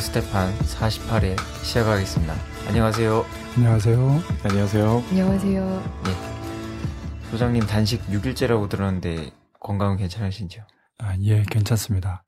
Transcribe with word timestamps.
스테판 0.00 0.52
48회 0.58 1.36
시작하겠습니다. 1.62 2.34
안녕하세요. 2.68 3.24
안녕하세요. 3.56 3.98
안녕하세요. 4.44 5.04
안녕하세요. 5.10 6.02
네. 6.04 7.30
소장님 7.30 7.66
단식 7.66 8.04
6일째라고 8.06 8.68
들었는데 8.68 9.30
건강은 9.60 9.96
괜찮으신지요? 9.96 10.66
아, 10.98 11.16
예, 11.22 11.42
괜찮습니다. 11.42 12.24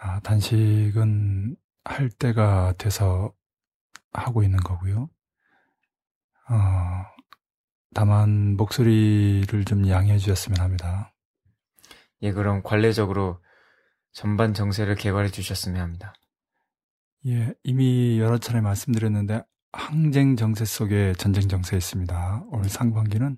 아, 0.00 0.20
단식은 0.20 1.56
할 1.84 2.08
때가 2.10 2.74
돼서 2.78 3.32
하고 4.12 4.42
있는 4.42 4.58
거고요. 4.58 5.08
어, 6.48 6.56
다만 7.94 8.56
목소리를 8.56 9.64
좀 9.64 9.88
양해해 9.88 10.18
주셨으면 10.18 10.60
합니다. 10.60 11.12
예, 12.22 12.32
그럼 12.32 12.62
관례적으로 12.62 13.40
전반 14.12 14.54
정세를 14.54 14.94
개발해 14.94 15.30
주셨으면 15.30 15.80
합니다. 15.80 16.14
예, 17.28 17.52
이미 17.64 18.20
여러 18.20 18.38
차례 18.38 18.60
말씀드렸는데 18.60 19.42
항쟁 19.72 20.36
정세 20.36 20.64
속에 20.64 21.12
전쟁 21.18 21.48
정세에 21.48 21.76
있습니다. 21.76 22.44
올 22.52 22.68
상반기는 22.68 23.36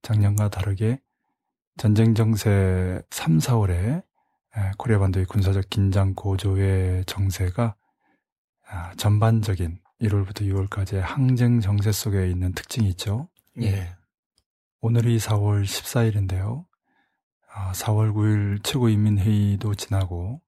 작년과 0.00 0.48
다르게 0.48 1.00
전쟁 1.76 2.14
정세 2.14 3.02
3, 3.10 3.38
4월에 3.38 4.02
코리아 4.78 4.98
반도의 4.98 5.26
군사적 5.26 5.68
긴장 5.68 6.14
고조의 6.14 7.04
정세가 7.04 7.76
아, 8.68 8.94
전반적인 8.96 9.80
1월부터 10.00 10.40
6월까지의 10.42 11.00
항쟁 11.00 11.60
정세 11.60 11.92
속에 11.92 12.30
있는 12.30 12.52
특징이 12.52 12.88
있죠. 12.90 13.28
예. 13.60 13.96
오늘이 14.80 15.18
4월 15.18 15.64
14일인데요. 15.64 16.64
4월 17.74 18.14
9일 18.14 18.64
최고인민회의도 18.64 19.74
지나고 19.74 20.40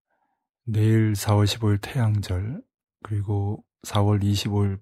내일 0.64 1.12
4월 1.12 1.44
15일 1.44 1.78
태양절 1.80 2.62
그리고 3.02 3.64
4월 3.86 4.22
25일 4.22 4.80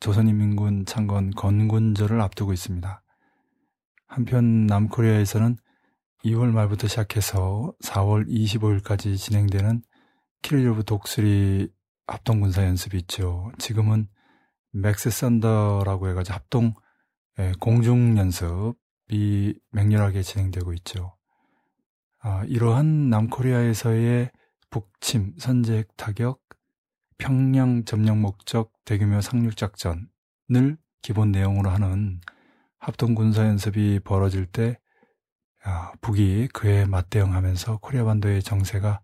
조선인민군 0.00 0.86
창건 0.86 1.30
건군절을 1.30 2.20
앞두고 2.20 2.52
있습니다. 2.52 3.02
한편 4.06 4.66
남코리아에서는 4.66 5.56
2월 6.24 6.50
말부터 6.50 6.88
시작해서 6.88 7.72
4월 7.84 8.28
25일까지 8.28 9.16
진행되는 9.16 9.82
키르조브 10.42 10.84
독수리 10.84 11.68
합동군사 12.06 12.64
연습이 12.64 12.98
있죠. 12.98 13.52
지금은 13.58 14.08
Max 14.72 15.10
Thunder라고 15.10 16.08
해가지고 16.08 16.34
합동 16.34 16.74
예, 17.38 17.52
공중 17.60 18.18
연습이 18.18 19.54
맹렬하게 19.70 20.22
진행되고 20.22 20.72
있죠. 20.74 21.16
아, 22.20 22.42
이러한 22.46 23.10
남코리아에서의 23.10 24.30
북침, 24.70 25.34
선제 25.38 25.84
타격, 25.96 26.40
평양 27.16 27.84
점령 27.84 28.20
목적 28.20 28.72
대규모 28.84 29.20
상륙 29.20 29.56
작전을 29.56 30.76
기본 31.02 31.32
내용으로 31.32 31.70
하는 31.70 32.20
합동 32.78 33.14
군사 33.14 33.44
연습이 33.46 34.00
벌어질 34.00 34.46
때 34.46 34.78
아, 35.64 35.92
북이 36.00 36.48
그에 36.48 36.84
맞대응하면서 36.86 37.78
코리아 37.78 38.04
반도의 38.04 38.42
정세가 38.42 39.02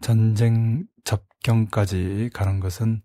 전쟁 0.00 0.86
접경까지 1.04 2.30
가는 2.32 2.60
것은 2.60 3.02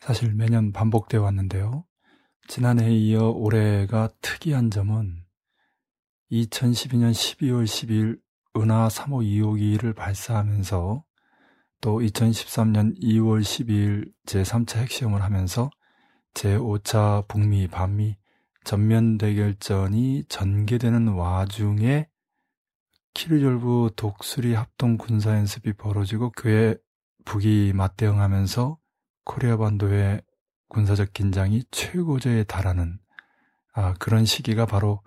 사실 0.00 0.34
매년 0.34 0.72
반복되어 0.72 1.22
왔는데요. 1.22 1.84
지난해에 2.48 2.90
이어 2.90 3.30
올해가 3.30 4.08
특이한 4.22 4.70
점은 4.70 5.24
2012년 6.30 7.12
12월 7.12 7.64
10일 7.64 8.20
은하 8.56 8.88
3호 8.88 9.24
2호기를 9.24 9.94
발사하면서 9.94 11.04
또 11.80 12.00
2013년 12.00 13.00
2월 13.00 13.40
12일 13.40 14.12
제3차 14.26 14.78
핵시험을 14.78 15.22
하면서 15.22 15.70
제5차 16.34 17.28
북미 17.28 17.68
반미 17.68 18.16
전면 18.64 19.16
대결전이 19.18 20.24
전개되는 20.28 21.08
와중에 21.08 22.08
키르졸브 23.14 23.92
독수리 23.96 24.54
합동 24.54 24.98
군사 24.98 25.30
연습이 25.30 25.72
벌어지고 25.72 26.32
그에 26.32 26.76
북이 27.24 27.72
맞대응하면서 27.74 28.78
코리아 29.24 29.56
반도의 29.56 30.22
군사적 30.68 31.12
긴장이 31.12 31.64
최고조에 31.70 32.44
달하는 32.44 32.98
아, 33.72 33.94
그런 33.98 34.24
시기가 34.24 34.66
바로 34.66 35.02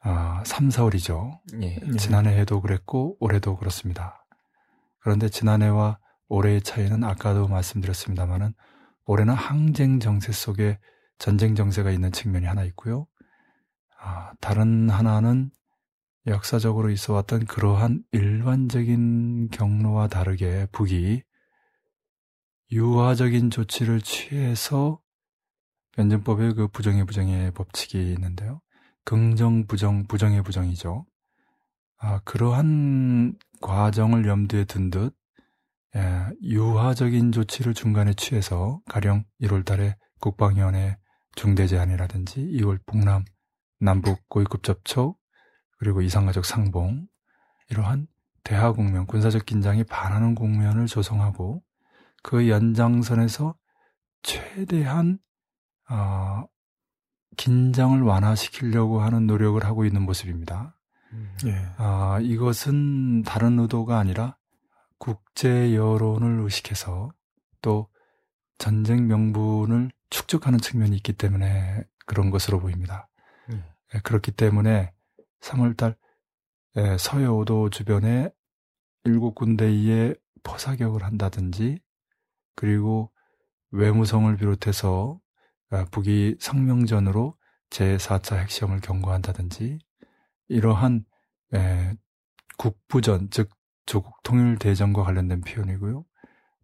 아, 0.00 0.42
3, 0.44 0.68
4월이죠. 0.68 1.40
예. 1.62 1.80
지난해에도 1.98 2.60
그랬고 2.60 3.16
올해도 3.20 3.56
그렇습니다. 3.56 4.26
그런데 5.00 5.28
지난해와 5.28 5.98
올해의 6.28 6.62
차이는 6.62 7.04
아까도 7.04 7.48
말씀드렸습니다만은 7.48 8.54
올해는 9.06 9.34
항쟁 9.34 10.00
정세 10.00 10.32
속에 10.32 10.78
전쟁 11.18 11.54
정세가 11.54 11.90
있는 11.90 12.12
측면이 12.12 12.46
하나 12.46 12.64
있고요. 12.64 13.06
아, 13.98 14.32
다른 14.40 14.90
하나는 14.90 15.50
역사적으로 16.26 16.90
있어 16.90 17.12
왔던 17.14 17.46
그러한 17.46 18.02
일반적인 18.12 19.48
경로와 19.50 20.08
다르게 20.08 20.66
북이 20.72 21.22
유화적인 22.72 23.50
조치를 23.50 24.00
취해서 24.00 25.00
변증법의 25.92 26.54
그 26.54 26.68
부정의 26.68 27.04
부정의 27.04 27.52
법칙이 27.52 28.12
있는데요. 28.12 28.60
긍정, 29.04 29.66
부정, 29.66 30.06
부정의 30.06 30.42
부정이죠. 30.42 31.06
아, 31.98 32.20
그러한 32.24 33.38
과정을 33.62 34.26
염두에 34.26 34.64
둔 34.64 34.90
듯, 34.90 35.14
예, 35.14 35.25
유화적인 36.42 37.32
조치를 37.32 37.74
중간에 37.74 38.12
취해서 38.14 38.80
가령 38.88 39.24
1월 39.40 39.64
달에 39.64 39.96
국방위원회 40.20 40.96
중대 41.34 41.66
제안이라든지 41.66 42.40
2월 42.40 42.78
북남, 42.86 43.24
남북 43.78 44.28
고위급 44.28 44.62
접촉, 44.62 45.18
그리고 45.78 46.00
이상가족 46.00 46.44
상봉, 46.44 47.06
이러한 47.70 48.06
대화 48.42 48.72
국면, 48.72 49.06
군사적 49.06 49.44
긴장이 49.44 49.84
반하는 49.84 50.34
국면을 50.34 50.86
조성하고 50.86 51.62
그 52.22 52.48
연장선에서 52.48 53.54
최대한 54.22 55.18
어, 55.88 56.46
긴장을 57.36 58.00
완화시키려고 58.02 59.00
하는 59.00 59.26
노력을 59.26 59.62
하고 59.64 59.84
있는 59.84 60.02
모습입니다. 60.02 60.76
음. 61.12 61.36
예. 61.44 61.54
아, 61.76 62.18
이것은 62.22 63.22
다른 63.22 63.58
의도가 63.58 63.98
아니라 63.98 64.36
국제 64.98 65.74
여론을 65.74 66.40
의식해서 66.42 67.10
또 67.62 67.88
전쟁 68.58 69.06
명분을 69.06 69.90
축적하는 70.10 70.58
측면이 70.58 70.96
있기 70.96 71.12
때문에 71.12 71.84
그런 72.06 72.30
것으로 72.30 72.60
보입니다. 72.60 73.08
음. 73.50 73.64
예, 73.94 74.00
그렇기 74.00 74.32
때문에 74.32 74.92
3월달 75.40 75.96
예, 76.76 76.96
서해오도 76.98 77.70
주변에 77.70 78.30
일곱 79.04 79.34
군데에 79.34 80.14
포사격을 80.42 81.02
한다든지 81.02 81.80
그리고 82.54 83.12
외무성을 83.70 84.34
비롯해서 84.36 85.20
아, 85.70 85.84
북이 85.90 86.36
성명전으로 86.38 87.36
제4차 87.70 88.36
핵시험을 88.38 88.80
경고한다든지 88.80 89.80
이러한 90.48 91.04
에, 91.54 91.94
국부전 92.56 93.28
즉 93.30 93.50
조국 93.86 94.22
통일 94.22 94.58
대전과 94.58 95.04
관련된 95.04 95.40
표현이고요. 95.40 96.04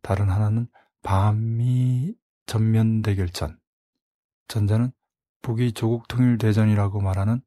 다른 0.03 0.29
하나는 0.29 0.67
반미 1.03 2.15
전면 2.47 3.03
대결전. 3.03 3.59
전자는 4.49 4.93
북이 5.41 5.73
조국 5.73 6.09
통일 6.09 6.39
대전이라고 6.39 7.01
말하는 7.01 7.41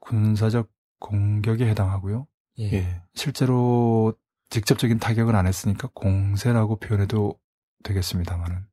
군사적 0.00 0.70
공격에 0.98 1.68
해당하고요. 1.68 2.26
예. 2.58 2.72
예. 2.72 3.02
실제로 3.14 4.14
직접적인 4.50 4.98
타격은 4.98 5.34
안 5.34 5.46
했으니까 5.46 5.88
공세라고 5.94 6.76
표현해도 6.76 7.38
되겠습니다만은 7.84 8.66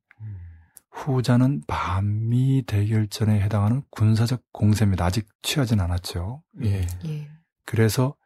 후자는 0.90 1.62
반미 1.66 2.64
대결전에 2.66 3.40
해당하는 3.40 3.82
군사적 3.90 4.42
공세입니다. 4.52 5.04
아직 5.04 5.28
취하진 5.42 5.80
않았죠. 5.80 6.42
예. 6.64 6.86
예. 7.06 7.30
그래서 7.64 8.16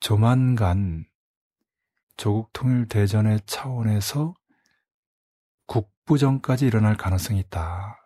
조만간 0.00 1.06
조국 2.20 2.52
통일 2.52 2.86
대전의 2.86 3.40
차원에서 3.46 4.34
국부전까지 5.64 6.66
일어날 6.66 6.94
가능성이 6.94 7.40
있다. 7.40 7.96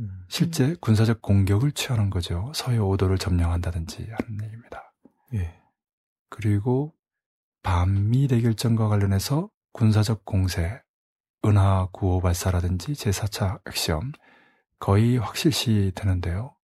음. 0.00 0.24
실제 0.28 0.74
군사적 0.80 1.22
공격을 1.22 1.70
취하는 1.70 2.10
거죠. 2.10 2.50
서해 2.56 2.78
오도를 2.78 3.18
점령한다든지 3.18 4.08
하는 4.10 4.44
얘기입니다. 4.44 4.92
예. 5.34 5.62
그리고 6.28 6.92
반미 7.62 8.26
대결전과 8.26 8.88
관련해서 8.88 9.48
군사적 9.70 10.24
공세, 10.24 10.82
은하 11.44 11.88
9호 11.92 12.20
발사라든지 12.20 12.94
제4차 12.94 13.60
핵시험 13.68 14.10
거의 14.80 15.18
확실시 15.18 15.92
되는데요. 15.94 16.56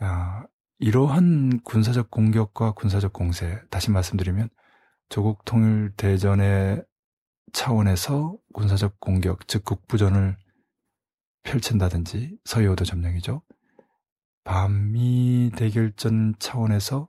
아, 0.00 0.46
이러한 0.78 1.60
군사적 1.64 2.10
공격과 2.10 2.72
군사적 2.72 3.12
공세, 3.12 3.60
다시 3.68 3.90
말씀드리면 3.90 4.48
조국 5.08 5.44
통일 5.44 5.92
대전에 5.96 6.82
차원에서 7.52 8.36
군사적 8.52 9.00
공격, 9.00 9.48
즉 9.48 9.64
국부전을 9.64 10.36
펼친다든지 11.44 12.38
서해오도 12.44 12.84
점령이죠. 12.84 13.42
반미 14.44 15.52
대결전 15.56 16.34
차원에서 16.38 17.08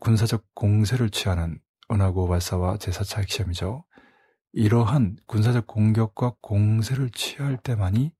군사적 0.00 0.46
공세를 0.54 1.10
취하는 1.10 1.60
은하고 1.90 2.28
발사와 2.28 2.76
제4차 2.76 3.20
핵시험이죠. 3.20 3.84
이러한 4.52 5.16
군사적 5.26 5.66
공격과 5.66 6.36
공세를 6.40 7.10
취할 7.10 7.58
때만이 7.58 8.12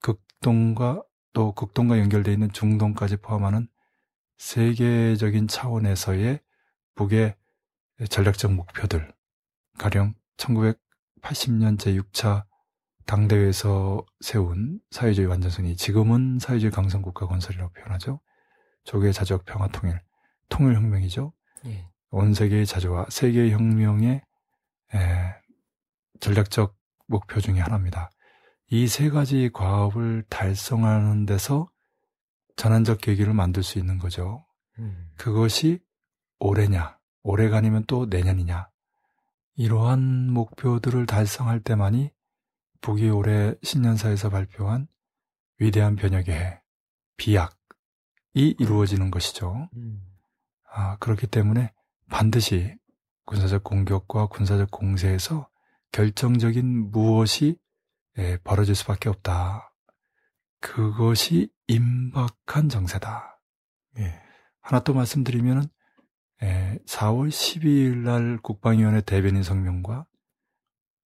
극동과 0.00 1.02
또 1.32 1.52
극동과 1.52 1.98
연결되어 1.98 2.34
있는 2.34 2.52
중동까지 2.52 3.16
포함하는 3.16 3.68
세계적인 4.38 5.48
차원에서의 5.48 6.40
북의 7.00 7.34
전략적 8.10 8.52
목표들, 8.52 9.10
가령 9.78 10.12
1980년 10.36 11.78
제6차 11.78 12.44
당대회에서 13.06 14.04
세운 14.20 14.80
사회주의 14.90 15.26
완전성이 15.26 15.76
지금은 15.76 16.38
사회주의 16.38 16.70
강성국가 16.70 17.26
건설이라고 17.26 17.72
표현하죠. 17.72 18.20
조계 18.84 19.12
자주적 19.12 19.46
평화 19.46 19.66
통일, 19.68 19.98
통일 20.50 20.74
혁명이죠. 20.74 21.32
예. 21.66 21.88
온 22.10 22.34
세계의 22.34 22.66
자주와 22.66 23.06
세계 23.08 23.50
혁명의 23.50 24.20
에, 24.94 25.34
전략적 26.20 26.76
목표 27.06 27.40
중의 27.40 27.62
하나입니다. 27.62 28.10
이 28.70 28.86
세 28.88 29.08
가지 29.08 29.48
과업을 29.54 30.24
달성하는 30.28 31.24
데서 31.24 31.70
전환적 32.56 33.00
계기를 33.00 33.32
만들 33.32 33.62
수 33.62 33.78
있는 33.78 33.98
거죠. 33.98 34.44
음. 34.78 35.10
그것이 35.16 35.80
올해냐, 36.40 36.98
올해가 37.22 37.58
아니면 37.58 37.84
또 37.86 38.06
내년이냐. 38.06 38.68
이러한 39.54 40.32
목표들을 40.32 41.06
달성할 41.06 41.60
때만이 41.60 42.10
북이 42.80 43.10
올해 43.10 43.54
신년사에서 43.62 44.30
발표한 44.30 44.88
위대한 45.58 45.96
변혁의 45.96 46.34
해, 46.34 46.62
비약이 47.18 48.56
이루어지는 48.58 49.10
것이죠. 49.10 49.68
음. 49.76 50.02
아, 50.72 50.96
그렇기 50.96 51.26
때문에 51.26 51.72
반드시 52.08 52.74
군사적 53.26 53.62
공격과 53.62 54.26
군사적 54.26 54.70
공세에서 54.70 55.48
결정적인 55.92 56.90
무엇이 56.90 57.56
예, 58.18 58.38
벌어질 58.38 58.74
수밖에 58.74 59.08
없다. 59.08 59.72
그것이 60.60 61.50
임박한 61.68 62.68
정세다. 62.68 63.40
예. 63.98 64.20
하나 64.60 64.82
또 64.82 64.94
말씀드리면은 64.94 65.62
예, 65.62 65.68
4월 66.40 67.28
12일 67.28 67.98
날 67.98 68.38
국방위원회 68.42 69.00
대변인 69.02 69.42
성명과 69.42 70.06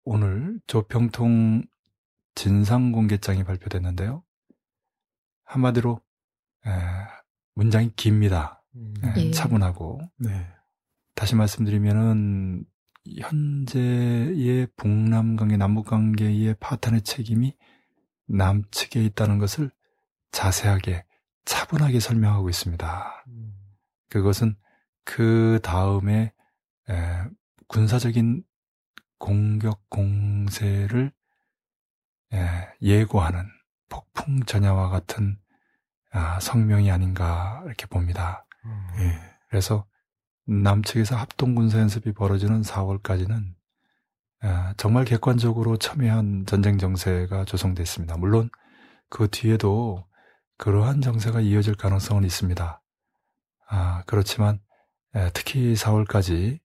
오늘 0.03 0.59
조평통 0.67 1.63
진상공개장이 2.35 3.43
발표됐는데요. 3.43 4.23
한마디로 5.45 6.01
에, 6.67 6.69
문장이 7.55 7.91
깁니다. 7.95 8.63
음. 8.75 8.93
에, 9.03 9.13
예. 9.17 9.31
차분하고 9.31 9.99
네. 10.17 10.47
다시 11.15 11.35
말씀드리면은 11.35 12.65
현재의 13.19 14.67
북남 14.75 15.35
관계, 15.35 15.57
남북 15.57 15.87
관계의 15.87 16.55
파탄의 16.59 17.03
책임이 17.03 17.55
남측에 18.27 19.03
있다는 19.03 19.37
것을 19.37 19.71
자세하게 20.31 21.05
차분하게 21.45 21.99
설명하고 21.99 22.49
있습니다. 22.49 23.25
음. 23.27 23.53
그것은 24.09 24.55
그 25.05 25.59
다음에 25.63 26.33
에, 26.89 27.23
군사적인 27.67 28.43
공격 29.17 29.89
공세를 29.89 31.11
에, 32.33 32.37
예고하는 32.81 33.45
폭풍 33.89 34.43
전야와 34.43 34.89
같은 34.89 35.37
아, 36.11 36.39
성명이 36.39 36.91
아닌가 36.91 37.61
이렇게 37.65 37.85
봅니다. 37.87 38.45
음. 38.65 38.87
예, 38.99 39.19
그래서 39.49 39.85
남측에서 40.45 41.15
합동 41.15 41.55
군사 41.55 41.79
연습이 41.79 42.13
벌어지는 42.13 42.61
4월까지는 42.61 43.53
아, 44.41 44.73
정말 44.77 45.05
객관적으로 45.05 45.77
첨예한 45.77 46.45
전쟁 46.45 46.77
정세가 46.77 47.45
조성됐습니다. 47.45 48.17
물론 48.17 48.49
그 49.09 49.27
뒤에도 49.29 50.05
그러한 50.57 51.01
정세가 51.01 51.41
이어질 51.41 51.75
가능성은 51.75 52.23
있습니다. 52.23 52.81
아, 53.67 54.03
그렇지만 54.05 54.55
에, 54.55 54.59
특히 55.33 55.73
4월까지 55.73 56.59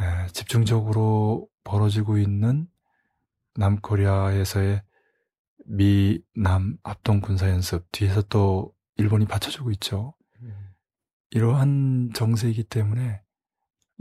에, 0.00 0.26
집중적으로 0.32 1.48
벌어지고 1.64 2.18
있는 2.18 2.68
남코리아에서의 3.54 4.82
미, 5.66 6.22
남 6.34 6.78
합동 6.84 7.20
군사 7.20 7.48
연습 7.48 7.90
뒤에서 7.92 8.22
또 8.22 8.74
일본이 8.96 9.26
받쳐주고 9.26 9.70
있죠. 9.72 10.14
이러한 11.30 12.10
정세이기 12.14 12.64
때문에 12.64 13.22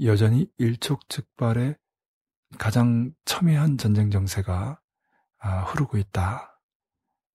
여전히 0.03 0.49
일촉즉발의 0.57 1.75
가장 2.57 3.11
첨예한 3.25 3.77
전쟁 3.77 4.11
정세가 4.11 4.79
아, 5.39 5.61
흐르고 5.63 5.97
있다. 5.97 6.61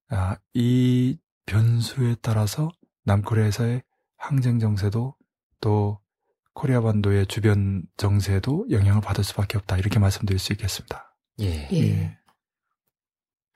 아, 0.09 0.37
이 0.55 1.19
변수에 1.47 2.17
따라서 2.23 2.71
남코리아에서의 3.05 3.83
항쟁 4.17 4.59
정세도 4.59 5.17
또 5.61 6.01
코리아 6.55 6.81
반도의 6.81 7.27
주변 7.27 7.85
정세도 7.97 8.67
영향을 8.71 9.01
받을 9.01 9.25
수밖에 9.25 9.59
없다. 9.59 9.79
이렇게 9.79 9.99
말씀드릴 9.99 10.39
수 10.39 10.53
있겠습니다. 10.53 11.17
예. 11.41 11.69
예. 11.73 12.19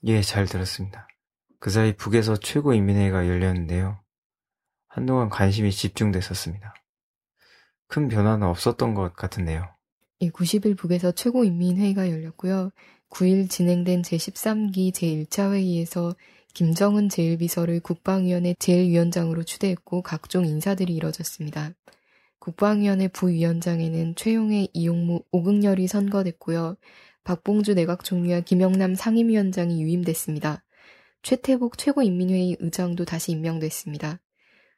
예, 0.05 0.23
잘 0.23 0.47
들었습니다. 0.47 1.07
그 1.59 1.71
사이 1.71 1.97
북에서 1.97 2.37
최고인민회의가 2.37 3.27
열렸는데요. 3.29 4.01
한동안 4.89 5.29
관심이 5.29 5.71
집중됐었습니다. 5.73 6.75
큰 7.89 8.09
변화는 8.09 8.47
없었던 8.47 8.95
것 8.95 9.15
같은데요. 9.15 9.69
예, 10.23 10.31
90일 10.31 10.77
북에서 10.79 11.13
최고인민회의가 11.13 12.11
열렸고요. 12.11 12.71
9일 13.11 13.51
진행된 13.51 14.03
제13기 14.03 14.93
제1차 14.93 15.53
회의에서 15.53 16.15
김정은 16.55 17.09
제1비서를 17.09 17.83
국방위원회 17.83 18.55
제1위원장으로 18.55 19.47
추대했고 19.47 20.03
각종 20.03 20.47
인사들이 20.47 20.95
이뤄졌습니다. 20.95 21.73
국방위원회 22.47 23.09
부위원장에는 23.09 24.15
최용해, 24.15 24.69
이용무, 24.73 25.25
오극렬이 25.33 25.89
선거됐고요. 25.89 26.77
박봉주 27.25 27.75
내각 27.75 28.05
총리와 28.05 28.43
김영남 28.43 28.95
상임위원장이 28.95 29.83
유임됐습니다. 29.83 30.63
최태복 31.23 31.77
최고인민회의 31.77 32.57
의장도 32.61 33.05
다시 33.05 33.33
임명됐습니다. 33.33 34.21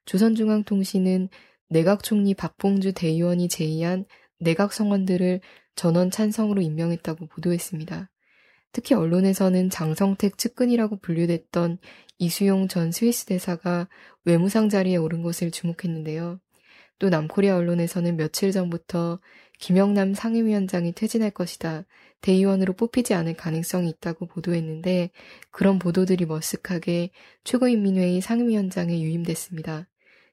조선중앙통신은 0.07 1.29
내각 1.69 2.03
총리 2.05 2.33
박봉주 2.33 2.95
대의원이 2.95 3.51
제의한 3.51 4.07
내각 4.39 4.73
성원들을 4.73 5.43
전원 5.75 6.11
찬성으로 6.11 6.63
임명했다고 6.63 7.27
보도했습니다. 7.27 8.09
특히 8.73 8.95
언론에서는 8.95 9.69
장성택 9.69 10.39
측근이라고 10.39 11.01
분류됐던 11.01 11.77
이수용 12.17 12.67
전 12.69 12.93
스위스 12.93 13.27
대사가 13.27 13.91
외무상 14.25 14.71
자리에 14.71 14.97
오른 14.97 15.21
것을 15.21 15.51
주목했는데요. 15.51 16.41
또 16.99 17.09
남코리아 17.09 17.57
언론에서는 17.57 18.17
며칠 18.17 18.53
전부터 18.53 19.21
김영남 19.59 20.15
상임위원장이 20.15 20.93
퇴진할 20.93 21.31
것이다. 21.31 21.85
대의원으로 22.21 22.73
뽑히지 22.75 23.15
않을 23.15 23.35
가능성이 23.35 23.91
있다고 23.91 24.27
보도했는데 24.27 25.11
그런 25.51 25.79
보도들이 25.79 26.27
머쓱하게 26.27 27.11
최고인민회의 27.45 28.21
상임위원장에 28.21 29.01
유임됐습니다. 29.01 29.89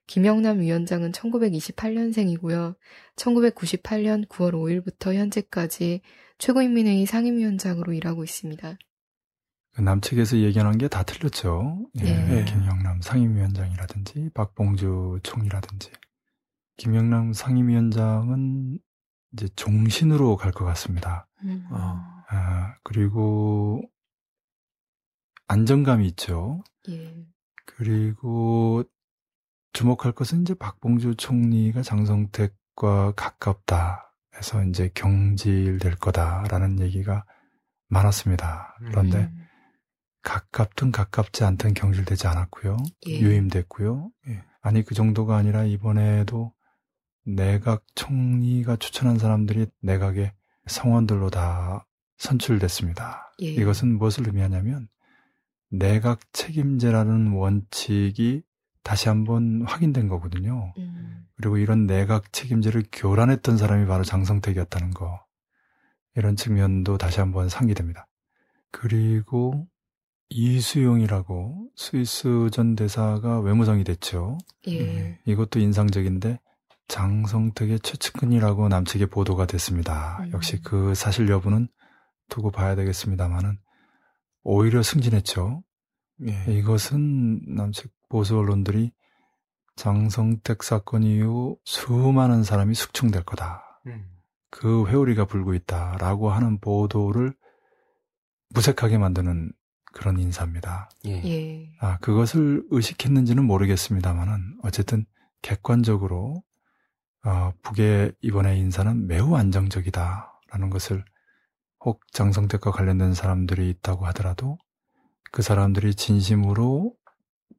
김영남 0.07 0.61
위원장은 0.61 1.11
1928년생이고요. 1.11 2.75
1998년 3.15 4.27
9월 4.27 4.53
5일부터 4.53 5.15
현재까지 5.15 6.01
최고인민회의 6.37 7.05
상임위원장으로 7.05 7.93
일하고 7.93 8.23
있습니다. 8.23 8.77
그 9.73 9.81
남측에서 9.81 10.37
얘기하는 10.37 10.77
게다 10.77 11.03
틀렸죠. 11.03 11.89
예. 11.99 12.03
네. 12.03 12.45
김영남 12.45 13.01
상임위원장이라든지 13.01 14.29
박봉주 14.33 15.19
총리라든지 15.23 15.91
김영남 16.77 17.33
상임위원장은 17.33 18.79
이제 19.33 19.47
종신으로 19.55 20.35
갈 20.37 20.51
것 20.51 20.65
같습니다. 20.65 21.27
음. 21.43 21.65
어. 21.71 22.01
아, 22.29 22.75
그리고 22.83 23.81
안정감이 25.47 26.07
있죠. 26.09 26.63
예. 26.89 27.15
그리고 27.65 28.83
주목할 29.73 30.13
것은 30.13 30.41
이제 30.41 30.53
박봉주 30.53 31.15
총리가 31.15 31.81
장성택과 31.81 33.13
가깝다 33.15 34.13
해서 34.35 34.63
이제 34.63 34.89
경질될 34.93 35.95
거다라는 35.97 36.79
얘기가 36.79 37.25
많았습니다. 37.89 38.75
그런데 38.79 39.25
음. 39.25 39.45
가깝든 40.23 40.91
가깝지 40.91 41.43
않든 41.43 41.73
경질되지 41.75 42.27
않았고요. 42.27 42.77
예. 43.07 43.19
유임됐고요. 43.19 44.09
예. 44.29 44.43
아니 44.61 44.83
그 44.83 44.95
정도가 44.95 45.37
아니라 45.37 45.63
이번에도 45.65 46.54
내각 47.25 47.83
총리가 47.95 48.75
추천한 48.77 49.17
사람들이 49.17 49.67
내각에 49.81 50.33
성원들로 50.67 51.29
다 51.29 51.85
선출됐습니다. 52.17 53.33
예. 53.41 53.47
이것은 53.47 53.97
무엇을 53.97 54.27
의미하냐면 54.27 54.87
내각 55.69 56.21
책임제라는 56.33 57.31
원칙이 57.33 58.43
다시 58.83 59.09
한번 59.09 59.63
확인된 59.65 60.07
거거든요. 60.07 60.73
음. 60.77 61.25
그리고 61.35 61.57
이런 61.57 61.87
내각 61.87 62.31
책임제를 62.31 62.85
교란했던 62.91 63.57
사람이 63.57 63.87
바로 63.87 64.03
장성택이었다는 64.03 64.91
거. 64.91 65.25
이런 66.15 66.35
측면도 66.35 66.97
다시 66.97 67.19
한번 67.19 67.49
상기됩니다. 67.49 68.07
그리고 68.71 69.67
이수용이라고 70.29 71.69
스위스 71.75 72.49
전 72.51 72.75
대사가 72.75 73.39
외무성이 73.39 73.83
됐죠. 73.83 74.37
예. 74.67 75.19
이것도 75.25 75.59
인상적인데 75.59 76.39
장성택의 76.87 77.79
최측근이라고 77.79 78.69
남측에 78.69 79.07
보도가 79.07 79.45
됐습니다. 79.47 80.19
음. 80.21 80.31
역시 80.33 80.61
그 80.61 80.93
사실 80.95 81.29
여부는 81.29 81.67
두고 82.29 82.51
봐야 82.51 82.75
되겠습니다만은 82.75 83.57
오히려 84.43 84.83
승진했죠. 84.83 85.63
예. 86.27 86.45
이것은 86.53 87.41
남측 87.55 87.91
보수 88.09 88.37
언론들이 88.37 88.91
장성택 89.75 90.63
사건 90.63 91.03
이후 91.03 91.57
수많은 91.65 92.43
사람이 92.43 92.73
숙청될 92.75 93.23
거다. 93.23 93.81
음. 93.87 94.05
그 94.49 94.87
회오리가 94.87 95.25
불고 95.25 95.53
있다라고 95.53 96.29
하는 96.29 96.59
보도를 96.59 97.33
무색하게 98.53 98.97
만드는 98.97 99.51
그런 99.91 100.19
인사입니다. 100.19 100.89
예. 101.05 101.21
예. 101.25 101.71
아, 101.79 101.97
그것을 101.97 102.63
의식했는지는 102.69 103.43
모르겠습니다만은 103.43 104.59
어쨌든 104.63 105.05
객관적으로 105.41 106.43
어, 107.25 107.51
북의 107.63 108.13
이번의 108.21 108.59
인사는 108.59 109.07
매우 109.07 109.35
안정적이다라는 109.35 110.69
것을 110.69 111.03
혹 111.79 112.01
장성택과 112.11 112.71
관련된 112.71 113.13
사람들이 113.13 113.69
있다고 113.71 114.05
하더라도 114.07 114.57
그 115.31 115.41
사람들이 115.41 115.95
진심으로 115.95 116.95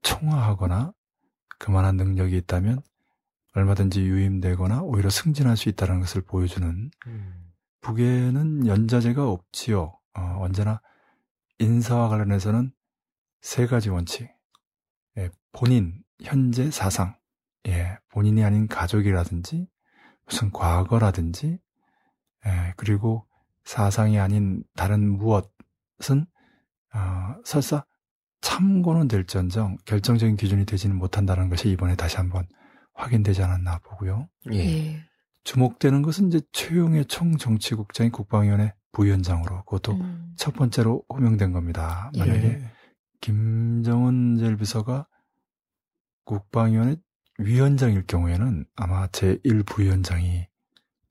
총화하거나 0.02 0.92
그만한 1.58 1.96
능력이 1.96 2.36
있다면 2.38 2.80
얼마든지 3.54 4.02
유임되거나 4.02 4.82
오히려 4.82 5.10
승진할 5.10 5.56
수 5.56 5.68
있다는 5.68 6.00
것을 6.00 6.22
보여주는 6.22 6.90
음. 7.06 7.52
북에는 7.80 8.66
연자제가 8.66 9.28
없지요. 9.28 9.98
어, 10.14 10.36
언제나 10.40 10.80
인사와 11.58 12.08
관련해서는 12.08 12.72
세 13.40 13.66
가지 13.66 13.88
원칙. 13.88 14.28
예, 15.16 15.30
본인, 15.52 16.02
현재, 16.22 16.70
사상. 16.70 17.16
예, 17.68 17.98
본인이 18.10 18.44
아닌 18.44 18.66
가족이라든지 18.66 19.68
무슨 20.26 20.50
과거라든지 20.52 21.58
예, 22.46 22.74
그리고 22.76 23.26
사상이 23.64 24.18
아닌 24.18 24.62
다른 24.76 25.16
무엇은 25.16 26.26
어, 26.94 27.36
설사 27.44 27.84
참고는 28.40 29.08
될지언정 29.08 29.78
결정적인 29.84 30.36
기준이 30.36 30.66
되지는 30.66 30.96
못한다는 30.96 31.48
것이 31.48 31.70
이번에 31.70 31.96
다시 31.96 32.16
한번 32.16 32.46
확인되지 32.94 33.42
않았나 33.42 33.80
보고요. 33.80 34.28
예. 34.52 34.58
예. 34.58 35.04
주목되는 35.44 36.02
것은 36.02 36.28
이제 36.28 36.40
최용의 36.52 37.06
총정치국장이 37.06 38.10
국방위원회 38.10 38.74
부위원장으로 38.92 39.64
그것도 39.64 39.92
음. 39.92 40.32
첫 40.36 40.54
번째로 40.54 41.04
호명된 41.08 41.52
겁니다. 41.52 42.10
예. 42.14 42.20
만약에 42.20 42.60
김정은 43.20 44.36
제1비서가 44.36 45.06
국방위원회 46.24 46.96
위원장일 47.38 48.06
경우에는 48.06 48.66
아마 48.76 49.06
제1부위원장이 49.08 50.46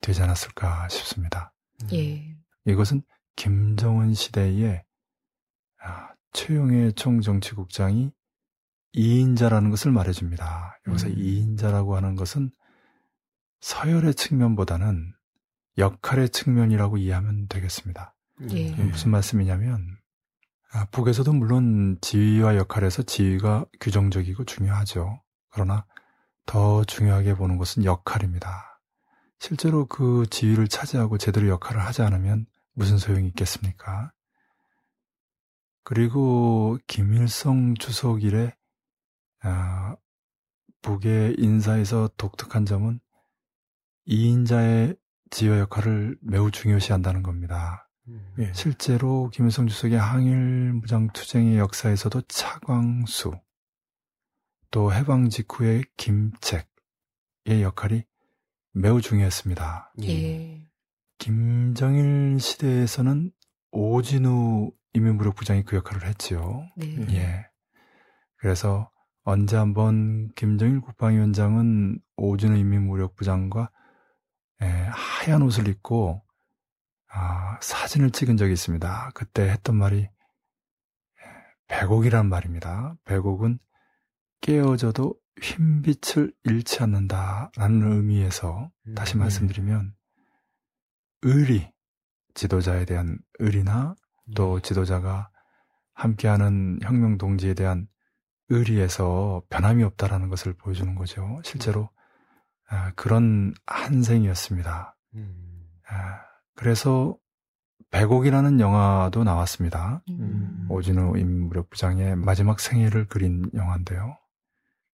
되지 0.00 0.22
않았을까 0.22 0.88
싶습니다. 0.88 1.52
음. 1.82 1.88
예. 1.92 2.36
이것은 2.64 3.02
김정은 3.36 4.14
시대에 4.14 4.82
아, 5.82 6.08
최용의 6.32 6.94
총정치국장이 6.94 8.12
2인자라는 8.94 9.70
것을 9.70 9.92
말해줍니다. 9.92 10.80
여기서 10.88 11.08
음. 11.08 11.14
2인자라고 11.14 11.92
하는 11.92 12.16
것은 12.16 12.50
서열의 13.60 14.14
측면보다는 14.14 15.12
역할의 15.78 16.30
측면이라고 16.30 16.96
이해하면 16.96 17.48
되겠습니다. 17.48 18.14
예. 18.52 18.70
무슨 18.70 19.10
말씀이냐면 19.10 19.98
아, 20.72 20.86
북에서도 20.86 21.32
물론 21.32 21.98
지위와 22.00 22.56
역할에서 22.56 23.02
지위가 23.02 23.66
규정적이고 23.80 24.44
중요하죠. 24.44 25.22
그러나 25.50 25.86
더 26.46 26.84
중요하게 26.84 27.34
보는 27.34 27.58
것은 27.58 27.84
역할입니다. 27.84 28.80
실제로 29.38 29.86
그 29.86 30.26
지위를 30.30 30.68
차지하고 30.68 31.18
제대로 31.18 31.48
역할을 31.48 31.80
하지 31.82 32.02
않으면 32.02 32.46
무슨 32.72 32.98
소용이 32.98 33.28
있겠습니까? 33.28 34.12
그리고 35.84 36.78
김일성 36.86 37.74
주석 37.74 38.22
이래 38.22 38.54
아, 39.42 39.96
북의 40.82 41.36
인사에서 41.38 42.08
독특한 42.16 42.64
점은 42.64 43.00
2인자의 44.08 44.98
지휘 45.30 45.50
역할을 45.58 46.18
매우 46.20 46.50
중요시한다는 46.50 47.22
겁니다. 47.22 47.88
음. 48.08 48.34
예, 48.38 48.52
실제로 48.54 49.30
김일성 49.30 49.66
주석의 49.66 49.98
항일 49.98 50.72
무장 50.74 51.08
투쟁의 51.12 51.58
역사에서도 51.58 52.22
차광수 52.22 53.32
또 54.76 54.92
해방 54.92 55.30
직후의 55.30 55.84
김책의 55.96 57.62
역할이 57.62 58.04
매우 58.74 59.00
중요했습니다. 59.00 59.94
예. 60.02 60.68
김정일 61.16 62.38
시대에서는 62.38 63.32
오진우 63.72 64.70
인민무력 64.92 65.34
부장이 65.34 65.62
그 65.62 65.76
역할을 65.76 66.06
했지요. 66.06 66.68
네. 66.76 67.06
예. 67.14 67.46
그래서 68.36 68.90
언제 69.22 69.56
한번 69.56 70.28
김정일 70.34 70.82
국방위원장은 70.82 71.98
오진우 72.18 72.54
인민무력 72.58 73.16
부장과 73.16 73.70
예, 74.60 74.66
하얀 74.66 75.40
옷을 75.40 75.68
입고 75.68 76.22
아, 77.08 77.58
사진을 77.62 78.10
찍은 78.10 78.36
적이 78.36 78.52
있습니다. 78.52 79.12
그때 79.14 79.48
했던 79.48 79.74
말이 79.74 80.00
예, 80.02 80.10
백옥이란 81.68 82.28
말입니다. 82.28 82.94
백옥은 83.06 83.58
깨어져도 84.40 85.14
흰빛을 85.40 86.32
잃지 86.44 86.82
않는다 86.82 87.50
라는 87.56 87.92
의미에서 87.92 88.70
다시 88.94 89.16
음. 89.16 89.20
말씀드리면 89.20 89.94
의리, 91.22 91.70
지도자에 92.34 92.84
대한 92.84 93.18
의리나 93.38 93.96
또 94.34 94.60
지도자가 94.60 95.30
함께하는 95.94 96.78
혁명 96.82 97.18
동지에 97.18 97.54
대한 97.54 97.88
의리에서 98.48 99.42
변함이 99.48 99.82
없다라는 99.82 100.28
것을 100.28 100.52
보여주는 100.52 100.94
거죠. 100.94 101.40
실제로 101.44 101.90
아, 102.68 102.92
그런 102.94 103.54
한생이었습니다. 103.66 104.96
음. 105.14 105.68
아, 105.88 106.20
그래서 106.54 107.16
백옥이라는 107.90 108.60
영화도 108.60 109.24
나왔습니다. 109.24 110.02
음. 110.10 110.66
오진우 110.68 111.16
인무력 111.18 111.70
부장의 111.70 112.16
마지막 112.16 112.60
생애를 112.60 113.06
그린 113.06 113.44
영화인데요. 113.54 114.18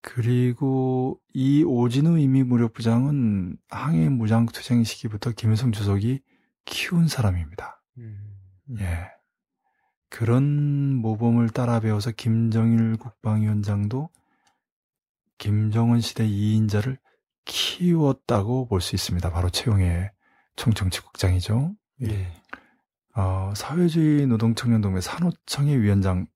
그리고 0.03 1.21
이 1.33 1.63
오진우 1.63 2.19
인민무력부장은 2.19 3.57
항해 3.71 4.09
무장투쟁 4.09 4.83
시기부터 4.85 5.31
김일성 5.33 5.71
주석이 5.73 6.21
키운 6.65 7.09
사람입니다. 7.09 7.81
음. 7.99 8.37
예. 8.81 9.09
그런 10.09 10.95
모범을 10.97 11.51
따라 11.51 11.81
배워서 11.81 12.11
김정일 12.11 12.97
국방위원장도 12.97 14.11
김정은 15.39 16.01
시대 16.01 16.27
2인자를 16.27 16.99
키웠다고 17.45 18.67
볼 18.67 18.81
수 18.81 18.95
있습니다. 18.95 19.31
바로 19.31 19.51
최용의 19.51 20.11
총정치국장이죠. 20.57 21.75
예. 22.03 22.33
어, 23.15 23.53
사회주의 23.57 24.27
노동청년동맹 24.27 25.01
산호청의 25.01 25.81
위원장 25.81 26.27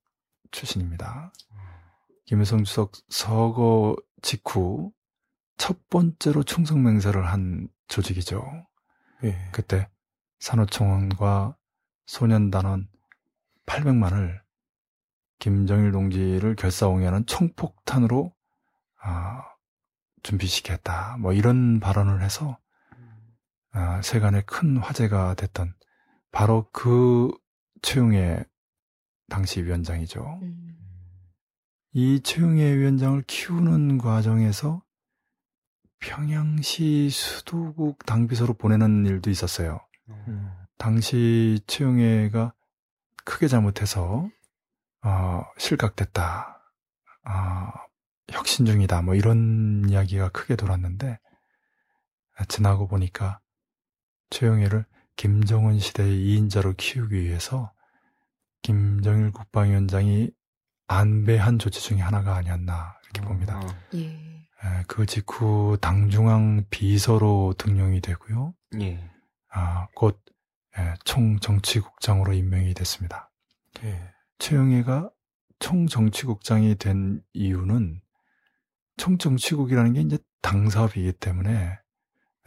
출신입니다. 0.52 1.32
김일성 2.26 2.64
주석 2.64 2.92
서거 3.09 3.97
직후 4.21 4.92
첫 5.56 5.88
번째로 5.88 6.42
충성 6.42 6.83
맹세를 6.83 7.26
한 7.26 7.68
조직이죠. 7.88 8.45
예. 9.25 9.49
그때 9.52 9.88
산호청원과 10.40 11.56
소년단원 12.06 12.88
800만을 13.64 14.40
김정일 15.38 15.92
동지를 15.92 16.56
결사옹이하는 16.56 17.26
총폭탄으로 17.26 18.35
아, 19.00 19.42
준비시켰다. 20.23 21.18
뭐 21.18 21.33
이런 21.33 21.78
발언을 21.78 22.23
해서 22.23 22.59
아, 23.71 24.02
세간에 24.02 24.42
큰 24.42 24.78
화제가 24.78 25.35
됐던 25.35 25.75
바로 26.33 26.68
그 26.73 27.30
최용의 27.83 28.45
당시 29.28 29.62
위원장이죠. 29.62 30.40
음. 30.42 30.85
이 31.98 32.20
최용의 32.20 32.76
위원장을 32.76 33.22
키우는 33.22 33.96
과정에서 33.96 34.82
평양시 35.98 37.08
수도국 37.08 38.04
당비서로 38.04 38.52
보내는 38.52 39.06
일도 39.06 39.30
있었어요. 39.30 39.80
음. 40.10 40.52
당시 40.76 41.58
최영애가 41.66 42.52
크게 43.24 43.48
잘못해서 43.48 44.28
어, 45.04 45.42
실각됐다. 45.56 46.60
어, 47.24 47.72
혁신 48.28 48.66
중이다. 48.66 49.00
뭐 49.00 49.14
이런 49.14 49.88
이야기가 49.88 50.28
크게 50.28 50.54
돌았는데 50.54 51.18
지나고 52.48 52.88
보니까 52.88 53.40
최영애를 54.28 54.84
김정은 55.16 55.78
시대의 55.78 56.26
2인자로 56.26 56.76
키우기 56.76 57.18
위해서 57.18 57.72
김정일 58.60 59.32
국방위원장이 59.32 60.30
안배한 60.86 61.58
조치 61.58 61.80
중에 61.80 61.98
하나가 61.98 62.36
아니었나 62.36 62.96
이렇게 63.04 63.20
봅니다. 63.20 63.58
어. 63.58 63.66
예. 63.94 64.36
그 64.86 65.06
직후 65.06 65.76
당중앙 65.80 66.64
비서로 66.70 67.54
등용이 67.58 68.00
되고요. 68.00 68.54
예. 68.80 69.10
아, 69.50 69.88
곧 69.94 70.20
예, 70.78 70.94
총정치국장으로 71.04 72.32
임명이 72.32 72.74
됐습니다. 72.74 73.30
예. 73.84 74.12
최영애가 74.38 75.10
총정치국장이 75.58 76.76
된 76.76 77.22
이유는 77.32 78.00
총정치국이라는 78.96 79.92
게 79.94 80.00
이제 80.00 80.18
당사업이기 80.42 81.12
때문에 81.12 81.78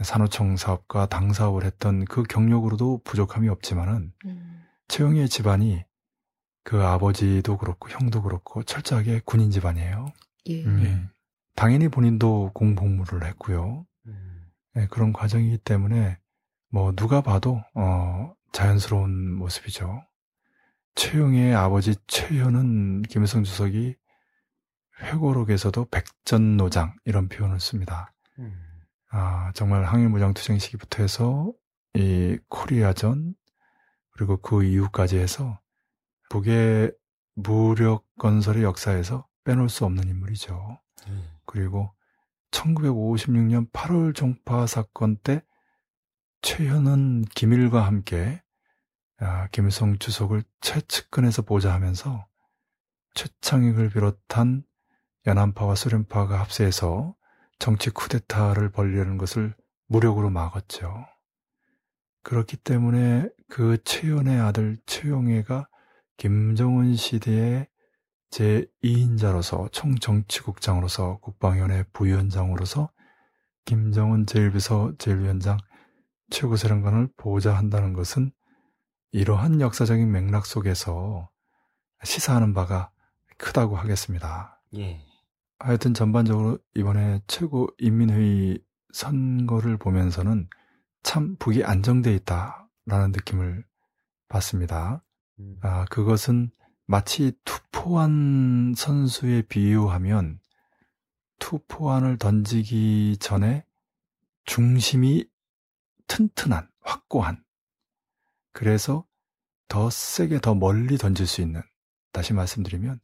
산호청 0.02 0.58
사업과 0.58 1.08
당 1.08 1.34
사업을 1.34 1.64
했던 1.64 2.06
그 2.06 2.24
경력으로도 2.24 3.02
부족함이 3.04 3.50
없지만은 3.50 4.14
음. 4.26 4.64
최영애 4.88 5.28
집안이 5.28 5.84
그 6.70 6.84
아버지도 6.84 7.58
그렇고 7.58 7.90
형도 7.90 8.22
그렇고 8.22 8.62
철저하게 8.62 9.22
군인 9.26 9.50
집안이에요. 9.50 10.06
예. 10.46 10.64
음. 10.64 10.84
예. 10.84 11.02
당연히 11.56 11.88
본인도 11.88 12.52
공복무를 12.54 13.26
했고요. 13.26 13.88
음. 14.06 14.52
네, 14.76 14.86
그런 14.92 15.12
과정이기 15.12 15.58
때문에 15.58 16.20
뭐 16.70 16.92
누가 16.96 17.22
봐도 17.22 17.60
어, 17.74 18.36
자연스러운 18.52 19.34
모습이죠. 19.34 20.04
최영의 20.94 21.56
아버지 21.56 21.96
최현은 22.06 23.02
김일성 23.02 23.44
주석이 23.44 23.96
회고록에서도 25.02 25.86
백전노장 25.86 26.94
이런 27.04 27.30
표현을 27.30 27.60
씁니다. 27.60 28.14
음. 28.38 28.54
아, 29.10 29.52
정말 29.56 29.86
항일무장 29.86 30.36
투쟁 30.36 30.60
시기부터 30.60 31.02
해서 31.02 31.52
이 31.96 32.38
코리아전 32.48 33.34
그리고 34.12 34.38
그 34.38 34.64
이후까지 34.64 35.18
해서 35.18 35.60
북의 36.30 36.94
무력 37.36 38.06
건설의 38.20 38.64
역사에서 38.64 39.28
빼놓을 39.44 39.70
수 39.70 39.86
없는 39.86 40.08
인물이죠. 40.08 40.80
음. 41.08 41.30
그리고 41.46 41.92
1956년 42.52 43.72
8월 43.72 44.16
종파 44.16 44.68
사건 44.68 45.18
때 45.18 45.44
최현은 46.42 47.26
김일과 47.36 47.86
함께 47.86 48.42
아, 49.20 49.48
김일성 49.48 49.98
주석을 49.98 50.44
최측근에서 50.62 51.42
보좌하면서 51.42 52.26
최창익을 53.16 53.90
비롯한 53.90 54.64
연안파와 55.28 55.76
소련파가 55.76 56.40
합세해서 56.40 57.16
정치 57.58 57.90
쿠데타를 57.90 58.72
벌리려는 58.72 59.18
것을 59.18 59.54
무력으로 59.88 60.30
막았죠. 60.30 61.06
그렇기 62.24 62.58
때문에 62.58 63.28
그 63.50 63.78
최연의 63.84 64.40
아들 64.40 64.78
최용해가 64.86 65.68
김정은 66.20 66.96
시대에 66.96 67.66
제2인자로서 68.32 69.72
총정치국장으로서 69.72 71.20
국방위원회 71.20 71.86
부위원장으로서 71.94 72.92
김정은 73.64 74.26
제1비서 74.26 74.98
제1위원장 74.98 75.58
최고사령관을 76.30 77.08
보좌한다는 77.16 77.94
것은 77.94 78.34
이러한 79.14 79.62
역사적인 79.62 80.12
맥락 80.12 80.46
속에서 80.46 81.30
시사하는 82.04 82.54
바가 82.54 82.92
크다고 83.38 83.78
하겠습니다. 83.78 84.62
예. 84.76 85.00
하여튼 85.58 85.94
전반적으로 85.94 86.60
이번에 86.76 87.22
최고 87.28 87.70
인민회의 87.78 88.62
선거를 88.92 89.78
보면서는 89.78 90.50
참 91.02 91.38
북이 91.38 91.64
안정돼 91.64 92.14
있다라는 92.14 93.14
느낌을 93.14 93.64
받습니다. 94.28 95.02
음. 95.40 95.58
아, 95.62 95.86
그것은 95.86 96.52
마치 96.86 97.34
투포한 97.46 98.74
선수에 98.76 99.44
비유하면 99.44 100.40
투포안을 101.40 102.18
던지기 102.18 103.18
전에 103.20 103.66
중심이 104.46 105.26
튼튼한, 106.08 106.68
확고한, 106.82 107.44
그래서 108.52 109.06
더 109.68 109.90
세게 109.90 110.40
더 110.40 110.56
멀리 110.56 110.98
던질 110.98 111.28
수 111.28 111.42
있는, 111.42 111.62
다시 112.12 112.34
말씀드리면, 112.34 113.00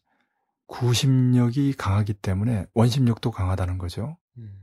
구심력이 0.65 1.73
강하기 1.73 2.15
때문에 2.15 2.65
원심력도 2.73 3.29
강하다는 3.29 3.77
거죠. 3.77 4.17
음. 4.37 4.59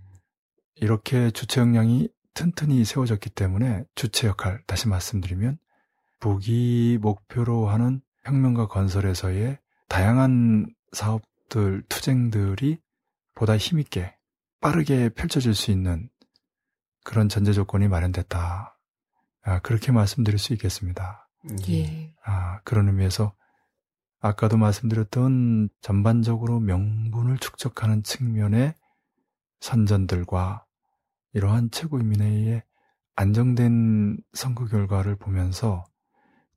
이렇게 0.74 1.30
주체 1.30 1.60
역량이 1.60 2.08
튼튼히 2.34 2.84
세워졌기 2.84 3.30
때문에 3.30 3.84
주체 3.94 4.26
역할, 4.26 4.62
다시 4.66 4.88
말씀드리면, 4.88 5.58
북이 6.22 6.98
목표로 7.02 7.66
하는 7.66 8.00
혁명과 8.22 8.68
건설에서의 8.68 9.58
다양한 9.88 10.72
사업들, 10.92 11.82
투쟁들이 11.88 12.78
보다 13.34 13.56
힘있게 13.56 14.16
빠르게 14.60 15.08
펼쳐질 15.08 15.52
수 15.52 15.72
있는 15.72 16.08
그런 17.02 17.28
전제 17.28 17.52
조건이 17.52 17.88
마련됐다. 17.88 18.78
아, 19.42 19.58
그렇게 19.62 19.90
말씀드릴 19.90 20.38
수 20.38 20.52
있겠습니다. 20.52 21.28
예. 21.68 22.14
아, 22.24 22.60
그런 22.60 22.86
의미에서 22.86 23.34
아까도 24.20 24.56
말씀드렸던 24.56 25.70
전반적으로 25.80 26.60
명분을 26.60 27.38
축적하는 27.38 28.04
측면의 28.04 28.74
선전들과 29.58 30.66
이러한 31.32 31.72
최고인민회의의 31.72 32.62
안정된 33.16 34.18
선거 34.34 34.66
결과를 34.66 35.16
보면서 35.16 35.84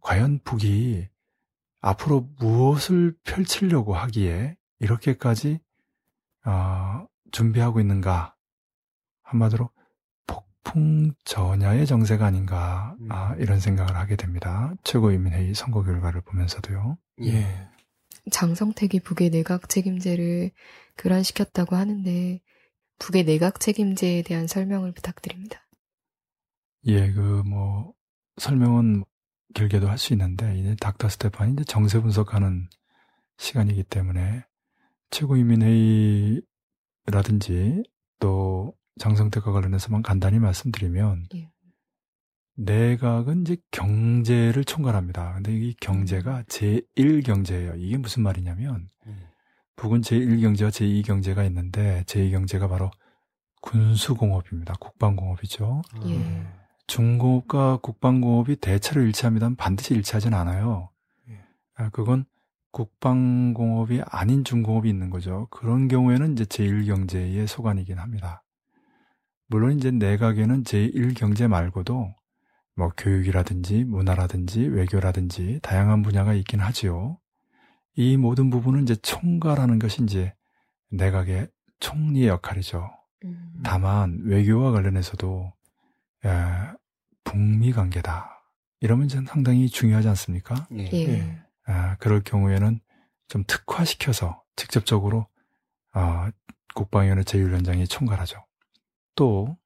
과연 0.06 0.38
북이 0.44 1.08
앞으로 1.82 2.30
무엇을 2.38 3.18
펼치려고 3.24 3.96
하기에 3.96 4.56
이렇게까지 4.80 5.60
어, 6.46 7.08
준비하고 7.32 7.80
있는가 7.80 8.36
한마디로 9.24 9.72
폭풍 10.28 11.12
전야의 11.24 11.88
정세가 11.88 12.24
아닌가 12.24 12.96
음. 13.00 13.12
아, 13.12 13.34
이런 13.40 13.60
생각을 13.60 13.96
하게 13.96 14.16
됩니다. 14.16 14.76
최고인민회의 14.84 15.56
선거 15.56 15.82
결과를 15.84 16.22
보면서도요. 16.22 17.00
예. 17.24 17.68
장성택이 18.32 19.00
북의 19.00 19.32
내각 19.32 19.70
책임제를 19.70 20.52
교란시켰다고 21.00 21.76
하는데 21.76 22.42
북의 23.00 23.24
내각 23.24 23.60
책임제에 23.60 24.22
대한 24.22 24.46
설명을 24.46 24.92
부탁드립니다. 24.92 25.68
예, 26.86 27.12
그 27.12 27.42
뭐 27.44 27.94
설명은 28.38 29.04
길게도 29.56 29.88
할 29.90 29.98
수 29.98 30.14
있는데 30.14 30.56
이제 30.60 30.76
닥터 30.80 31.10
스테판이 31.10 31.54
이제 31.54 31.64
정세 31.64 32.00
분석하는 32.00 32.70
시간이기 33.38 33.84
때문에 33.86 34.44
최고인민회의라든지 35.10 37.84
또 38.20 38.76
장성택과 39.00 39.52
관련해서만 39.52 40.04
간단히 40.04 40.38
말씀드리면 40.40 41.26
예. 41.36 41.50
내각은 42.58 43.42
이제 43.42 43.58
경제를 43.72 44.64
총괄합니다. 44.64 45.34
근데 45.34 45.54
이 45.54 45.74
경제가 45.76 46.38
음. 46.40 46.44
제1경제예요. 46.44 47.74
이게 47.78 47.98
무슨 47.98 48.24
말이냐면 48.24 48.90
음. 49.08 49.20
북은 49.76 50.00
제1경제와 50.02 50.70
제2경제가 50.70 51.46
있는데 51.48 52.04
제2경제가 52.08 52.70
바로 52.70 52.92
군수공업입니다. 53.62 54.76
국방공업이죠. 54.80 55.82
예. 56.08 56.48
중공업과 56.88 57.78
국방공업이 57.78 58.58
대체로 58.58 59.02
일치합니다만 59.02 59.56
반드시 59.56 59.94
일치하진 59.94 60.34
않아요. 60.34 60.90
예. 61.30 61.40
아, 61.76 61.90
그건 61.90 62.26
국방공업이 62.72 64.02
아닌 64.06 64.44
중공업이 64.44 64.90
있는 64.90 65.10
거죠. 65.10 65.48
그런 65.50 65.88
경우에는 65.88 66.34
이제 66.34 66.44
제1경제의 66.44 67.48
소관이긴 67.48 68.00
합니다. 68.00 68.44
물론 69.48 69.78
이제 69.78 69.92
내각에는 69.92 70.64
제1경제 70.64 71.48
말고도 71.48 72.14
뭐 72.76 72.90
교육이라든지 72.98 73.86
문화라든지 73.86 74.62
외교라든지 74.68 75.60
다양한 75.62 76.02
분야가 76.02 76.34
있긴 76.34 76.60
하지요. 76.60 77.18
이 77.96 78.18
모든 78.18 78.50
부분은 78.50 78.84
이제 78.84 78.96
총괄하는 78.96 79.80
것이 79.80 80.04
이제 80.04 80.34
내각의 80.92 81.48
총리의 81.80 82.28
역할이죠. 82.28 82.92
음. 83.24 83.62
다만 83.64 84.20
외교와 84.26 84.72
관련해서도 84.72 85.54
예, 86.26 86.74
북미 87.24 87.72
관계다. 87.72 88.44
이러면 88.82 89.08
전 89.08 89.26
상당히 89.26 89.70
중요하지 89.70 90.08
않습니까? 90.10 90.68
예. 90.74 90.90
예. 90.94 91.40
아, 91.66 91.96
그럴 91.98 92.24
경우에는 92.24 92.80
좀 93.28 93.44
특화시켜서 93.48 94.44
직접적으로 94.56 95.28
아, 95.92 96.32
국방위원회 96.74 97.24
제1위원장이 97.24 97.90
총괄하죠. 97.90 98.46
또 99.16 99.58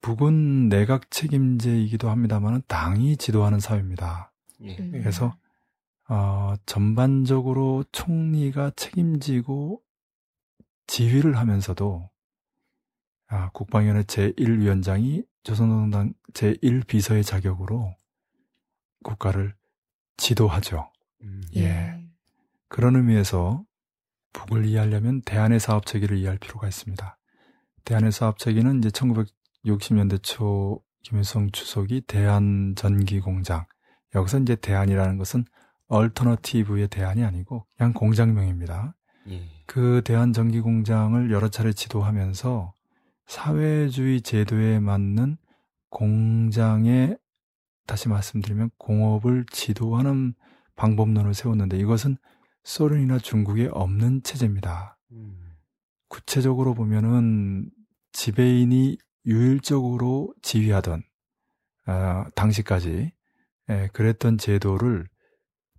북은 0.00 0.68
내각 0.68 1.10
책임제이기도 1.10 2.10
합니다만 2.10 2.62
당이 2.66 3.16
지도하는 3.16 3.60
사회입니다. 3.60 4.32
예. 4.62 4.76
음. 4.78 4.90
그래서 4.92 5.36
어, 6.08 6.54
전반적으로 6.66 7.84
총리가 7.92 8.72
책임지고 8.76 9.80
지휘를 10.86 11.38
하면서도 11.38 12.10
아, 13.34 13.50
국방위원회 13.52 14.04
제1위원장이 14.04 15.26
조선노동당 15.42 16.14
제1비서의 16.34 17.26
자격으로 17.26 17.92
국가를 19.02 19.56
지도하죠. 20.16 20.88
음. 21.22 21.42
예. 21.56 22.00
그런 22.68 22.94
의미에서 22.94 23.64
북을 24.32 24.66
이해하려면 24.66 25.20
대한의 25.22 25.58
사업 25.58 25.84
체계를 25.84 26.16
이해할 26.18 26.38
필요가 26.38 26.68
있습니다. 26.68 27.18
대한의 27.84 28.12
사업 28.12 28.38
체계는 28.38 28.78
이제 28.78 28.90
1960년대 28.90 30.22
초 30.22 30.84
김일성 31.02 31.50
주석이 31.50 32.02
대한 32.02 32.74
전기 32.76 33.18
공장 33.18 33.66
여기서 34.14 34.38
이제 34.38 34.54
대한이라는 34.54 35.18
것은 35.18 35.44
얼터너티브의 35.88 36.86
대안이 36.86 37.24
아니고 37.24 37.66
그냥 37.76 37.94
공장명입니다. 37.94 38.94
예. 39.30 39.42
그 39.66 40.02
대한 40.04 40.32
전기 40.32 40.60
공장을 40.60 41.32
여러 41.32 41.48
차례 41.48 41.72
지도하면서 41.72 42.74
사회주의 43.26 44.20
제도에 44.20 44.80
맞는 44.80 45.36
공장에 45.90 47.16
다시 47.86 48.08
말씀드리면 48.08 48.70
공업을 48.78 49.46
지도하는 49.50 50.34
방법론을 50.76 51.34
세웠는데 51.34 51.78
이것은 51.78 52.16
소련이나 52.64 53.18
중국에 53.18 53.68
없는 53.70 54.22
체제입니다. 54.22 54.98
음. 55.12 55.52
구체적으로 56.08 56.74
보면은 56.74 57.70
지배인이 58.12 58.96
유일적으로 59.26 60.34
지휘하던 60.42 61.02
아, 61.86 62.26
당시까지 62.34 63.12
예, 63.70 63.88
그랬던 63.92 64.38
제도를 64.38 65.08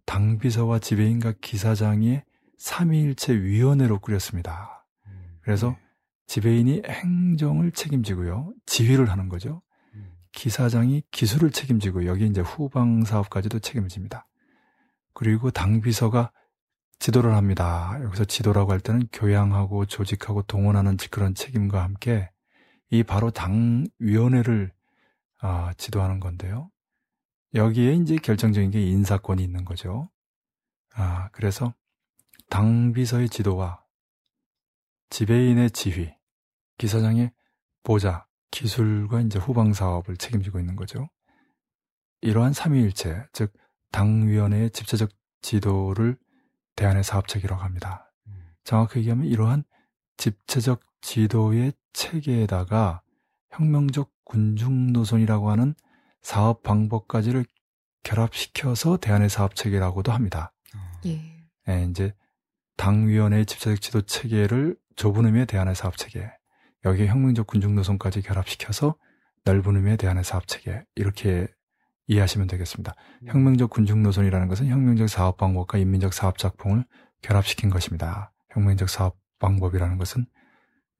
당비서와 0.05 0.79
지배인과 0.79 1.33
기사장의 1.41 2.23
삼위일체 2.57 3.33
위원회로 3.33 3.99
꾸렸습니다. 3.99 4.87
음. 5.07 5.37
그래서 5.41 5.71
네. 5.71 5.84
지배인이 6.27 6.83
행정을 6.85 7.71
책임지고요. 7.71 8.53
지휘를 8.65 9.09
하는 9.09 9.29
거죠. 9.29 9.61
음. 9.93 10.15
기사장이 10.31 11.03
기술을 11.11 11.51
책임지고 11.51 12.05
여기 12.05 12.25
이제 12.25 12.41
후방 12.41 13.03
사업까지도 13.03 13.59
책임집니다. 13.59 14.27
그리고 15.13 15.51
당 15.51 15.81
비서가 15.81 16.31
지도를 16.99 17.35
합니다. 17.35 17.97
여기서 18.03 18.25
지도라고 18.25 18.71
할 18.71 18.79
때는 18.79 19.07
교양하고 19.11 19.85
조직하고 19.85 20.41
동원하는 20.43 20.97
그런 21.11 21.35
책임과 21.35 21.83
함께 21.83 22.29
이 22.89 23.03
바로 23.03 23.31
당 23.31 23.85
위원회를 23.99 24.71
아, 25.41 25.73
지도하는 25.77 26.19
건데요. 26.19 26.69
여기에 27.53 27.93
이제 27.93 28.15
결정적인 28.15 28.71
게 28.71 28.81
인사권이 28.81 29.43
있는 29.43 29.65
거죠. 29.65 30.09
아, 30.93 31.29
그래서 31.31 31.73
당 32.49 32.93
비서의 32.93 33.29
지도와 33.29 33.84
지배인의 35.09 35.71
지휘, 35.71 36.13
기사장의 36.77 37.31
보좌, 37.83 38.25
기술과 38.51 39.21
이제 39.21 39.39
후방 39.39 39.73
사업을 39.73 40.17
책임지고 40.17 40.59
있는 40.59 40.75
거죠. 40.75 41.09
이러한 42.21 42.53
삼위일체, 42.53 43.25
즉 43.33 43.53
당위원회의 43.91 44.71
집체적 44.71 45.09
지도를 45.41 46.17
대안의 46.75 47.03
사업체계라고 47.03 47.61
합니다. 47.61 48.11
음. 48.27 48.53
정확히 48.63 48.99
얘기하면 48.99 49.25
이러한 49.25 49.63
집체적 50.17 50.81
지도의 51.01 51.73
체계에다가 51.93 53.01
혁명적 53.51 54.11
군중 54.23 54.91
노선이라고 54.91 55.51
하는 55.51 55.75
사업 56.21 56.63
방법까지를 56.63 57.45
결합시켜서 58.03 58.97
대안의 58.97 59.29
사업 59.29 59.55
체계라고도 59.55 60.11
합니다. 60.11 60.51
어. 60.75 61.01
예. 61.05 61.21
예, 61.69 61.87
이제 61.89 62.13
당위원회의 62.77 63.45
집체적 63.45 63.81
지도 63.81 64.01
체계를 64.01 64.77
좁은 64.95 65.25
의미의 65.25 65.45
대안의 65.45 65.75
사업 65.75 65.97
체계, 65.97 66.29
여기에 66.83 67.07
혁명적 67.07 67.47
군중 67.47 67.75
노선까지 67.75 68.21
결합시켜서 68.21 68.95
넓은 69.43 69.75
의미의 69.75 69.97
대안의 69.97 70.23
사업 70.23 70.47
체계 70.47 70.83
이렇게 70.95 71.47
이해하시면 72.07 72.47
되겠습니다. 72.47 72.93
음. 73.23 73.27
혁명적 73.27 73.69
군중 73.69 74.03
노선이라는 74.03 74.47
것은 74.47 74.67
혁명적 74.67 75.09
사업 75.09 75.37
방법과 75.37 75.77
인민적 75.77 76.13
사업 76.13 76.37
작품을 76.37 76.85
결합시킨 77.21 77.69
것입니다. 77.69 78.31
혁명적 78.51 78.89
사업 78.89 79.17
방법이라는 79.39 79.97
것은 79.97 80.25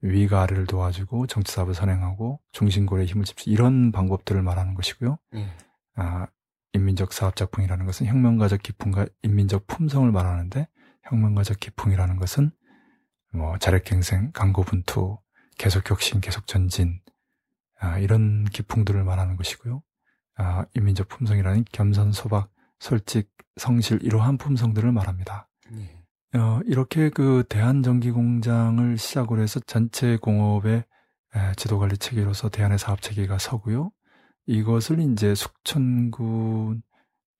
위가 0.02 0.42
아래를 0.42 0.66
도와주고 0.66 1.26
정치 1.26 1.52
사업을 1.52 1.74
선행하고 1.74 2.40
중심골에 2.52 3.06
힘을 3.06 3.24
집시 3.24 3.50
이런 3.50 3.92
방법들을 3.92 4.42
말하는 4.42 4.74
것이고요. 4.74 5.18
예. 5.36 5.48
아, 5.94 6.26
인민적 6.72 7.12
사업 7.12 7.36
작품이라는 7.36 7.86
것은 7.86 8.06
혁명가적 8.06 8.62
기풍과 8.62 9.06
인민적 9.22 9.66
품성을 9.66 10.10
말하는데 10.10 10.68
혁명가적 11.04 11.58
기풍이라는 11.60 12.16
것은 12.16 12.50
뭐 13.32 13.58
자력갱생, 13.58 14.32
강고분투, 14.32 15.18
계속혁신, 15.58 16.20
계속전진 16.20 17.00
아, 17.78 17.98
이런 17.98 18.44
기풍들을 18.44 19.02
말하는 19.04 19.36
것이고요. 19.36 19.82
아, 20.36 20.64
인민적 20.74 21.08
품성이라는 21.08 21.64
겸손 21.72 22.12
소박, 22.12 22.50
솔직, 22.78 23.30
성실 23.56 24.02
이러한 24.02 24.38
품성들을 24.38 24.92
말합니다. 24.92 25.48
예. 25.72 25.96
어, 26.38 26.60
이렇게 26.66 27.08
그 27.08 27.44
대한전기공장을 27.48 28.98
시작으로 28.98 29.40
해서 29.40 29.60
전체 29.60 30.16
공업의 30.16 30.84
에, 31.34 31.52
지도관리 31.56 31.96
체계로서 31.98 32.50
대한의 32.50 32.78
사업 32.78 33.00
체계가 33.00 33.38
서고요. 33.38 33.90
이것을 34.46 35.00
이제 35.00 35.34
숙천군 35.34 36.82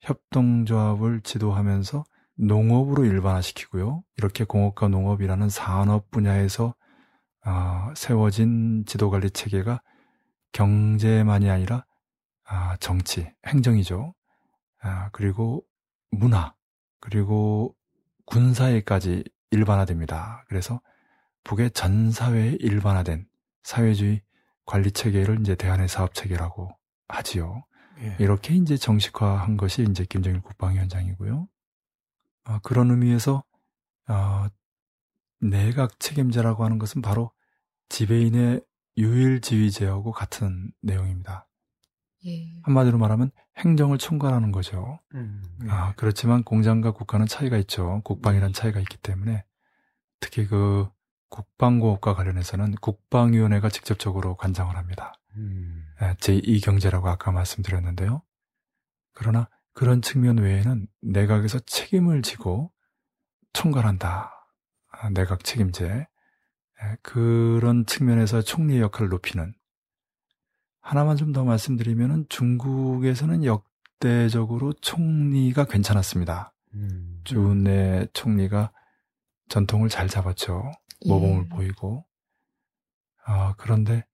협동조합을 0.01 1.20
지도하면서 1.22 2.05
농업으로 2.37 3.05
일반화시키고요. 3.05 4.03
이렇게 4.16 4.44
공업과 4.44 4.88
농업이라는 4.88 5.49
산업 5.49 6.11
분야에서 6.11 6.75
아, 7.42 7.92
세워진 7.94 8.85
지도관리 8.87 9.31
체계가 9.31 9.83
경제만이 10.53 11.49
아니라 11.51 11.85
아, 12.44 12.77
정치, 12.79 13.31
행정이죠. 13.46 14.14
아, 14.81 15.11
그리고 15.12 15.64
문화, 16.11 16.55
그리고 17.01 17.75
군사에까지 18.27 19.25
일반화됩니다. 19.51 20.44
그래서 20.49 20.81
북의 21.44 21.70
전 21.70 22.11
사회에 22.11 22.57
일반화된 22.61 23.27
사회주의 23.62 24.22
관리 24.64 24.90
체계를 24.90 25.40
이제 25.40 25.55
대한의 25.55 25.88
사업 25.88 26.14
체계라고 26.14 26.70
하지요. 27.09 27.64
예. 28.01 28.16
이렇게 28.18 28.55
이제 28.55 28.77
정식화한 28.77 29.57
것이 29.57 29.87
이제 29.88 30.05
김정일 30.05 30.40
국방위원장이고요. 30.42 31.49
아, 32.47 32.61
그런 32.63 32.91
의미에서 32.91 33.45
아, 34.07 34.49
내각 35.41 35.99
책임자라고 36.01 36.65
하는 36.65 36.79
것은 36.79 37.03
바로 37.03 37.33
지배인의 37.89 38.63
유일지휘제하고 38.97 40.13
같은 40.13 40.73
내용입니다. 40.81 41.49
예. 42.27 42.47
한마디로 42.63 42.99
말하면 42.99 43.31
행정을 43.59 43.99
총괄하는 43.99 44.53
거죠. 44.53 45.01
음. 45.15 45.43
아, 45.69 45.93
그렇지만 45.97 46.43
공장과 46.45 46.93
국가는 46.93 47.27
차이가 47.27 47.57
있죠. 47.59 48.01
국방이란 48.05 48.53
차이가 48.53 48.81
있기 48.81 48.97
때문에 48.99 49.45
특히 50.21 50.47
그 50.47 50.89
국방공업과 51.29 52.15
관련해서는 52.15 52.77
국방위원회가 52.77 53.69
직접적으로 53.69 54.37
관장을 54.37 54.77
합니다. 54.77 55.13
음. 55.37 55.85
예, 56.01 56.15
제2경제라고 56.15 57.07
아까 57.07 57.33
말씀드렸는데요. 57.33 58.23
그러나 59.13 59.49
그런 59.77 60.01
측면 60.01 60.39
외에는 60.39 60.87
내각에서 61.03 61.59
책임을 61.59 62.23
지고 62.23 62.73
총괄한다. 63.53 64.33
아, 64.91 65.11
내각 65.11 65.45
책임제. 65.45 65.85
예, 65.87 66.97
그런 67.03 67.85
측면에서 67.85 68.41
총리의 68.41 68.81
역할을 68.81 69.11
높이는 69.11 69.55
하나만 70.81 71.19
좀 71.19 71.35
더 71.35 71.45
말씀드리면은 71.45 72.25
중국에서는 72.31 73.45
역대적으로 73.45 74.73
총리가 74.73 75.67
괜찮았습니다. 75.67 76.55
음. 76.73 77.21
주은내 77.25 78.07
총리가 78.15 78.73
전통을 79.51 79.91
잘 79.91 80.09
잡았죠. 80.09 80.73
모범을 81.07 81.45
예. 81.45 81.49
보이고. 81.51 82.07
아, 83.27 83.55
그런데 83.59 84.07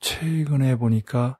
최근에 0.00 0.76
보니까 0.76 1.38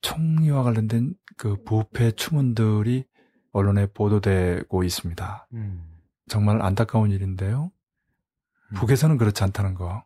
총리와 0.00 0.64
관련된 0.64 1.14
그 1.38 1.56
부패 1.64 2.10
추문들이 2.10 3.06
언론에 3.52 3.86
보도되고 3.86 4.84
있습니다. 4.84 5.48
음. 5.54 5.98
정말 6.28 6.60
안타까운 6.60 7.10
일인데요. 7.10 7.70
음. 8.70 8.74
북에서는 8.74 9.16
그렇지 9.16 9.42
않다는 9.44 9.74
거. 9.74 10.04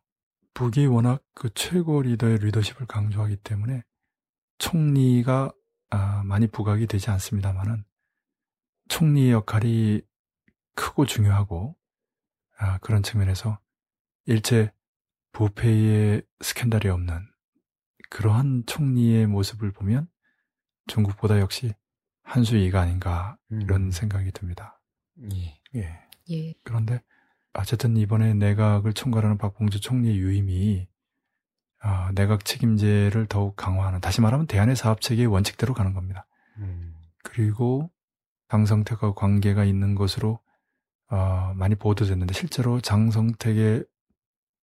북이 0.54 0.86
워낙 0.86 1.24
그 1.34 1.50
최고 1.54 2.02
리더의 2.02 2.38
리더십을 2.38 2.86
강조하기 2.86 3.36
때문에 3.38 3.82
총리가 4.58 5.52
아, 5.90 6.22
많이 6.24 6.46
부각이 6.46 6.86
되지 6.86 7.10
않습니다만은 7.10 7.84
총리의 8.88 9.32
역할이 9.32 10.02
크고 10.74 11.06
중요하고 11.06 11.76
아, 12.58 12.78
그런 12.78 13.02
측면에서 13.02 13.58
일체 14.26 14.70
부패의 15.32 16.22
스캔들이 16.42 16.90
없는 16.90 17.26
그러한 18.10 18.64
총리의 18.66 19.26
모습을 19.26 19.72
보면 19.72 20.12
중국보다 20.86 21.40
역시 21.40 21.74
한수위가 22.24 22.80
아닌가 22.80 23.36
이런 23.50 23.86
음. 23.86 23.90
생각이 23.90 24.32
듭니다. 24.32 24.80
예. 25.32 25.60
예. 25.74 26.00
예. 26.30 26.54
그런데 26.64 27.02
어쨌든 27.52 27.96
이번에 27.96 28.34
내각을 28.34 28.92
총괄하는 28.92 29.38
박봉주 29.38 29.80
총리의 29.80 30.18
유임이 30.18 30.88
어, 31.84 32.08
내각 32.14 32.44
책임제를 32.44 33.26
더욱 33.26 33.56
강화하는 33.56 34.00
다시 34.00 34.20
말하면 34.20 34.46
대한의 34.46 34.76
사업 34.76 35.00
체계의 35.00 35.26
원칙대로 35.26 35.74
가는 35.74 35.92
겁니다. 35.94 36.26
음. 36.58 36.94
그리고 37.24 37.90
장성택과 38.48 39.14
관계가 39.14 39.64
있는 39.64 39.94
것으로 39.94 40.38
어, 41.10 41.52
많이 41.56 41.74
보도됐는데 41.74 42.32
실제로 42.34 42.80
장성택의 42.80 43.84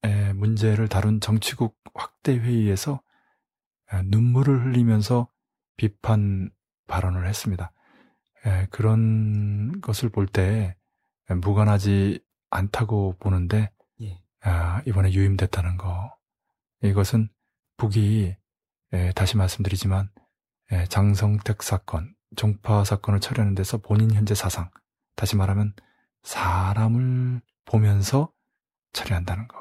에, 0.03 0.33
문제를 0.33 0.87
다룬 0.87 1.19
정치국 1.19 1.77
확대 1.93 2.37
회의에서 2.37 3.01
에, 3.91 4.03
눈물을 4.03 4.65
흘리면서 4.65 5.27
비판 5.77 6.49
발언을 6.87 7.27
했습니다. 7.27 7.71
에, 8.45 8.67
그런 8.69 9.79
것을 9.81 10.09
볼 10.09 10.27
때 10.27 10.75
무관하지 11.29 12.19
않다고 12.49 13.15
보는데 13.19 13.71
예. 14.01 14.21
아, 14.41 14.81
이번에 14.85 15.11
유임됐다는 15.11 15.77
거 15.77 16.15
이것은 16.83 17.29
북이 17.77 18.35
에, 18.93 19.11
다시 19.13 19.35
말씀드리지만 19.37 20.09
에, 20.71 20.85
장성택 20.85 21.63
사건, 21.63 22.13
종파 22.35 22.83
사건을 22.83 23.19
처리하는 23.19 23.55
데서 23.55 23.77
본인 23.77 24.11
현재 24.13 24.35
사상, 24.35 24.69
다시 25.15 25.35
말하면 25.35 25.73
사람을 26.23 27.41
보면서 27.65 28.31
처리한다는 28.93 29.47
거. 29.47 29.57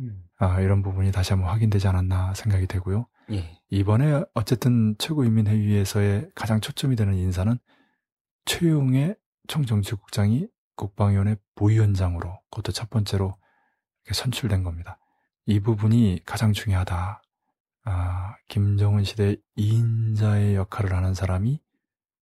음. 0.00 0.24
아, 0.38 0.60
이런 0.60 0.82
부분이 0.82 1.12
다시 1.12 1.32
한번 1.32 1.50
확인되지 1.50 1.86
않았나 1.88 2.34
생각이 2.34 2.66
되고요. 2.66 3.06
예. 3.32 3.58
이번에 3.74 4.22
어쨌든 4.34 4.94
최고인민회의에서의 4.98 6.30
가장 6.36 6.60
초점이 6.60 6.94
되는 6.94 7.14
인사는 7.14 7.58
최용의 8.44 9.16
총정치국장이 9.48 10.46
국방위원회 10.76 11.34
부위원장으로 11.56 12.38
그것도 12.50 12.70
첫 12.70 12.88
번째로 12.88 13.34
선출된 14.12 14.62
겁니다. 14.62 14.98
이 15.46 15.58
부분이 15.58 16.20
가장 16.24 16.52
중요하다. 16.52 17.20
아, 17.86 18.36
김정은 18.46 19.02
시대 19.02 19.36
2인자의 19.58 20.54
역할을 20.54 20.94
하는 20.94 21.12
사람이 21.12 21.60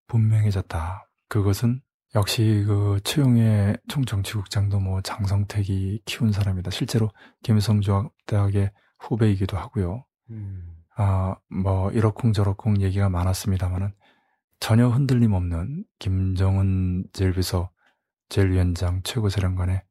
분명해졌다. 0.06 1.06
그것은 1.28 1.82
역시 2.14 2.64
그 2.66 2.98
최용의 3.04 3.76
총정치국장도 3.88 4.80
뭐 4.80 5.02
장성택이 5.02 6.00
키운 6.06 6.32
사람이다. 6.32 6.70
실제로 6.70 7.10
김성조대학의 7.42 8.72
후배이기도 9.00 9.58
하고요. 9.58 10.06
음. 10.30 10.71
아, 10.96 11.36
뭐 11.48 11.90
이러쿵저러쿵 11.90 12.80
얘기가 12.82 13.08
많았습니다만은 13.08 13.92
전혀 14.60 14.88
흔들림 14.88 15.32
없는 15.32 15.84
김정은 15.98 17.06
제일비서 17.12 17.70
제일위원장 18.28 19.02
최고사령관의 19.02 19.82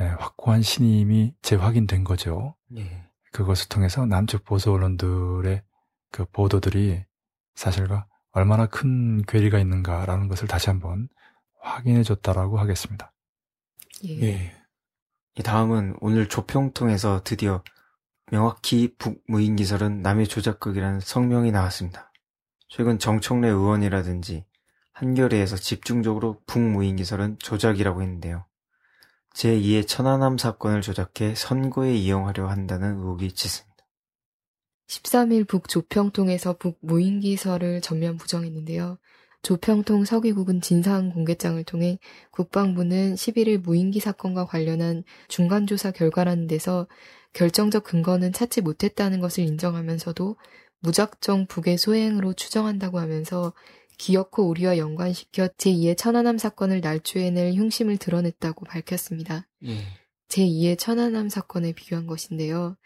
예, 0.00 0.04
확고한 0.04 0.62
신임이 0.62 1.34
재확인된 1.42 2.04
거죠. 2.04 2.56
예. 2.76 3.04
그것을 3.32 3.68
통해서 3.68 4.06
남측 4.06 4.44
보수 4.44 4.72
언론들의 4.72 5.62
그 6.10 6.24
보도들이 6.26 7.04
사실과 7.54 8.06
얼마나 8.32 8.66
큰 8.66 9.22
괴리가 9.22 9.58
있는가라는 9.58 10.28
것을 10.28 10.48
다시 10.48 10.70
한번 10.70 11.08
확인해 11.60 12.02
줬다라고 12.02 12.58
하겠습니다. 12.58 13.12
예. 14.04 14.22
예. 14.22 14.52
이 15.36 15.42
다음은 15.42 15.96
오늘 16.00 16.28
조평통에서 16.28 17.22
드디어 17.24 17.62
명확히 18.32 18.94
북무인기설은 18.96 20.00
남의 20.00 20.26
조작극이라는 20.26 21.00
성명이 21.00 21.52
나왔습니다. 21.52 22.10
최근 22.66 22.98
정청래 22.98 23.48
의원이라든지 23.48 24.46
한겨레에서 24.94 25.56
집중적으로 25.56 26.40
북무인기설은 26.46 27.40
조작이라고 27.40 28.00
했는데요. 28.00 28.46
제2의 29.34 29.86
천안함 29.86 30.38
사건을 30.38 30.80
조작해 30.80 31.34
선거에 31.34 31.92
이용하려 31.94 32.46
한다는 32.46 32.96
의혹이 32.96 33.32
짙습니다. 33.32 33.76
13일 34.88 35.46
북조평통에서 35.46 36.56
북무인기설을 36.56 37.82
전면 37.82 38.16
부정했는데요. 38.16 38.96
조평통 39.42 40.04
서기국은 40.04 40.60
진상 40.62 41.10
공개장을 41.10 41.62
통해 41.64 41.98
국방부는 42.30 43.14
11일 43.14 43.58
무인기 43.58 44.00
사건과 44.00 44.46
관련한 44.46 45.02
중간조사 45.28 45.90
결과라는 45.90 46.46
데서 46.46 46.86
결정적 47.32 47.84
근거는 47.84 48.32
찾지 48.32 48.60
못했다는 48.60 49.20
것을 49.20 49.44
인정하면서도 49.44 50.36
무작정 50.80 51.46
북의 51.46 51.78
소행으로 51.78 52.34
추정한다고 52.34 52.98
하면서 52.98 53.52
기어코 53.98 54.48
우리와 54.48 54.78
연관시켜 54.78 55.48
제2의 55.48 55.96
천안함 55.96 56.38
사건을 56.38 56.80
날조해낼 56.80 57.54
흉심을 57.54 57.98
드러냈다고 57.98 58.64
밝혔습니다. 58.64 59.46
예. 59.64 59.78
제2의 60.28 60.78
천안함 60.78 61.28
사건에 61.28 61.72
비교한 61.72 62.06
것인데요. 62.06 62.76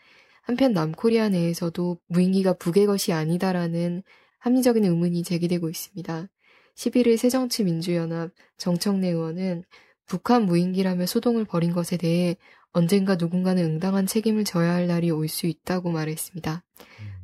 한편 0.43 0.73
남코리아 0.73 1.29
내에서도 1.29 1.99
무인기가 2.09 2.53
북의 2.53 2.87
것이 2.87 3.13
아니다라는 3.13 4.03
합리적인 4.39 4.85
의문이 4.85 5.23
제기되고 5.23 5.69
있습니다. 5.69 6.29
11일 6.77 7.17
새정치민주연합 7.17 8.33
정청래 8.59 9.09
의원은 9.09 9.65
북한 10.07 10.45
무인기라며 10.45 11.07
소동을 11.07 11.45
벌인 11.45 11.73
것에 11.73 11.97
대해 11.97 12.37
언젠가 12.77 13.15
누군가는 13.15 13.65
응당한 13.65 14.07
책임을 14.07 14.45
져야 14.45 14.75
할 14.75 14.87
날이 14.87 15.11
올 15.11 15.29
수 15.29 15.47
있다고 15.47 15.91
말했습니다. 15.93 16.62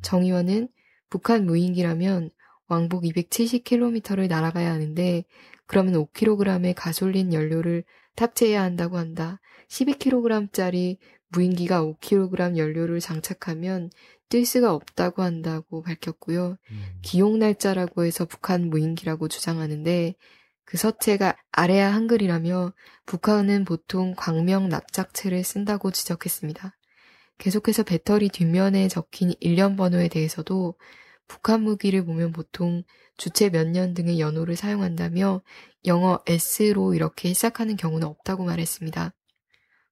정 0.01 0.23
의원은 0.23 0.67
북한 1.11 1.45
무인기라면 1.45 2.31
왕복 2.67 3.03
270km를 3.03 4.27
날아가야 4.27 4.71
하는데 4.71 5.23
그러면 5.67 5.93
5kg의 5.93 6.73
가솔린 6.75 7.33
연료를 7.33 7.83
탑재해야 8.15 8.63
한다고 8.63 8.97
한다. 8.97 9.39
12kg짜리 9.69 10.97
무인기가 11.29 11.83
5kg 11.83 12.57
연료를 12.57 12.99
장착하면 12.99 13.91
뛸 14.29 14.47
수가 14.47 14.73
없다고 14.73 15.21
한다고 15.21 15.83
밝혔고요. 15.83 16.57
음. 16.71 16.83
기용 17.03 17.37
날짜라고 17.37 18.05
해서 18.05 18.25
북한 18.25 18.71
무인기라고 18.71 19.27
주장하는데 19.27 20.15
그 20.65 20.77
서체가 20.77 21.35
아래아 21.51 21.93
한글이라며 21.93 22.73
북한은 23.05 23.65
보통 23.65 24.13
광명 24.15 24.69
납작체를 24.69 25.43
쓴다고 25.43 25.91
지적했습니다. 25.91 26.75
계속해서 27.37 27.83
배터리 27.83 28.29
뒷면에 28.29 28.87
적힌 28.87 29.33
일련 29.39 29.75
번호에 29.75 30.07
대해서도 30.07 30.75
북한 31.27 31.61
무기를 31.63 32.05
보면 32.05 32.31
보통 32.31 32.83
주체 33.17 33.49
몇 33.49 33.67
년 33.67 33.93
등의 33.93 34.19
연호를 34.19 34.55
사용한다며 34.55 35.41
영어 35.85 36.19
S로 36.27 36.93
이렇게 36.93 37.33
시작하는 37.33 37.75
경우는 37.75 38.07
없다고 38.07 38.45
말했습니다. 38.45 39.13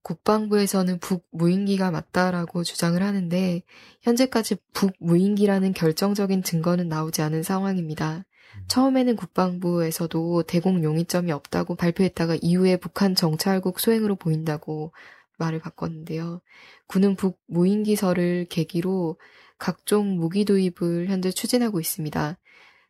국방부에서는 0.03 0.99
북무인기가 0.99 1.91
맞다라고 1.91 2.63
주장을 2.63 3.01
하는데 3.01 3.62
현재까지 4.01 4.57
북무인기라는 4.73 5.73
결정적인 5.73 6.43
증거는 6.43 6.89
나오지 6.89 7.21
않은 7.21 7.43
상황입니다. 7.43 8.25
처음에는 8.68 9.16
국방부에서도 9.16 10.44
대공 10.44 10.84
용의점이 10.84 11.32
없다고 11.32 11.76
발표했다가 11.76 12.38
이후에 12.42 12.78
북한 12.78 13.16
정찰국 13.16 13.80
소행으로 13.80 14.16
보인다고 14.16 14.92
말을 15.38 15.60
바꿨는데요. 15.60 16.42
군은 16.88 17.16
북 17.16 17.40
무인기설을 17.48 18.46
계기로 18.50 19.18
각종 19.58 20.16
무기 20.18 20.46
도입을 20.46 21.08
현재 21.08 21.32
추진하고 21.32 21.80
있습니다. 21.80 22.38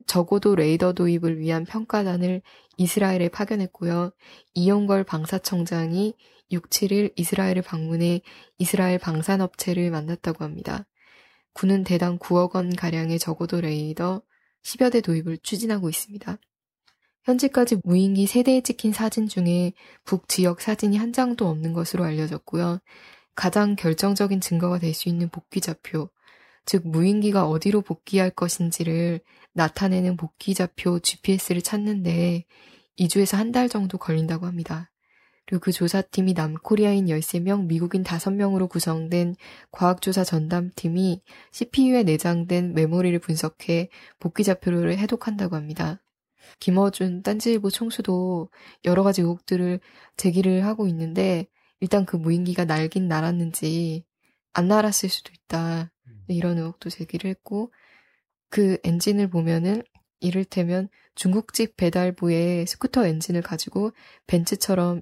적어도 0.07 0.55
레이더 0.55 0.93
도입을 0.93 1.39
위한 1.39 1.65
평가단을 1.65 2.41
이스라엘에 2.77 3.29
파견했고요. 3.29 4.11
이용걸 4.53 5.03
방사청장이 5.03 6.13
6, 6.51 6.69
7일 6.69 7.13
이스라엘을 7.15 7.61
방문해 7.61 8.21
이스라엘 8.57 8.99
방산업체를 8.99 9.91
만났다고 9.91 10.43
합니다. 10.43 10.85
군은 11.53 11.83
대당 11.83 12.17
9억 12.17 12.55
원 12.55 12.75
가량의 12.75 13.19
적어도 13.19 13.61
레이더 13.61 14.21
10여 14.63 14.91
대 14.91 15.01
도입을 15.01 15.39
추진하고 15.39 15.89
있습니다. 15.89 16.37
현재까지 17.23 17.77
무인기 17.83 18.25
3대에 18.25 18.63
찍힌 18.63 18.93
사진 18.93 19.27
중에 19.27 19.73
북 20.05 20.27
지역 20.27 20.61
사진이 20.61 20.97
한 20.97 21.13
장도 21.13 21.47
없는 21.47 21.73
것으로 21.73 22.03
알려졌고요. 22.03 22.79
가장 23.35 23.75
결정적인 23.75 24.41
증거가 24.41 24.79
될 24.79 24.93
수 24.93 25.09
있는 25.09 25.29
복귀좌표, 25.29 26.09
즉 26.65 26.87
무인기가 26.87 27.47
어디로 27.47 27.81
복귀할 27.81 28.29
것인지를 28.31 29.21
나타내는 29.53 30.17
복귀좌표 30.17 30.99
GPS를 30.99 31.61
찾는데 31.61 32.45
2주에서 32.99 33.37
한 33.37 33.51
달 33.51 33.69
정도 33.69 33.97
걸린다고 33.97 34.45
합니다. 34.45 34.91
그리고 35.45 35.61
그 35.61 35.71
조사팀이 35.71 36.33
남코리아인 36.33 37.07
13명, 37.07 37.65
미국인 37.65 38.03
5명으로 38.03 38.69
구성된 38.69 39.35
과학조사 39.71 40.23
전담팀이 40.23 41.21
CPU에 41.51 42.03
내장된 42.03 42.73
메모리를 42.73 43.17
분석해 43.19 43.89
복귀좌표를 44.19 44.97
해독한다고 44.97 45.55
합니다. 45.55 46.01
김어준 46.59 47.23
딴지일보 47.23 47.69
총수도 47.69 48.49
여러 48.85 49.03
가지 49.03 49.21
의혹들을 49.21 49.79
제기를 50.17 50.65
하고 50.65 50.87
있는데 50.87 51.47
일단 51.79 52.05
그 52.05 52.15
무인기가 52.15 52.65
날긴 52.65 53.07
날았는지 53.07 54.05
안 54.53 54.67
날았을 54.67 55.09
수도 55.09 55.31
있다. 55.33 55.91
이런 56.27 56.57
의혹도 56.57 56.89
제기를 56.89 57.29
했고 57.29 57.71
그 58.49 58.77
엔진을 58.83 59.29
보면은 59.29 59.81
이를테면 60.19 60.89
중국집 61.15 61.77
배달부의 61.77 62.67
스쿠터 62.67 63.05
엔진을 63.07 63.41
가지고 63.41 63.91
벤츠처럼 64.27 65.01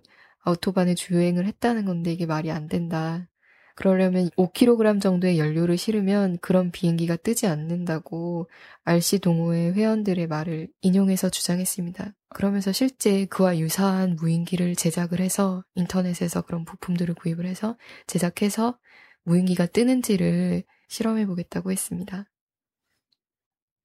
아우토반에 0.50 0.96
주행을 0.96 1.46
했다는 1.46 1.86
건데 1.86 2.12
이게 2.12 2.26
말이 2.26 2.52
안 2.52 2.68
된다. 2.68 3.28
그러려면 3.76 4.30
5kg 4.36 5.02
정도의 5.02 5.40
연료를 5.40 5.78
실으면 5.78 6.38
그런 6.42 6.70
비행기가 6.70 7.16
뜨지 7.16 7.48
않는다고 7.48 8.50
RC 8.84 9.20
동호회 9.20 9.72
회원들의 9.72 10.28
말을 10.28 10.68
인용해서 10.82 11.30
주장했습니다. 11.30 12.14
그러면서 12.28 12.74
실제 12.74 13.26
그와 13.26 13.58
유사한 13.58 14.18
무인기를 14.18 14.76
제작을 14.76 15.22
해서 15.22 15.64
인터넷에서 15.76 16.42
그런 16.42 16.66
부품들을 16.66 17.16
구입을 17.16 17.46
해서 17.46 17.78
제작해서 18.06 18.78
무인기가 19.24 19.66
뜨는지를 19.66 20.64
실험해 20.90 21.26
보겠다고 21.26 21.72
했습니다. 21.72 22.26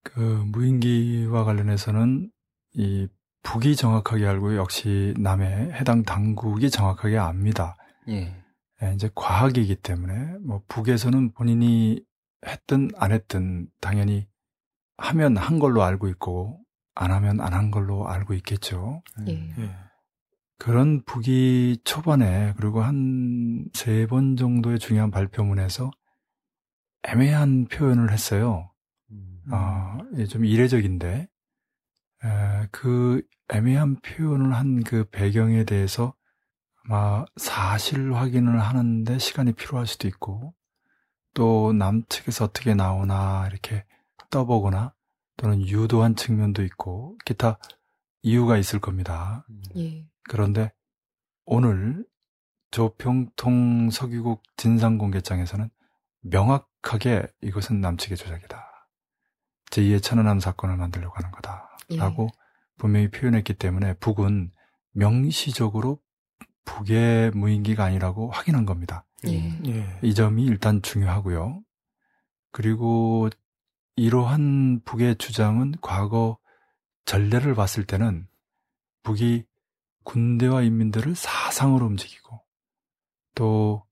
그 0.02 0.20
무인기와 0.20 1.44
관련해서는 1.44 2.32
이 2.72 3.06
북이 3.44 3.76
정확하게 3.76 4.26
알고 4.26 4.56
역시 4.56 5.14
남의 5.18 5.72
해당 5.72 6.02
당국이 6.02 6.70
정확하게 6.70 7.18
압니다. 7.18 7.76
예. 8.08 8.34
예, 8.82 8.92
이제 8.94 9.08
과학이기 9.14 9.76
때문에 9.76 10.38
뭐 10.44 10.62
북에서는 10.68 11.32
본인이 11.32 12.02
했든 12.46 12.90
안 12.96 13.12
했든 13.12 13.68
당연히 13.80 14.26
하면 14.96 15.36
한 15.36 15.58
걸로 15.60 15.82
알고 15.84 16.08
있고 16.08 16.60
안 16.96 17.12
하면 17.12 17.40
안 17.40 17.52
한 17.54 17.70
걸로 17.70 18.08
알고 18.08 18.34
있겠죠. 18.34 19.02
예. 19.28 19.32
예. 19.58 19.76
그런 20.58 21.04
북이 21.04 21.78
초반에 21.84 22.54
그리고 22.56 22.82
한 22.82 23.68
세 23.74 24.06
번 24.06 24.36
정도의 24.36 24.78
중요한 24.78 25.10
발표문에서 25.10 25.90
애매한 27.02 27.66
표현을 27.66 28.10
했어요. 28.12 28.70
음. 29.10 29.42
어, 29.52 29.98
예, 30.16 30.26
좀 30.26 30.44
이례적인데 30.44 31.28
에, 32.24 32.68
그 32.70 33.22
애매한 33.54 33.96
표현을 34.00 34.54
한 34.54 34.82
그 34.82 35.04
배경에 35.10 35.64
대해서 35.64 36.14
아마 36.84 37.24
사실 37.36 38.12
확인을 38.12 38.60
하는데 38.60 39.18
시간이 39.18 39.52
필요할 39.52 39.86
수도 39.86 40.08
있고 40.08 40.54
또 41.32 41.72
남측에서 41.72 42.46
어떻게 42.46 42.74
나오나 42.74 43.48
이렇게 43.50 43.84
떠보거나 44.30 44.92
또는 45.36 45.66
유도한 45.66 46.14
측면도 46.14 46.62
있고 46.64 47.16
기타 47.24 47.58
이유가 48.22 48.56
있을 48.56 48.80
겁니다. 48.80 49.44
음. 49.50 49.62
예. 49.76 50.06
그런데 50.28 50.72
오늘 51.44 52.04
조평통 52.70 53.90
석유국 53.90 54.42
진상공개장에서는 54.56 55.70
명확하게 56.22 57.26
이것은 57.42 57.80
남측의 57.80 58.16
조작이다. 58.16 58.88
제2의 59.70 60.02
천안함 60.02 60.40
사건을 60.40 60.76
만들려고 60.76 61.14
하는 61.16 61.30
거다. 61.30 61.76
라고 61.90 62.28
예. 62.32 62.43
분명히 62.78 63.10
표현했기 63.10 63.54
때문에 63.54 63.94
북은 63.94 64.50
명시적으로 64.92 66.00
북의 66.64 67.32
무인기가 67.32 67.84
아니라고 67.84 68.30
확인한 68.30 68.64
겁니다. 68.64 69.04
예. 69.26 69.58
예. 69.66 69.98
이 70.02 70.14
점이 70.14 70.44
일단 70.44 70.82
중요하고요. 70.82 71.62
그리고 72.52 73.28
이러한 73.96 74.80
북의 74.84 75.16
주장은 75.16 75.74
과거 75.80 76.38
전례를 77.04 77.54
봤을 77.54 77.84
때는 77.84 78.26
북이 79.02 79.44
군대와 80.04 80.62
인민들을 80.62 81.14
사상으로 81.14 81.86
움직이고 81.86 82.42
또 83.34 83.84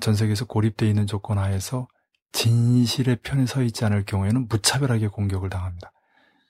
전 0.00 0.14
세계에서 0.14 0.46
고립되어 0.46 0.88
있는 0.88 1.06
조건 1.06 1.38
하에서 1.38 1.88
진실의 2.32 3.16
편에 3.22 3.46
서 3.46 3.62
있지 3.62 3.84
않을 3.84 4.04
경우에는 4.04 4.48
무차별하게 4.48 5.08
공격을 5.08 5.50
당합니다. 5.50 5.92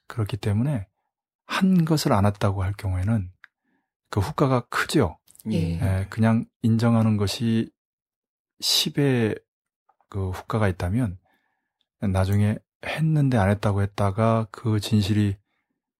그렇기 0.07 0.37
때문에 0.37 0.87
한 1.47 1.85
것을 1.85 2.13
안 2.13 2.27
했다고 2.27 2.63
할 2.63 2.73
경우에는 2.73 3.31
그 4.11 4.21
후과가 4.21 4.67
크죠. 4.69 5.19
예. 5.51 5.81
예, 5.81 6.07
그냥 6.09 6.45
인정하는 6.63 7.17
것이 7.17 7.71
10의 8.61 9.43
그 10.09 10.31
후과가 10.31 10.69
있다면 10.69 11.19
나중에 12.01 12.59
했는데 12.85 13.39
안 13.39 13.49
했다고 13.51 13.83
했다가 13.83 14.49
그 14.51 14.81
진실이 14.81 15.37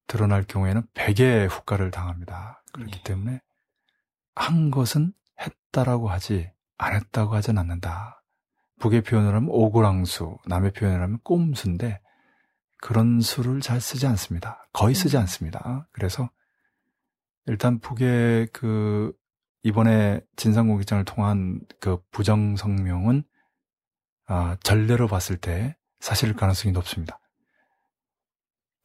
드러날 0.07 0.45
경우에는 0.45 0.83
100의 0.95 1.49
후과를 1.49 1.91
당합니다. 1.91 2.63
그렇기 2.73 2.99
예. 2.99 3.03
때문에 3.03 3.41
한 4.35 4.71
것은 4.71 5.13
했다라고 5.41 6.09
하지 6.09 6.51
안 6.77 6.95
했다고 6.95 7.35
하진 7.35 7.59
않는다. 7.59 8.23
북의 8.81 9.03
표현을 9.03 9.35
하면 9.35 9.49
오고랑수, 9.49 10.39
남의 10.47 10.73
표현을 10.73 11.01
하면 11.01 11.19
꼼수인데 11.23 12.02
그런 12.83 13.21
수를 13.21 13.61
잘 13.61 13.81
쓰지 13.81 14.09
않습니다. 14.09 14.67
거의 14.73 14.97
쓰지 14.97 15.17
음. 15.17 15.21
않습니다. 15.21 15.89
그래서 15.93 16.29
일단 17.47 17.79
북의 17.79 18.49
그 18.53 19.13
이번에 19.63 20.21
진상공개장을 20.35 21.05
통한 21.05 21.61
그 21.79 22.03
부정 22.11 22.57
성명은 22.57 23.23
아, 24.27 24.57
전례로 24.65 25.07
봤을 25.07 25.37
때 25.37 25.77
사실일 26.01 26.35
가능성이 26.35 26.73
높습니다. 26.73 27.21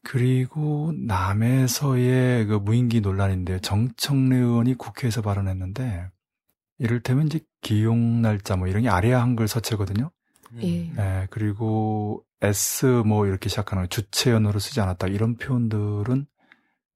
그리고 0.03 0.93
남에서의 0.95 2.45
그 2.45 2.53
무인기 2.53 3.01
논란인데 3.01 3.61
정청래 3.61 4.37
의원이 4.37 4.75
국회에서 4.75 5.23
발언했는데 5.23 6.07
이를테면 6.77 7.25
이제 7.25 7.39
기용 7.61 8.21
날짜 8.21 8.55
뭐 8.57 8.67
이런 8.67 8.83
게 8.83 8.89
아래야 8.89 9.19
한글 9.19 9.47
서체거든요. 9.47 10.11
예. 10.61 10.95
예. 10.95 11.27
그리고 11.31 12.26
S 12.41 12.85
뭐 13.05 13.25
이렇게 13.25 13.49
시작하는 13.49 13.89
주체연어로 13.89 14.59
쓰지 14.59 14.81
않았다 14.81 15.07
이런 15.07 15.37
표현들은 15.37 16.27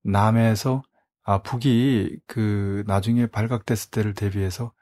남에서 0.03 0.83
아, 1.23 1.41
북이 1.41 2.19
그 2.27 2.83
나중에 2.87 3.27
발각됐을 3.27 3.91
때를 3.91 4.13
대비해서 4.13 4.73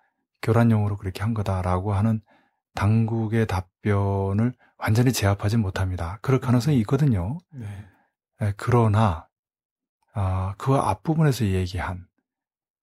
교란용으로 0.41 0.97
그렇게 0.97 1.21
한 1.21 1.33
거다라고 1.33 1.93
하는 1.93 2.21
당국의 2.75 3.47
답변을 3.47 4.53
완전히 4.77 5.11
제압하지 5.11 5.57
못합니다. 5.57 6.17
그럴 6.21 6.39
가능성이 6.39 6.77
음. 6.77 6.81
있거든요. 6.81 7.37
네. 7.51 7.67
네, 8.39 8.53
그러나 8.55 9.27
아, 10.13 10.55
그 10.57 10.75
앞부분에서 10.75 11.45
얘기한 11.45 12.07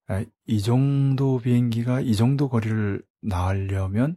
네, 0.08 0.26
이 0.46 0.60
정도 0.60 1.38
비행기가 1.38 2.00
이 2.00 2.14
정도 2.14 2.48
거리를 2.48 3.02
나으려면 3.22 4.16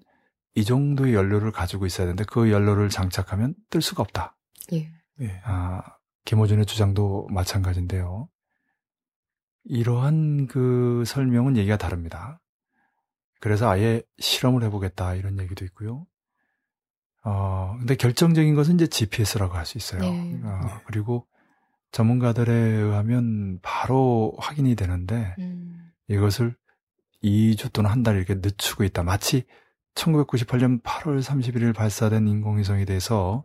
이 0.55 0.63
정도의 0.65 1.13
연료를 1.13 1.51
가지고 1.51 1.85
있어야 1.85 2.07
되는데 2.07 2.23
그 2.25 2.51
연료를 2.51 2.89
장착하면 2.89 3.55
뜰 3.69 3.81
수가 3.81 4.03
없다. 4.03 4.35
예. 4.73 4.91
예. 5.21 5.41
아, 5.43 5.81
김호준의 6.25 6.65
주장도 6.65 7.27
마찬가지인데요. 7.31 8.29
이러한 9.65 10.47
그 10.47 11.03
설명은 11.05 11.57
얘기가 11.57 11.77
다릅니다. 11.77 12.39
그래서 13.39 13.69
아예 13.69 14.01
실험을 14.19 14.63
해보겠다 14.63 15.15
이런 15.15 15.39
얘기도 15.39 15.63
있고요. 15.65 16.05
어, 17.23 17.75
근데 17.77 17.95
결정적인 17.95 18.55
것은 18.55 18.75
이제 18.75 18.87
GPS라고 18.87 19.53
할 19.55 19.65
수 19.65 19.77
있어요. 19.77 20.01
네. 20.01 20.39
어, 20.43 20.59
네. 20.63 20.69
그리고 20.85 21.27
전문가들에 21.91 22.53
의하면 22.53 23.59
바로 23.61 24.33
확인이 24.39 24.75
되는데 24.75 25.35
음. 25.39 25.91
이것을 26.07 26.55
2주 27.23 27.71
또는 27.73 27.89
한 27.89 28.03
달 28.03 28.15
이렇게 28.15 28.35
늦추고 28.35 28.83
있다. 28.85 29.03
마치 29.03 29.45
1998년 29.95 30.81
8월 30.81 31.21
31일 31.21 31.75
발사된 31.75 32.27
인공위성에 32.27 32.85
대해서 32.85 33.43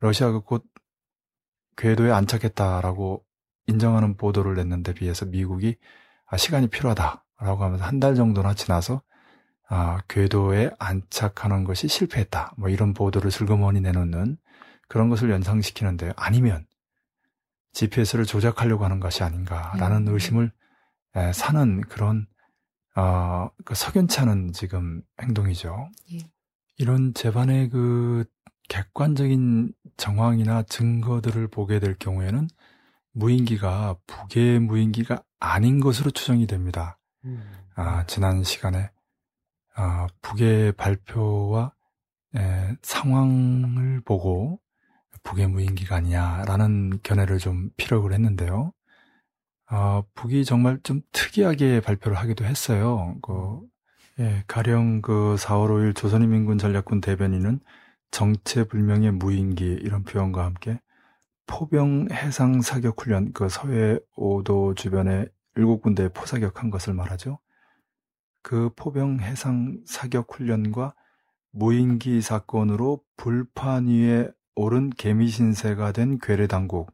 러시아가 0.00 0.40
곧 0.40 0.64
궤도에 1.76 2.10
안착했다라고 2.12 3.24
인정하는 3.66 4.16
보도를 4.16 4.54
냈는데 4.56 4.94
비해서 4.94 5.26
미국이 5.26 5.76
아, 6.26 6.36
시간이 6.36 6.68
필요하다라고 6.68 7.64
하면서 7.64 7.84
한 7.84 8.00
달 8.00 8.14
정도나 8.14 8.54
지나서 8.54 9.02
아, 9.68 10.00
궤도에 10.08 10.70
안착하는 10.78 11.64
것이 11.64 11.88
실패했다. 11.88 12.54
뭐 12.56 12.68
이런 12.70 12.94
보도를 12.94 13.30
슬그머니 13.30 13.80
내놓는 13.80 14.38
그런 14.88 15.08
것을 15.10 15.30
연상시키는데 15.30 16.12
아니면 16.16 16.66
GPS를 17.74 18.24
조작하려고 18.24 18.84
하는 18.84 18.98
것이 18.98 19.22
아닌가라는 19.22 20.08
음. 20.08 20.14
의심을 20.14 20.52
에, 21.16 21.32
사는 21.32 21.82
그런 21.82 22.26
어, 22.98 23.48
그 23.64 23.76
석연치 23.76 24.18
않은 24.20 24.52
지금 24.52 25.02
행동이죠. 25.22 25.88
예. 26.12 26.18
이런 26.78 27.14
재반의 27.14 27.68
그 27.68 28.24
객관적인 28.68 29.72
정황이나 29.96 30.64
증거들을 30.64 31.46
보게 31.46 31.78
될 31.78 31.94
경우에는 31.96 32.48
무인기가 33.12 33.96
북의 34.06 34.58
무인기가 34.58 35.22
아닌 35.38 35.78
것으로 35.78 36.10
추정이 36.10 36.48
됩니다. 36.48 36.98
음. 37.24 37.40
아, 37.76 38.04
지난 38.06 38.42
시간에 38.42 38.90
아, 39.76 40.08
북의 40.20 40.72
발표와 40.72 41.72
에, 42.34 42.76
상황을 42.82 44.00
보고 44.00 44.58
북의 45.22 45.46
무인기가 45.46 45.96
아니냐라는 45.96 46.98
견해를 47.04 47.38
좀 47.38 47.70
피력을 47.76 48.12
했는데요. 48.12 48.72
아, 49.70 50.02
북이 50.14 50.44
정말 50.44 50.80
좀 50.82 51.02
특이하게 51.12 51.80
발표를 51.80 52.16
하기도 52.18 52.44
했어요. 52.44 53.16
그, 53.22 53.60
예, 54.18 54.42
가령 54.46 55.02
그 55.02 55.36
4월 55.38 55.68
5일 55.70 55.94
조선인민군 55.94 56.58
전략군 56.58 57.00
대변인은 57.02 57.60
정체불명의 58.10 59.12
무인기 59.12 59.64
이런 59.64 60.04
표현과 60.04 60.44
함께 60.44 60.80
포병 61.46 62.08
해상 62.10 62.62
사격 62.62 63.00
훈련 63.00 63.32
그 63.32 63.48
서해 63.50 63.98
5도 64.16 64.74
주변에 64.74 65.26
일곱 65.56 65.82
군데 65.82 66.08
포사격한 66.08 66.70
것을 66.70 66.94
말하죠. 66.94 67.38
그 68.42 68.70
포병 68.76 69.20
해상 69.20 69.78
사격 69.86 70.32
훈련과 70.32 70.94
무인기 71.50 72.22
사건으로 72.22 73.02
불판 73.16 73.88
위에 73.88 74.30
오른 74.54 74.90
개미 74.90 75.28
신세가 75.28 75.92
된 75.92 76.18
괴뢰 76.18 76.46
당국 76.46 76.90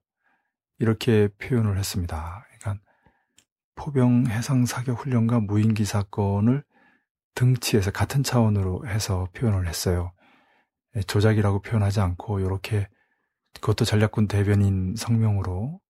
이렇게 0.79 1.29
표현을 1.39 1.79
했습니다. 1.79 2.45
포병 3.77 4.27
해상 4.29 4.67
사격 4.67 5.01
훈련과 5.01 5.41
무인기 5.41 5.85
사건을 5.85 6.65
등치해서 7.35 7.91
같은 7.91 8.23
차원으로 8.23 8.87
해서 8.87 9.29
표현을 9.35 9.67
했어요. 9.67 10.13
예, 10.97 11.01
조작이라고 11.01 11.61
표현하지 11.63 12.01
않고 12.01 12.41
이렇게 12.41 12.89
그것도 13.55 13.85
전략군 13.85 14.29
대변인 14.29 14.95
성명으로 14.97 15.81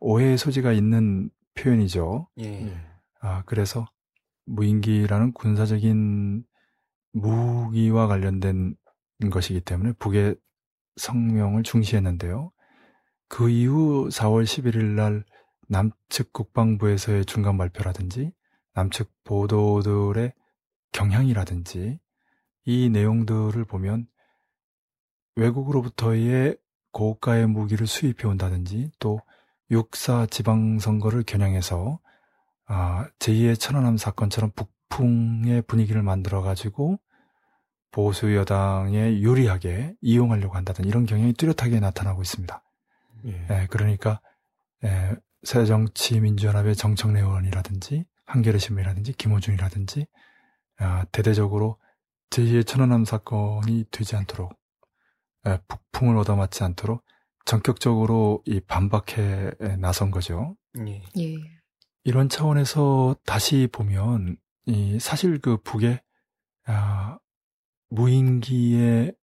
오해의 0.00 0.38
소지가 0.38 0.72
있는 0.72 1.30
표현이죠. 1.54 2.28
예. 2.40 2.74
아, 3.20 3.42
그래서 3.46 3.86
무인기라는 4.46 5.32
군사적인 5.32 6.44
무기와 7.12 8.06
관련된 8.06 8.74
것이기 9.30 9.60
때문에 9.60 9.92
북의 9.98 10.36
성명을 10.96 11.62
중시했는데요. 11.62 12.50
그 13.28 13.48
이후 13.50 14.08
4월 14.10 14.44
11일 14.44 14.82
날 14.94 15.24
남측 15.68 16.32
국방부에서의 16.32 17.24
중간 17.24 17.58
발표라든지 17.58 18.32
남측 18.74 19.10
보도들의 19.24 20.32
경향이라든지 20.92 21.98
이 22.66 22.88
내용들을 22.88 23.64
보면 23.64 24.06
외국으로부터의 25.36 26.56
고가의 26.92 27.48
무기를 27.48 27.86
수입해 27.86 28.26
온다든지 28.26 28.92
또 28.98 29.20
육사 29.70 30.26
지방선거를 30.26 31.24
겨냥해서 31.24 31.98
아, 32.66 33.08
제2의 33.18 33.58
천안함 33.58 33.96
사건처럼 33.96 34.52
북풍의 34.52 35.62
분위기를 35.62 36.02
만들어 36.02 36.40
가지고 36.40 36.98
보수 37.90 38.34
여당에 38.34 39.20
유리하게 39.20 39.94
이용하려고 40.00 40.56
한다든 40.56 40.84
이런 40.84 41.06
경향이 41.06 41.34
뚜렷하게 41.34 41.80
나타나고 41.80 42.22
있습니다. 42.22 42.62
예. 43.26 43.46
예 43.50 43.66
그러니까 43.70 44.20
예, 44.84 45.16
새정치민주연합의 45.44 46.76
정청래 46.76 47.20
의원이라든지 47.20 48.04
한겨레 48.26 48.58
신문이라든지 48.58 49.12
김호준이라든지 49.14 50.06
아, 50.78 51.04
대대적으로 51.12 51.78
제2의 52.30 52.66
천안함 52.66 53.04
사건이 53.04 53.84
되지 53.90 54.16
않도록 54.16 54.58
예, 55.46 55.58
북풍을 55.68 56.16
얻어맞지 56.16 56.64
않도록 56.64 57.04
전격적으로 57.44 58.42
이 58.46 58.60
반박해 58.60 59.52
나선 59.78 60.10
거죠. 60.10 60.56
예. 60.86 61.02
예. 61.18 61.36
이런 62.02 62.28
차원에서 62.28 63.16
다시 63.26 63.68
보면 63.70 64.36
이 64.66 64.98
사실 64.98 65.38
그 65.38 65.58
북의 65.58 66.00
아, 66.66 67.18
무인기의 67.90 69.14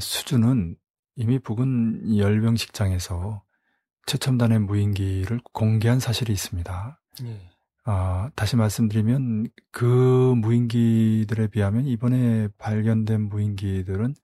수준은 0.00 0.76
이미 1.16 1.38
북은 1.38 2.18
열병식장에서 2.18 3.42
최첨단의 4.06 4.60
무인기를 4.60 5.40
공개한 5.52 6.00
사실이 6.00 6.32
있습니다. 6.32 7.00
예. 7.24 7.52
아, 7.84 8.30
다시 8.36 8.56
말씀드리면 8.56 9.48
그 9.70 10.34
무인기들에 10.36 11.48
비하면 11.48 11.86
이번에 11.86 12.48
발견된 12.58 13.28
무인기들은 13.28 14.14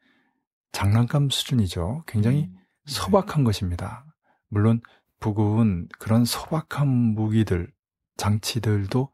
장난감 0.73 1.29
수준이죠. 1.31 2.05
굉장히 2.07 2.45
음. 2.45 2.55
네. 2.55 2.93
소박한 2.93 3.45
것입니다. 3.45 4.05
물론 4.49 4.81
북은 5.21 5.89
그런 5.99 6.25
소박한 6.25 6.87
무기들, 6.89 7.71
장치들도 8.17 9.11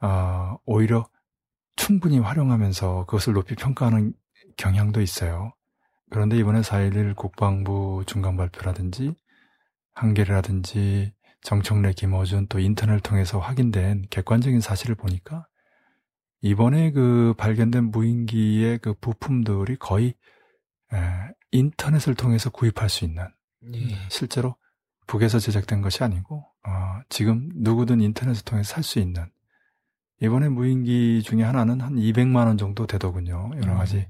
아, 0.00 0.56
오히려 0.64 1.08
충분히 1.76 2.18
활용하면서 2.18 3.06
그것을 3.06 3.32
높이 3.32 3.54
평가하는 3.54 4.14
경향도 4.56 5.00
있어요. 5.00 5.52
그런데 6.10 6.36
이번에 6.36 6.60
4.11 6.60 7.16
국방부 7.16 8.04
중간 8.06 8.36
발표라든지 8.36 9.14
한겨레라든지 9.94 11.12
정청래, 11.42 11.92
김어준 11.92 12.46
또 12.48 12.58
인터넷을 12.58 13.00
통해서 13.00 13.38
확인된 13.38 14.06
객관적인 14.10 14.60
사실을 14.60 14.94
보니까 14.94 15.46
이번에 16.40 16.90
그 16.90 17.34
발견된 17.36 17.90
무인기의 17.90 18.78
그 18.78 18.94
부품들이 18.94 19.76
거의 19.76 20.14
에, 20.92 20.96
인터넷을 21.52 22.14
통해서 22.14 22.50
구입할 22.50 22.88
수 22.88 23.04
있는 23.04 23.26
예. 23.74 23.96
실제로 24.10 24.56
북에서 25.06 25.38
제작된 25.38 25.82
것이 25.82 26.02
아니고 26.02 26.46
어, 26.66 27.00
지금 27.08 27.50
누구든 27.54 28.00
인터넷을 28.00 28.44
통해서 28.44 28.74
살 28.74 28.82
수 28.82 28.98
있는 28.98 29.26
이번에 30.20 30.48
무인기 30.48 31.22
중에 31.22 31.42
하나는 31.42 31.80
한 31.80 31.96
200만 31.96 32.46
원 32.46 32.56
정도 32.56 32.86
되더군요. 32.86 33.50
여러 33.62 33.74
가지 33.74 33.96
음. 33.96 34.06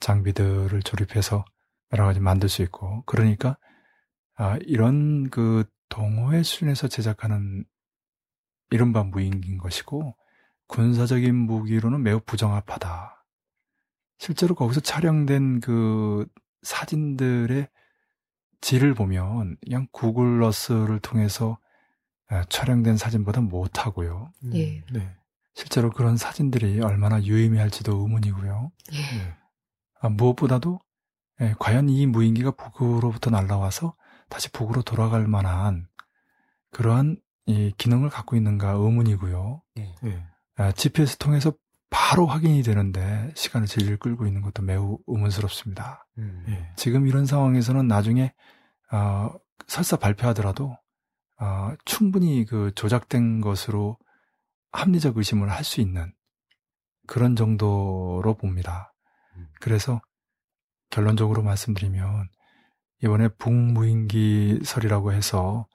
장비들을 0.00 0.82
조립해서 0.82 1.44
여러 1.92 2.06
가지 2.06 2.20
만들 2.20 2.48
수 2.48 2.62
있고 2.62 3.02
그러니까 3.04 3.58
아, 4.40 4.56
이런 4.62 5.28
그 5.28 5.64
동호회 5.90 6.42
수준에서 6.42 6.88
제작하는 6.88 7.66
이른바 8.70 9.02
무인기인 9.02 9.58
것이고 9.58 10.16
군사적인 10.66 11.34
무기로는 11.34 12.02
매우 12.02 12.20
부정합하다. 12.20 13.26
실제로 14.16 14.54
거기서 14.54 14.80
촬영된 14.80 15.60
그 15.60 16.26
사진들의 16.62 17.68
질을 18.62 18.94
보면 18.94 19.58
그냥 19.62 19.86
구글 19.92 20.40
러스를 20.40 21.00
통해서 21.00 21.58
아, 22.28 22.42
촬영된 22.44 22.96
사진보다 22.96 23.42
못하고요. 23.42 24.32
예. 24.54 24.82
네. 24.90 25.16
실제로 25.52 25.90
그런 25.90 26.16
사진들이 26.16 26.80
얼마나 26.80 27.22
유의미할지도 27.22 27.94
의문이고요. 27.94 28.72
예. 28.92 28.96
네. 28.96 29.36
아, 30.00 30.08
무엇보다도 30.08 30.80
예, 31.42 31.54
과연 31.58 31.90
이 31.90 32.06
무인기가 32.06 32.52
북으로부터 32.52 33.28
날라와서 33.28 33.94
다시 34.30 34.50
북으로 34.50 34.82
돌아갈 34.82 35.26
만한 35.26 35.86
그러한 36.70 37.20
이 37.46 37.72
기능을 37.76 38.08
갖고 38.10 38.36
있는가 38.36 38.70
의문이고요. 38.70 39.62
네. 39.74 39.94
네. 40.02 40.26
아, 40.56 40.72
GPS 40.72 41.18
통해서 41.18 41.52
바로 41.90 42.26
확인이 42.26 42.62
되는데 42.62 43.32
시간을 43.34 43.66
질질 43.66 43.98
끌고 43.98 44.26
있는 44.26 44.42
것도 44.42 44.62
매우 44.62 44.98
의문스럽습니다. 45.06 46.06
음. 46.18 46.44
네. 46.46 46.72
지금 46.76 47.06
이런 47.06 47.26
상황에서는 47.26 47.86
나중에 47.88 48.32
어, 48.92 49.30
설사 49.66 49.96
발표하더라도 49.96 50.76
어, 51.40 51.72
충분히 51.84 52.44
그 52.44 52.70
조작된 52.74 53.40
것으로 53.40 53.98
합리적 54.72 55.16
의심을 55.16 55.50
할 55.50 55.64
수 55.64 55.80
있는 55.80 56.12
그런 57.06 57.34
정도로 57.34 58.36
봅니다. 58.38 58.94
음. 59.36 59.48
그래서 59.60 60.00
결론적으로 60.90 61.42
말씀드리면 61.42 62.28
이번에 63.02 63.28
북무인기설이라고 63.28 65.12
해서 65.12 65.66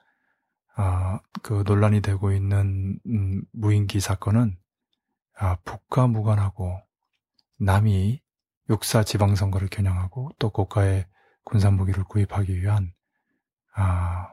아, 0.74 1.20
그 1.42 1.64
논란이 1.66 2.00
되고 2.00 2.32
있는 2.32 2.98
음, 3.06 3.42
무인기 3.52 4.00
사건은 4.00 4.56
아, 5.34 5.56
북과 5.64 6.06
무관하고 6.06 6.80
남이 7.58 8.22
육사 8.68 9.04
지방선거를 9.04 9.68
겨냥하고 9.68 10.30
또 10.38 10.50
고가의 10.50 11.06
군사무기를 11.44 12.04
구입하기 12.04 12.60
위한 12.60 12.92
아, 13.74 14.28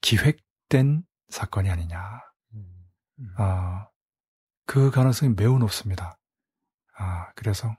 기획된 0.00 1.04
사건이 1.28 1.70
아니냐. 1.70 2.20
음. 2.54 3.34
아, 3.36 3.88
그 4.66 4.90
가능성이 4.90 5.34
매우 5.34 5.58
높습니다. 5.58 6.18
아, 6.96 7.30
그래서 7.34 7.76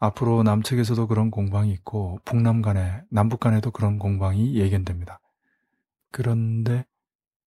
앞으로 0.00 0.42
남측에서도 0.42 1.06
그런 1.06 1.30
공방이 1.30 1.70
있고 1.72 2.18
북남 2.24 2.62
간에 2.62 3.02
남북 3.10 3.40
간에도 3.40 3.70
그런 3.70 3.98
공방이 3.98 4.56
예견됩니다. 4.56 5.20
그런데 6.10 6.86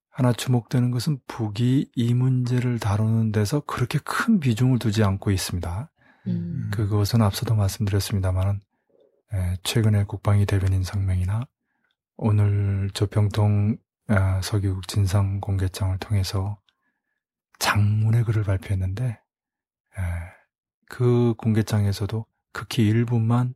하나 0.10 0.32
주목되는 0.32 0.92
것은 0.92 1.20
북이 1.28 1.90
이 1.96 2.14
문제를 2.14 2.78
다루는 2.78 3.32
데서 3.32 3.62
그렇게 3.62 3.98
큰 3.98 4.40
비중을 4.40 4.78
두지 4.78 5.04
않고 5.04 5.32
있습니다. 5.32 5.92
음. 6.28 6.70
그것은 6.72 7.24
앞서도 7.24 7.56
말씀드렸습니다만 7.56 8.62
최근에 9.64 10.04
국방위 10.04 10.46
대변인 10.46 10.84
성명이나 10.84 11.48
오늘 12.16 12.92
조평동 12.94 13.78
아, 14.10 14.42
서기국 14.42 14.88
진상 14.88 15.40
공개장을 15.40 15.98
통해서 15.98 16.60
장문의 17.58 18.26
글을 18.26 18.44
발표했는데 18.44 19.20
그 20.88 21.34
공개장에서도 21.38 22.28
극히 22.54 22.88
일부만 22.88 23.56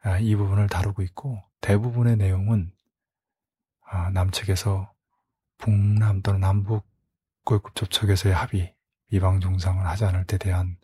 아, 0.00 0.18
이 0.18 0.34
부분을 0.36 0.68
다루고 0.68 1.02
있고 1.02 1.42
대부분의 1.60 2.16
내용은 2.16 2.72
아, 3.84 4.10
남측에서 4.10 4.92
북남 5.58 6.22
또는 6.22 6.40
남북 6.40 6.86
고위급 7.44 7.74
접촉에서의 7.74 8.34
합의, 8.34 8.74
비방 9.10 9.40
종상을 9.40 9.84
하지 9.84 10.04
않을 10.04 10.24
때 10.24 10.38
대한 10.38 10.76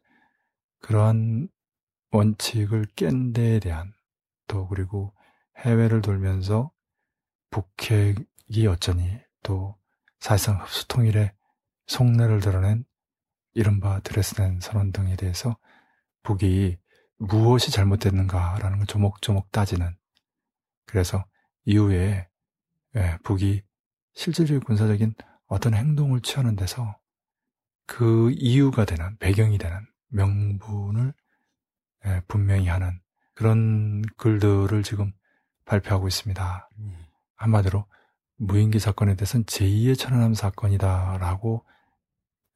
그러한 0.80 1.48
원칙을 2.10 2.86
깬 2.96 3.32
데에 3.32 3.60
대한 3.60 3.92
또 4.46 4.66
그리고 4.68 5.14
해외를 5.58 6.02
돌면서 6.02 6.70
북핵이 7.50 8.66
어쩌니 8.68 9.20
또 9.42 9.78
사실상 10.18 10.60
흡수통일의 10.60 11.32
속내를 11.86 12.40
드러낸 12.40 12.84
이른바 13.52 14.00
드레스덴 14.00 14.60
선언 14.60 14.90
등에 14.90 15.16
대해서 15.16 15.56
북이 16.22 16.78
무엇이 17.28 17.70
잘못됐는가라는 17.70 18.78
걸 18.78 18.86
조목조목 18.86 19.50
따지는 19.50 19.96
그래서 20.86 21.24
이후에 21.64 22.28
예, 22.96 23.18
북이 23.24 23.62
실질적인 24.14 24.62
군사적인 24.62 25.14
어떤 25.46 25.74
행동을 25.74 26.20
취하는 26.20 26.56
데서 26.56 26.98
그 27.86 28.30
이유가 28.36 28.84
되는 28.84 29.16
배경이 29.18 29.58
되는 29.58 29.86
명분을 30.08 31.12
예, 32.06 32.22
분명히 32.28 32.68
하는 32.68 33.00
그런 33.34 34.02
글들을 34.16 34.82
지금 34.82 35.12
발표하고 35.64 36.06
있습니다. 36.06 36.68
한마디로 37.36 37.86
무인기 38.36 38.78
사건에 38.78 39.16
대해서는 39.16 39.44
제2의 39.46 39.98
천안함 39.98 40.34
사건이다라고 40.34 41.64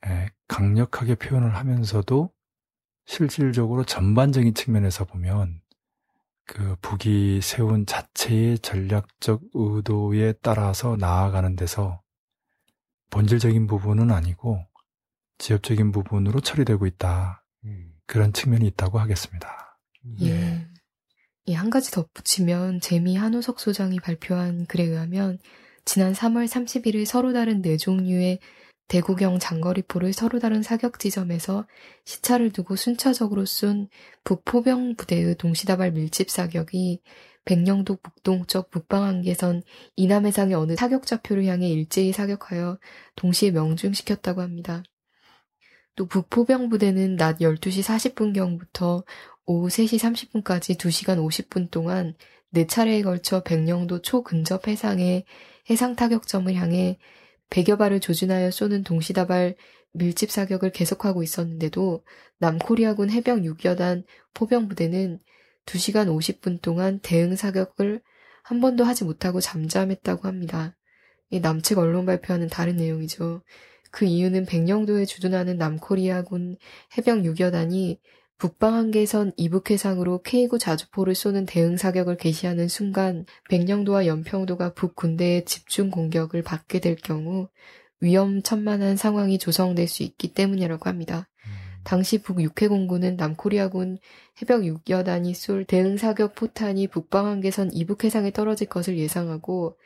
예, 0.06 0.30
강력하게 0.46 1.16
표현을 1.16 1.56
하면서도 1.56 2.32
실질적으로 3.08 3.84
전반적인 3.84 4.52
측면에서 4.52 5.06
보면 5.06 5.62
그 6.44 6.76
북이 6.82 7.40
세운 7.42 7.86
자체의 7.86 8.58
전략적 8.58 9.40
의도에 9.54 10.34
따라서 10.42 10.94
나아가는 10.96 11.56
데서 11.56 12.02
본질적인 13.08 13.66
부분은 13.66 14.10
아니고 14.10 14.62
지엽적인 15.38 15.90
부분으로 15.90 16.40
처리되고 16.40 16.84
있다. 16.84 17.42
음. 17.64 17.94
그런 18.06 18.34
측면이 18.34 18.66
있다고 18.66 18.98
하겠습니다. 18.98 19.78
예. 20.20 20.66
예, 21.46 21.54
한 21.54 21.70
가지 21.70 21.90
덧붙이면 21.90 22.80
재미 22.80 23.16
한우석 23.16 23.58
소장이 23.58 24.00
발표한 24.00 24.66
글에 24.66 24.84
의하면 24.84 25.38
지난 25.86 26.12
3월 26.12 26.46
31일 26.46 27.06
서로 27.06 27.32
다른 27.32 27.62
네 27.62 27.78
종류의 27.78 28.38
대구경 28.88 29.38
장거리포를 29.38 30.12
서로 30.12 30.38
다른 30.38 30.62
사격 30.62 30.98
지점에서 30.98 31.66
시차를 32.04 32.50
두고 32.50 32.74
순차적으로 32.74 33.44
쏜 33.44 33.88
북포병 34.24 34.96
부대의 34.96 35.36
동시다발 35.36 35.92
밀집 35.92 36.30
사격이 36.30 37.02
백령도 37.44 37.96
북동쪽 37.96 38.70
북방한계선 38.70 39.62
이남해상의 39.96 40.54
어느 40.54 40.76
사격좌표를 40.76 41.44
향해 41.46 41.68
일제히 41.68 42.12
사격하여 42.12 42.78
동시에 43.16 43.50
명중시켰다고 43.50 44.42
합니다. 44.42 44.82
또 45.94 46.06
북포병 46.06 46.68
부대는 46.68 47.16
낮 47.16 47.38
12시 47.38 47.82
40분경부터 48.14 49.04
오후 49.46 49.68
3시 49.68 49.98
30분까지 49.98 50.76
2시간 50.76 51.18
50분 51.18 51.70
동안 51.70 52.14
4차례에 52.54 53.02
걸쳐 53.02 53.42
백령도 53.42 54.02
초근접 54.02 54.68
해상의 54.68 55.24
해상 55.70 55.96
타격점을 55.96 56.54
향해 56.54 56.98
100여 57.50 57.78
발을 57.78 58.00
조준하여 58.00 58.50
쏘는 58.50 58.84
동시다발 58.84 59.56
밀집 59.92 60.30
사격을 60.30 60.70
계속하고 60.72 61.22
있었는데도 61.22 62.04
남코리아군 62.38 63.10
해병 63.10 63.42
6여단 63.42 64.04
포병 64.34 64.68
부대는 64.68 65.18
2시간 65.66 66.08
50분 66.08 66.60
동안 66.62 67.00
대응 67.00 67.36
사격을 67.36 68.00
한 68.42 68.60
번도 68.60 68.84
하지 68.84 69.04
못하고 69.04 69.40
잠잠했다고 69.40 70.26
합니다. 70.26 70.76
남측 71.30 71.78
언론 71.78 72.06
발표하는 72.06 72.48
다른 72.48 72.76
내용이죠. 72.76 73.42
그 73.90 74.04
이유는 74.04 74.46
백령도에 74.46 75.04
주둔하는 75.04 75.56
남코리아군 75.58 76.56
해병 76.96 77.22
6여단이 77.22 77.98
북방 78.38 78.74
한계선 78.74 79.32
이북 79.36 79.72
해상으로 79.72 80.22
K9 80.22 80.60
자주포를 80.60 81.16
쏘는 81.16 81.44
대응 81.44 81.76
사격을 81.76 82.18
개시하는 82.18 82.68
순간 82.68 83.26
백령도와 83.50 84.06
연평도가 84.06 84.74
북 84.74 84.94
군대의 84.94 85.44
집중 85.44 85.90
공격을 85.90 86.44
받게 86.44 86.78
될 86.78 86.94
경우 86.94 87.48
위험천만한 88.00 88.96
상황이 88.96 89.38
조성될 89.38 89.88
수 89.88 90.04
있기 90.04 90.34
때문이라고 90.34 90.88
합니다. 90.88 91.28
음. 91.46 91.50
당시 91.82 92.18
북 92.22 92.40
육해공군은 92.40 93.16
남코리아군 93.16 93.98
해병 94.40 94.62
6여단이 94.62 95.34
쏠 95.34 95.64
대응 95.64 95.96
사격 95.96 96.36
포탄이 96.36 96.86
북방 96.86 97.26
한계선 97.26 97.72
이북 97.72 98.04
해상에 98.04 98.30
떨어질 98.30 98.68
것을 98.68 98.98
예상하고 98.98 99.76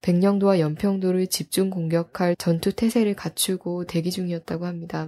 백령도와 0.00 0.58
연평도를 0.58 1.28
집중 1.28 1.70
공격할 1.70 2.34
전투 2.34 2.72
태세를 2.72 3.14
갖추고 3.14 3.84
대기 3.84 4.10
중이었다고 4.10 4.66
합니다. 4.66 5.06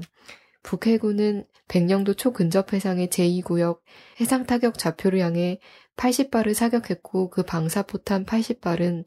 북해군은 0.64 1.44
백령도 1.68 2.14
초근접 2.14 2.72
해상의 2.72 3.08
제2구역 3.08 3.80
해상 4.20 4.46
타격 4.46 4.78
좌표를 4.78 5.20
향해 5.20 5.60
80발을 5.96 6.54
사격했고 6.54 7.30
그 7.30 7.44
방사포탄 7.44 8.24
80발은 8.24 9.04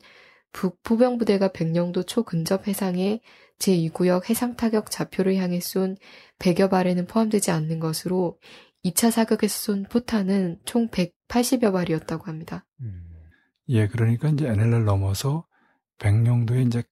북포병부대가 0.54 1.52
백령도 1.52 2.04
초근접 2.04 2.68
해상의 2.68 3.22
제2구역 3.60 4.30
해상 4.30 4.56
타격 4.56 4.90
좌표를 4.92 5.36
향해 5.36 5.60
쏜 5.60 5.98
100여 6.40 6.70
발에는 6.70 7.08
포함되지 7.08 7.52
않는 7.52 7.80
것으로 7.80 8.40
2차 8.86 9.12
사격에서 9.12 9.58
쏜 9.58 9.84
포탄은 9.84 10.60
총 10.64 10.90
180여 10.90 11.74
발이었다고 11.74 12.26
합니다. 12.26 12.66
음. 12.82 13.04
예, 13.70 13.88
그러니까 13.88 14.30
이제 14.30 14.48
NLL 14.48 14.86
넘어서 14.86 15.46
백령도에 15.98 16.62
이제 16.62 16.84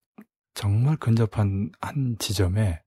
정말 0.53 0.97
근접한 0.97 1.71
한 1.79 2.15
지점에 2.19 2.81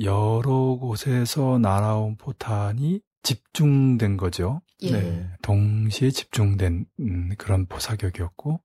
여러 0.00 0.76
곳에서 0.80 1.58
날아온 1.58 2.16
포탄이 2.16 3.00
집중된 3.22 4.16
거죠. 4.16 4.62
예. 4.82 4.90
네. 4.90 5.30
동시에 5.42 6.10
집중된 6.10 6.86
음, 7.00 7.30
그런 7.38 7.66
포사격이었고 7.66 8.60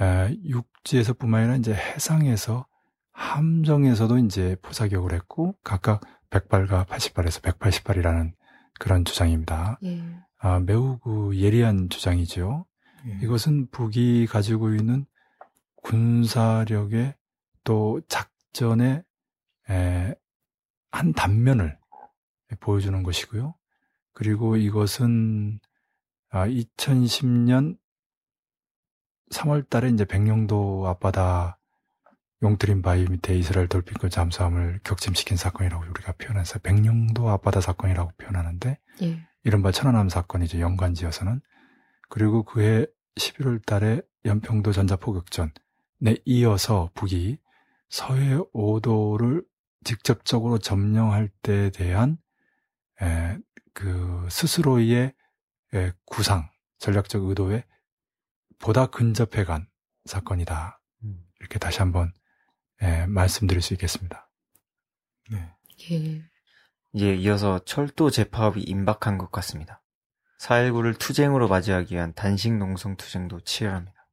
에, 0.00 0.36
육지에서뿐만 0.44 1.42
아니라 1.42 1.56
이제 1.56 1.74
해상에서 1.74 2.66
함정에서도 3.12 4.18
이제 4.18 4.56
포사격을 4.62 5.12
했고 5.12 5.56
각각 5.62 6.00
100발과 6.30 6.86
80발에서 6.86 7.42
180발이라는 7.42 8.32
그런 8.80 9.04
주장입니다. 9.04 9.78
예. 9.84 10.02
아, 10.38 10.58
매우 10.60 10.98
그 10.98 11.38
예리한 11.38 11.88
주장이죠. 11.90 12.66
예. 13.06 13.18
이것은 13.22 13.68
북이 13.70 14.26
가지고 14.26 14.74
있는 14.74 15.06
군사력의 15.82 17.14
또 17.62 18.00
작전의 18.08 19.02
에, 19.70 20.14
한 20.94 21.12
단면을 21.12 21.76
보여주는 22.60 23.02
것이고요. 23.02 23.54
그리고 24.12 24.56
이것은 24.56 25.58
2010년 26.30 27.74
아, 27.74 27.78
3월 29.32 29.68
달에 29.68 29.88
이제 29.88 30.04
백령도 30.04 30.86
앞바다 30.86 31.58
용트림 32.42 32.82
바위 32.82 33.06
밑에 33.08 33.36
이스라엘 33.36 33.66
돌핀권 33.66 34.10
잠수함을 34.10 34.80
격침시킨 34.84 35.36
사건이라고 35.36 35.82
우리가 35.82 36.12
표현해서 36.12 36.60
백령도 36.60 37.28
앞바다 37.28 37.60
사건이라고 37.60 38.12
표현하는데 38.16 38.78
예. 39.02 39.28
이른바 39.42 39.72
천안함 39.72 40.08
사건이죠. 40.08 40.60
연관지어서는. 40.60 41.40
그리고 42.08 42.44
그해 42.44 42.86
11월 43.16 43.64
달에 43.66 44.00
연평도 44.24 44.70
전자포격전 44.70 45.52
에 46.06 46.16
이어서 46.24 46.90
북이 46.94 47.38
서해 47.88 48.36
5도를 48.54 49.44
직접적으로 49.84 50.58
점령할 50.58 51.28
때에 51.42 51.70
대한 51.70 52.18
에, 53.02 53.38
그 53.72 54.26
스스로의 54.30 55.14
에, 55.74 55.92
구상, 56.06 56.50
전략적 56.78 57.24
의도에 57.24 57.64
보다 58.58 58.86
근접해 58.86 59.44
간 59.44 59.68
사건이다. 60.04 60.80
음. 61.04 61.24
이렇게 61.40 61.58
다시 61.58 61.78
한번 61.78 62.12
에, 62.80 63.06
말씀드릴 63.06 63.62
수 63.62 63.74
있겠습니다. 63.74 64.30
네. 65.30 65.52
예. 65.90 66.22
이제 66.92 67.14
이어서 67.14 67.58
철도 67.64 68.10
재파업이 68.10 68.60
임박한 68.62 69.18
것 69.18 69.32
같습니다. 69.32 69.82
4.19를 70.38 70.98
투쟁으로 70.98 71.48
맞이하기 71.48 71.94
위한 71.94 72.12
단식 72.14 72.52
농성 72.54 72.96
투쟁도 72.96 73.40
치열합니다. 73.40 74.06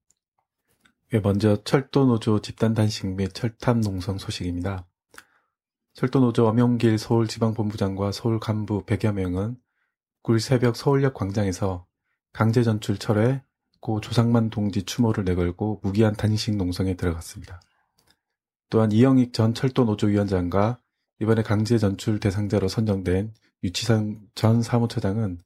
네, 1.11 1.19
먼저 1.19 1.61
철도 1.63 2.05
노조 2.05 2.41
집단 2.41 2.74
단식 2.74 3.05
및 3.07 3.34
철탑 3.34 3.80
농성 3.80 4.17
소식입니다. 4.17 4.88
철도노조 5.93 6.47
엄용길 6.47 6.97
서울지방본부장과 6.97 8.11
서울 8.11 8.39
간부 8.39 8.85
100여 8.85 9.13
명은 9.13 9.57
굴 10.23 10.39
새벽 10.39 10.75
서울역 10.75 11.13
광장에서 11.13 11.85
강제 12.31 12.63
전출 12.63 12.97
철회 12.97 13.43
고 13.81 13.99
조상만 13.99 14.49
동지 14.49 14.83
추모를 14.83 15.25
내걸고 15.25 15.81
무기한 15.83 16.13
단식 16.13 16.55
농성에 16.55 16.95
들어갔습니다. 16.95 17.59
또한 18.69 18.91
이영익 18.91 19.33
전 19.33 19.53
철도노조 19.53 20.07
위원장과 20.07 20.79
이번에 21.19 21.41
강제 21.41 21.77
전출 21.77 22.19
대상자로 22.19 22.67
선정된 22.67 23.33
유치상 23.63 24.21
전 24.33 24.61
사무처장은 24.61 25.39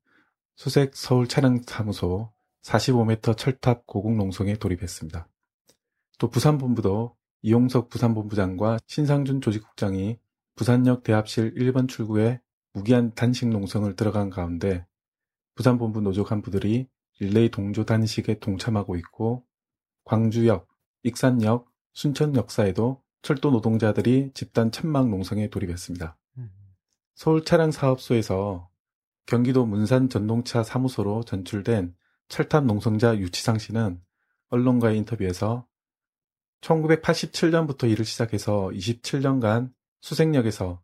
수색 0.58 0.96
서울 0.96 1.28
차량사무소 1.28 2.32
45m 2.62 3.38
철탑 3.38 3.88
고국 3.88 4.16
농성에 4.16 4.56
돌입했습니다. 4.56 5.28
또 6.20 6.30
부산본부도 6.30 7.16
이용석 7.42 7.90
부산본부장과 7.90 8.80
신상준 8.88 9.42
조직국장이 9.42 10.20
부산역 10.56 11.04
대합실 11.04 11.54
1번 11.56 11.88
출구에 11.88 12.42
무기한 12.74 13.14
단식 13.14 13.48
농성을 13.48 13.94
들어간 13.96 14.30
가운데 14.30 14.86
부산본부 15.56 16.02
노조 16.02 16.24
간부들이 16.24 16.88
릴레이 17.20 17.50
동조 17.50 17.86
단식에 17.86 18.40
동참하고 18.40 18.96
있고 18.98 19.46
광주역, 20.04 20.68
익산역, 21.04 21.72
순천역사에도 21.94 23.02
철도 23.22 23.52
노동자들이 23.52 24.32
집단 24.34 24.72
천막 24.72 25.10
농성에 25.10 25.50
돌입했습니다. 25.50 26.18
음. 26.38 26.52
서울 27.16 27.44
차량 27.44 27.72
사업소에서 27.72 28.70
경기도 29.26 29.66
문산 29.66 30.10
전동차 30.10 30.62
사무소로 30.64 31.24
전출된 31.24 31.96
철탑 32.28 32.66
농성자 32.66 33.18
유치상 33.18 33.58
씨는 33.58 34.02
언론과의 34.50 34.98
인터뷰에서 34.98 35.66
1987년부터 36.62 37.90
일을 37.90 38.06
시작해서 38.06 38.70
27년간 38.74 39.72
수색역에서 40.06 40.84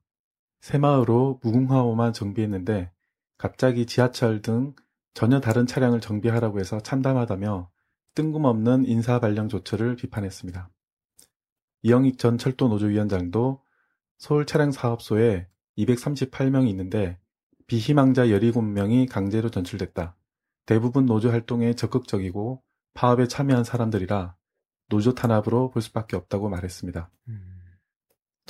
새마을호 0.61 1.41
무궁화호만 1.43 2.11
정비했는데 2.11 2.91
갑자기 3.37 3.85
지하철 3.85 4.41
등 4.41 4.73
전혀 5.13 5.39
다른 5.39 5.67
차량을 5.67 6.01
정비하라고 6.01 6.59
해서 6.59 6.79
참담하다며 6.79 7.69
뜬금없는 8.15 8.87
인사 8.87 9.19
발령 9.19 9.47
조처를 9.47 9.95
비판했습니다. 9.95 10.71
이영익 11.83 12.17
전 12.17 12.39
철도 12.39 12.67
노조위원장도 12.67 13.61
서울 14.17 14.47
차량 14.47 14.71
사업소에 14.71 15.47
238명이 15.77 16.67
있는데 16.69 17.19
비희망자 17.67 18.25
17명이 18.25 19.07
강제로 19.07 19.51
전출됐다. 19.51 20.15
대부분 20.65 21.05
노조 21.05 21.29
활동에 21.29 21.75
적극적이고 21.75 22.63
파업에 22.95 23.27
참여한 23.27 23.65
사람들이라 23.65 24.35
노조 24.89 25.13
탄압으로 25.13 25.69
볼 25.69 25.83
수밖에 25.83 26.15
없다고 26.15 26.49
말했습니다. 26.49 27.11
음. 27.27 27.50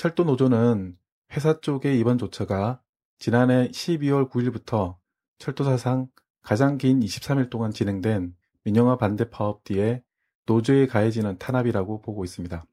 철도 0.01 0.23
노조는 0.23 0.97
회사 1.33 1.59
쪽의 1.59 1.99
이번 1.99 2.17
조처가 2.17 2.81
지난해 3.19 3.67
12월 3.67 4.31
9일부터 4.31 4.97
철도사상 5.37 6.07
가장 6.41 6.79
긴 6.79 7.01
23일 7.01 7.51
동안 7.51 7.69
진행된 7.69 8.35
민영화 8.63 8.97
반대 8.97 9.29
파업 9.29 9.63
뒤에 9.63 10.01
노조에 10.47 10.87
가해지는 10.87 11.37
탄압이라고 11.37 12.01
보고 12.01 12.23
있습니다. 12.23 12.65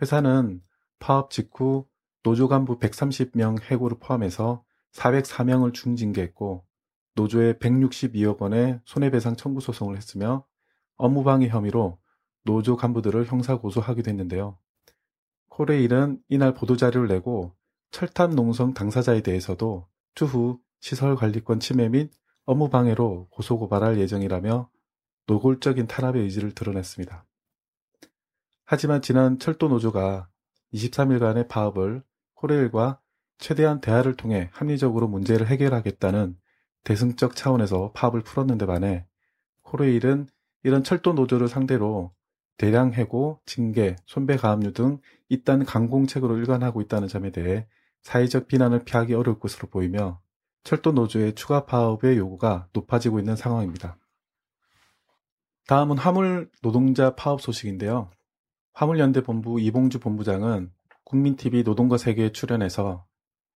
회사는 0.00 0.62
파업 0.98 1.30
직후 1.30 1.86
노조 2.22 2.48
간부 2.48 2.78
130명 2.78 3.60
해고를 3.60 3.98
포함해서 3.98 4.64
404명을 4.92 5.74
중징계했고 5.74 6.64
노조에 7.16 7.58
162억 7.58 8.38
원의 8.38 8.80
손해배상 8.86 9.36
청구 9.36 9.60
소송을 9.60 9.94
했으며 9.98 10.46
업무방해 10.96 11.48
혐의로 11.48 11.98
노조 12.44 12.78
간부들을 12.78 13.26
형사 13.26 13.58
고소하기도 13.58 14.08
했는데요. 14.08 14.56
코레일은 15.50 16.22
이날 16.28 16.54
보도자료를 16.54 17.08
내고 17.08 17.54
철탑 17.90 18.34
농성 18.34 18.72
당사자에 18.72 19.20
대해서도 19.20 19.86
추후 20.14 20.58
시설관리권 20.80 21.60
침해 21.60 21.88
및 21.88 22.10
업무방해로 22.46 23.28
고소고발할 23.30 23.98
예정이라며 23.98 24.70
노골적인 25.26 25.86
탄압의 25.86 26.22
의지를 26.22 26.52
드러냈습니다. 26.52 27.26
하지만 28.64 29.02
지난 29.02 29.38
철도 29.38 29.68
노조가 29.68 30.28
23일간의 30.72 31.48
파업을 31.48 32.02
코레일과 32.34 33.00
최대한 33.38 33.80
대화를 33.80 34.16
통해 34.16 34.50
합리적으로 34.52 35.08
문제를 35.08 35.48
해결하겠다는 35.48 36.36
대승적 36.84 37.36
차원에서 37.36 37.92
파업을 37.92 38.22
풀었는데 38.22 38.66
반해 38.66 39.06
코레일은 39.62 40.28
이런 40.62 40.84
철도 40.84 41.12
노조를 41.12 41.48
상대로 41.48 42.12
대량 42.60 42.92
해고, 42.92 43.40
징계, 43.46 43.96
손배 44.04 44.36
가압류 44.36 44.74
등 44.74 44.98
이딴 45.30 45.64
강공책으로 45.64 46.36
일관하고 46.36 46.82
있다는 46.82 47.08
점에 47.08 47.30
대해 47.30 47.66
사회적 48.02 48.48
비난을 48.48 48.84
피하기 48.84 49.14
어려울 49.14 49.40
것으로 49.40 49.70
보이며 49.70 50.20
철도 50.62 50.92
노조의 50.92 51.36
추가 51.36 51.64
파업의 51.64 52.18
요구가 52.18 52.68
높아지고 52.74 53.18
있는 53.18 53.34
상황입니다. 53.34 53.96
다음은 55.68 55.96
화물 55.96 56.50
노동자 56.60 57.14
파업 57.14 57.40
소식인데요. 57.40 58.10
화물연대 58.74 59.22
본부 59.22 59.58
이봉주 59.58 59.98
본부장은 59.98 60.70
국민TV 61.04 61.62
노동과 61.62 61.96
세계에 61.96 62.30
출연해서 62.30 63.06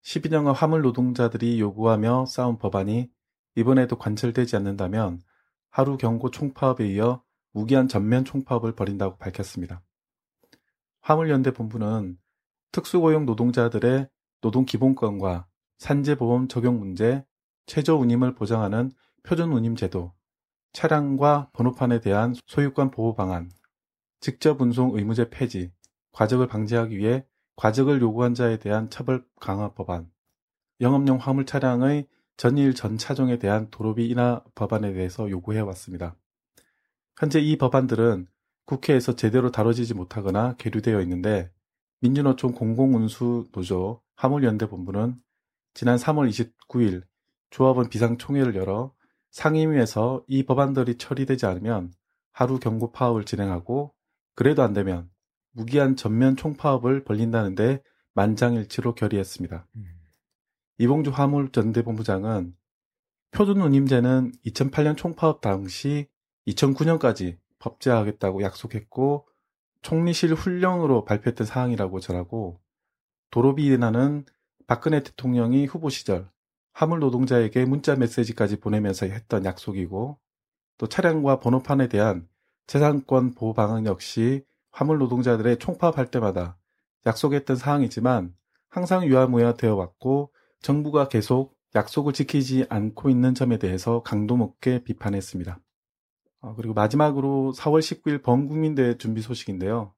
12년간 0.03 0.55
화물 0.55 0.81
노동자들이 0.81 1.61
요구하며 1.61 2.25
싸운 2.25 2.57
법안이 2.57 3.11
이번에도 3.55 3.99
관철되지 3.99 4.57
않는다면 4.57 5.21
하루 5.69 5.99
경고 5.99 6.31
총파업에 6.31 6.89
이어 6.89 7.24
무기한 7.55 7.89
전면 7.89 8.25
총파업을 8.25 8.75
벌인다고 8.75 9.17
밝혔습니다. 9.17 9.83
화물연대 11.01 11.53
본부는 11.53 12.19
특수고용 12.73 13.25
노동자들의 13.25 14.09
노동 14.41 14.65
기본권과 14.65 15.47
산재보험 15.79 16.49
적용 16.49 16.79
문제, 16.79 17.25
최저 17.67 17.95
운임을 17.95 18.35
보장하는 18.35 18.91
표준 19.23 19.53
운임 19.53 19.77
제도, 19.77 20.13
차량과 20.73 21.51
번호판에 21.53 22.01
대한 22.01 22.35
소유권 22.47 22.91
보호 22.91 23.15
방안, 23.15 23.51
직접 24.21 24.61
운송 24.61 24.97
의무제 24.97 25.31
폐지, 25.31 25.73
과적을 26.13 26.49
방지하기 26.49 26.99
위해 26.99 27.25
과적을 27.57 28.01
요구한 28.01 28.35
자에 28.35 28.59
대한 28.59 28.91
처벌 28.91 29.25
강화 29.41 29.73
법안, 29.73 30.11
영업용 30.81 31.19
화물 31.19 31.47
차량의 31.47 32.09
전일 32.37 32.75
전 32.75 32.99
차종에 32.99 33.39
대한 33.39 33.71
도로비 33.71 34.09
인하 34.09 34.43
법안에 34.57 34.93
대해서 34.93 35.31
요구해 35.31 35.61
왔습니다. 35.61 36.17
현재 37.19 37.41
이 37.41 37.57
법안들은 37.57 38.27
국회에서 38.67 39.15
제대로 39.15 39.51
다뤄지지 39.51 39.95
못하거나 39.95 40.57
계류되어 40.57 41.01
있는데 41.03 41.51
민주노총 42.01 42.53
공공운수노조 42.53 44.03
화물연대본부는 44.17 45.17
지난 45.75 45.97
3월 45.97 46.29
29일 46.29 47.03
조합원 47.51 47.89
비상총회를 47.89 48.57
열어 48.57 48.93
상임위에서 49.31 50.25
이 50.29 50.45
법안들이 50.45 50.97
처리되지 50.97 51.47
않으면 51.47 51.93
하루 52.33 52.59
경고 52.59 52.93
파업을 52.93 53.25
진행하고 53.25 53.95
그래도 54.35 54.63
안 54.63 54.73
되면 54.73 55.09
무기한 55.53 55.97
전면 55.97 56.37
총파업을 56.37 57.05
벌린다는데 57.05 57.81
만장일치로 58.15 58.95
결의했습니다. 58.95 59.67
음. 59.77 59.85
이봉주 60.79 61.11
화물전대본부장은 61.11 62.55
표준 63.31 63.61
운임제는 63.61 64.33
2008년 64.47 64.97
총파업 64.97 65.41
당시 65.41 66.09
2009년까지 66.49 67.39
법제화하겠다고 67.59 68.43
약속했고 68.43 69.27
총리실 69.83 70.35
훈령으로 70.35 71.05
발표했던 71.05 71.47
사항이라고 71.47 72.01
전하고 72.01 72.61
도로비 73.31 73.67
인하는 73.67 74.25
박근혜 74.67 75.03
대통령이 75.03 75.67
후보 75.67 75.91
시절 75.91 76.29
화물 76.73 77.01
노동자에게 77.01 77.65
문자 77.65 77.95
메시지까지 77.95 78.61
보내면서 78.61 79.07
했던 79.07 79.45
약속이고 79.45 80.19
또 80.79 80.87
차량과 80.89 81.41
번호판에 81.41 81.89
대한 81.89 82.29
재산권 82.67 83.35
보호 83.35 83.53
방안 83.53 83.87
역시 83.87 84.45
화물 84.71 84.99
노동자들의 84.99 85.59
총파업할 85.59 86.11
때마다 86.11 86.57
약속했던 87.07 87.57
사항이지만 87.57 88.35
항상 88.69 89.05
유야무야 89.05 89.55
되어 89.55 89.77
왔고 89.77 90.33
정부가 90.61 91.09
계속 91.09 91.57
약속을 91.75 92.13
지키지 92.13 92.67
않고 92.69 93.11
있는 93.11 93.35
점에 93.35 93.59
대해서 93.59 94.03
강도 94.03 94.37
높게 94.37 94.83
비판했습니다. 94.83 95.61
어, 96.45 96.55
그리고 96.55 96.75
마지막으로 96.75 97.55
4월 97.57 97.81
19일 97.81 98.23
범국민대회 98.23 98.99
준비 98.99 99.23
소식인데요. 99.23 99.95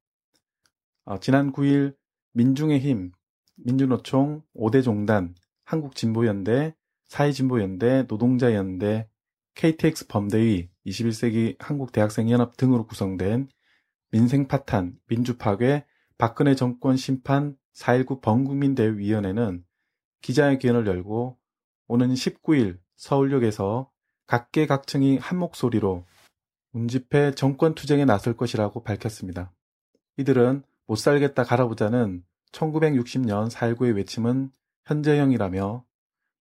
어, 1.04 1.18
지난 1.18 1.50
9일 1.50 1.96
민중의 2.34 2.78
힘, 2.78 3.10
민주노총, 3.56 4.42
5대 4.54 4.84
종단, 4.84 5.34
한국진보연대, 5.64 6.76
사회진보연대, 7.08 8.04
노동자연대, 8.08 9.08
KTX 9.56 10.06
범대위, 10.06 10.68
21세기 10.86 11.56
한국대학생연합 11.58 12.56
등으로 12.56 12.86
구성된 12.86 13.48
민생파탄, 14.12 14.98
민주파괴, 15.08 15.84
박근혜 16.16 16.54
정권 16.54 16.96
심판 16.96 17.56
4.19 17.74 18.20
범국민대위원회는 18.22 19.64
기자회견을 20.22 20.86
열고 20.86 21.38
오는 21.88 22.14
19일 22.14 22.78
서울역에서 22.94 23.90
각계각층이 24.28 25.18
한 25.18 25.38
목소리로 25.40 26.04
문집회 26.76 27.30
정권 27.30 27.74
투쟁에 27.74 28.04
나설 28.04 28.36
것이라고 28.36 28.82
밝혔습니다. 28.82 29.50
이들은 30.18 30.62
못 30.86 30.96
살겠다 30.96 31.42
갈아보자는 31.42 32.22
1960년 32.52 33.50
4.19의 33.50 33.96
외침은 33.96 34.50
현재형이라며 34.84 35.86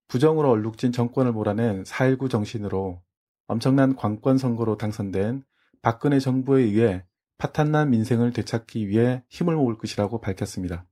부정으로 0.08 0.50
얼룩진 0.50 0.92
정권을 0.92 1.32
몰아낸 1.32 1.84
4.19 1.84 2.28
정신으로 2.28 3.02
엄청난 3.46 3.96
관권 3.96 4.36
선거로 4.36 4.76
당선된 4.76 5.42
박근혜 5.80 6.18
정부에 6.18 6.64
의해 6.64 7.06
파탄난 7.38 7.88
민생을 7.88 8.34
되찾기 8.34 8.88
위해 8.88 9.24
힘을 9.30 9.56
모을 9.56 9.78
것이라고 9.78 10.20
밝혔습니다. 10.20 10.86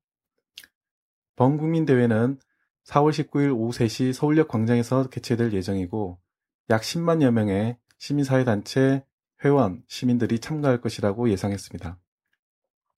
범국민 1.36 1.84
대회는 1.84 2.38
4월 2.86 3.10
19일 3.10 3.54
오후 3.54 3.72
3시 3.72 4.14
서울역 4.14 4.48
광장에서 4.48 5.10
개최될 5.10 5.52
예정이고 5.52 6.18
약 6.70 6.80
10만여 6.80 7.30
명의 7.30 7.76
시민사회단체, 7.98 9.04
회원, 9.44 9.82
시민들이 9.86 10.38
참가할 10.38 10.80
것이라고 10.80 11.28
예상했습니다. 11.30 11.98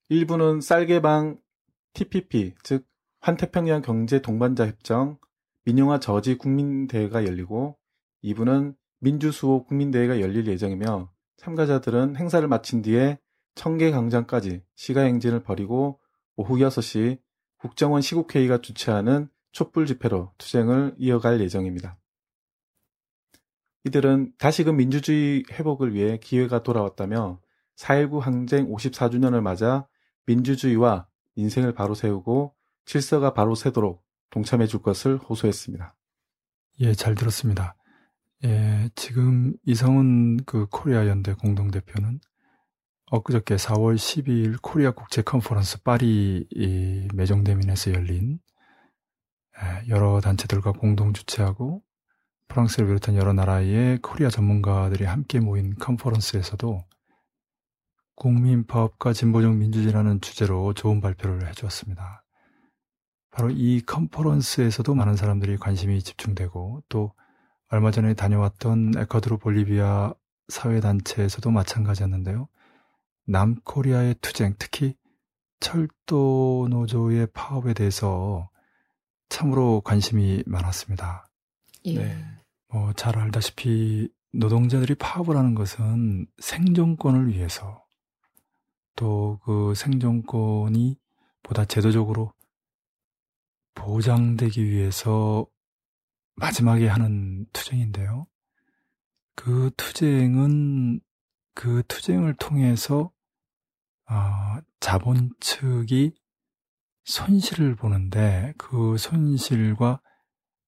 일부는 0.09 0.61
쌀개방 0.61 1.39
TPP, 1.93 2.55
즉 2.63 2.85
환태평양 3.19 3.81
경제 3.81 4.21
동반자 4.21 4.67
협정, 4.67 5.17
민영화 5.65 5.99
저지 5.99 6.37
국민대회가 6.37 7.25
열리고 7.25 7.77
2부는 8.23 8.75
민주수호 8.99 9.65
국민대회가 9.65 10.21
열릴 10.21 10.47
예정이며 10.47 11.11
참가자들은 11.37 12.15
행사를 12.15 12.47
마친 12.47 12.81
뒤에 12.81 13.19
청계광장까지 13.55 14.63
시가행진을 14.75 15.43
벌이고 15.43 15.99
오후 16.35 16.55
6시 16.57 17.19
국정원 17.57 18.01
시국회의가 18.01 18.59
주최하는 18.59 19.29
촛불 19.51 19.85
집회로 19.85 20.31
투쟁을 20.37 20.95
이어갈 20.97 21.41
예정입니다. 21.41 21.97
이들은 23.87 24.33
다시금 24.37 24.77
민주주의 24.77 25.43
회복을 25.51 25.93
위해 25.93 26.17
기회가 26.17 26.61
돌아왔다며 26.61 27.39
4.19 27.77 28.19
항쟁 28.19 28.67
54주년을 28.67 29.41
맞아 29.41 29.87
민주주의와 30.25 31.07
인생을 31.35 31.73
바로 31.73 31.93
세우고 31.93 32.53
질서가 32.85 33.33
바로 33.33 33.55
서도록 33.55 34.03
동참해 34.29 34.67
줄 34.67 34.81
것을 34.81 35.17
호소했습니다. 35.17 35.95
예, 36.81 36.93
잘 36.93 37.15
들었습니다. 37.15 37.75
예, 38.43 38.89
지금 38.95 39.53
이성훈 39.65 40.37
그 40.45 40.67
코리아 40.69 41.07
연대 41.07 41.33
공동대표는 41.33 42.19
엊그저께 43.09 43.55
4월 43.55 43.95
12일 43.95 44.61
코리아 44.61 44.91
국제 44.91 45.21
컨퍼런스 45.21 45.83
파리 45.83 46.45
매정대민에서 47.13 47.93
열린 47.93 48.39
예, 49.61 49.87
여러 49.87 50.19
단체들과 50.19 50.73
공동 50.73 51.13
주최하고 51.13 51.86
프랑스를 52.47 52.87
비롯한 52.87 53.15
여러 53.15 53.33
나라의 53.33 53.99
코리아 54.01 54.29
전문가들이 54.29 55.05
함께 55.05 55.39
모인 55.39 55.75
컨퍼런스에서도 55.75 56.85
국민파업과 58.15 59.13
진보적 59.13 59.55
민주주의라는 59.55 60.21
주제로 60.21 60.73
좋은 60.73 61.01
발표를 61.01 61.47
해주었습니다. 61.49 62.23
바로 63.31 63.51
이 63.51 63.81
컨퍼런스에서도 63.81 64.95
많은 64.95 65.15
사람들이 65.15 65.57
관심이 65.57 66.01
집중되고 66.01 66.83
또 66.89 67.13
얼마 67.69 67.91
전에 67.91 68.13
다녀왔던 68.13 68.93
에콰도르 68.97 69.37
볼리비아 69.37 70.13
사회단체에서도 70.47 71.51
마찬가지였는데요. 71.51 72.47
남코리아의 73.27 74.15
투쟁, 74.21 74.55
특히 74.57 74.95
철도 75.59 76.67
노조의 76.69 77.27
파업에 77.33 77.73
대해서 77.73 78.49
참으로 79.29 79.81
관심이 79.81 80.43
많았습니다. 80.45 81.27
예. 81.85 81.93
네. 81.93 82.36
뭐, 82.77 82.93
잘 82.93 83.17
알다시피 83.17 84.07
노동자들이 84.33 84.93
파업을 84.95 85.35
하는 85.35 85.55
것은 85.55 86.27
생존권을 86.37 87.29
위해서 87.29 87.83
또 88.95 89.39
그 89.43 89.73
생존권이 89.75 90.99
보다 91.41 91.65
제도적으로 91.65 92.33
보장되기 93.73 94.63
위해서 94.63 95.47
마지막에 96.35 96.87
하는 96.87 97.47
투쟁인데요. 97.51 98.27
그 99.35 99.71
투쟁은 99.77 100.99
그 101.55 101.81
투쟁을 101.87 102.35
통해서 102.35 103.11
어, 104.09 104.59
자본 104.79 105.31
측이 105.39 106.13
손실을 107.05 107.75
보는데 107.75 108.53
그 108.57 108.97
손실과 108.97 110.01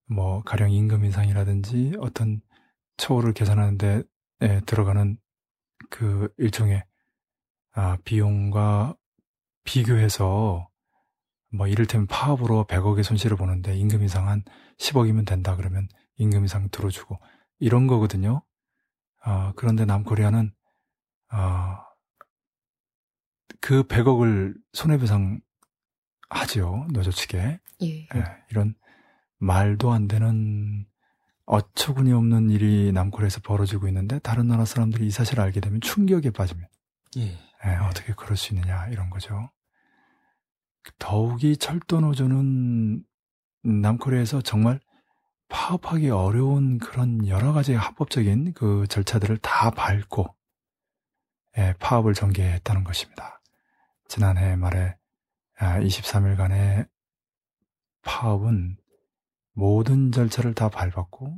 뭐 0.10 0.42
가령 0.44 0.72
임금 0.72 1.06
인상이라든지 1.06 1.94
어떤 2.00 2.42
처우를 2.98 3.34
계산하는데 3.34 4.04
들어가는 4.66 5.18
그 5.90 6.34
일종의 6.38 6.84
아, 7.74 7.98
비용과 8.04 8.96
비교해서 9.64 10.70
뭐 11.52 11.68
이를테면 11.68 12.08
파업으로 12.08 12.66
100억의 12.66 13.04
손실을 13.04 13.38
보는데 13.38 13.76
임금 13.78 14.02
인상 14.02 14.28
한 14.28 14.44
10억이면 14.78 15.26
된다 15.26 15.56
그러면 15.56 15.88
임금 16.18 16.42
인상 16.42 16.70
들어주고 16.70 17.20
이런 17.60 17.88
거거든요. 17.88 18.44
아, 19.22 19.54
그런데 19.56 19.86
남코리아는 19.86 20.52
아, 21.30 21.86
그 23.62 23.84
100억을 23.84 24.56
손해배상 24.74 25.42
하지요 26.30 26.88
노조 26.92 27.12
측에 27.12 27.60
예. 27.82 27.88
예, 27.88 28.24
이런 28.50 28.76
말도 29.40 29.92
안 29.92 30.08
되는 30.08 30.86
어처구니 31.46 32.14
없는 32.14 32.52
일이 32.52 32.92
남코리아에서 32.92 33.42
벌어지고 33.42 33.88
있는데 33.88 34.20
다른 34.20 34.48
나라 34.48 34.66
사람들이 34.66 35.08
이 35.08 35.12
사실을 35.12 35.44
알게 35.44 35.60
되면 35.62 35.82
충격에 35.82 36.30
빠지면 36.30 36.68
예. 37.18 37.38
예, 37.66 37.76
어떻게 37.90 38.14
그럴 38.14 38.38
수 38.38 38.54
있느냐 38.54 38.88
이런 38.88 39.10
거죠. 39.10 39.50
더욱이 40.98 41.58
철도 41.58 42.00
노조는 42.00 43.04
남코리아에서 43.64 44.42
정말 44.42 44.80
파업하기 45.50 46.10
어려운 46.12 46.78
그런 46.78 47.28
여러 47.28 47.52
가지 47.52 47.74
합법적인 47.74 48.54
그 48.54 48.86
절차들을 48.88 49.38
다 49.40 49.72
밟고 49.72 50.28
예, 51.58 51.74
파업을 51.80 52.14
전개했다는 52.14 52.84
것입니다. 52.84 53.42
지난해 54.08 54.56
말에 54.56 54.96
23일간의 55.58 56.84
아, 56.84 56.86
파업은 58.04 58.78
모든 59.60 60.14
절차를 60.14 60.54
다 60.54 60.70
밟았고 60.70 61.38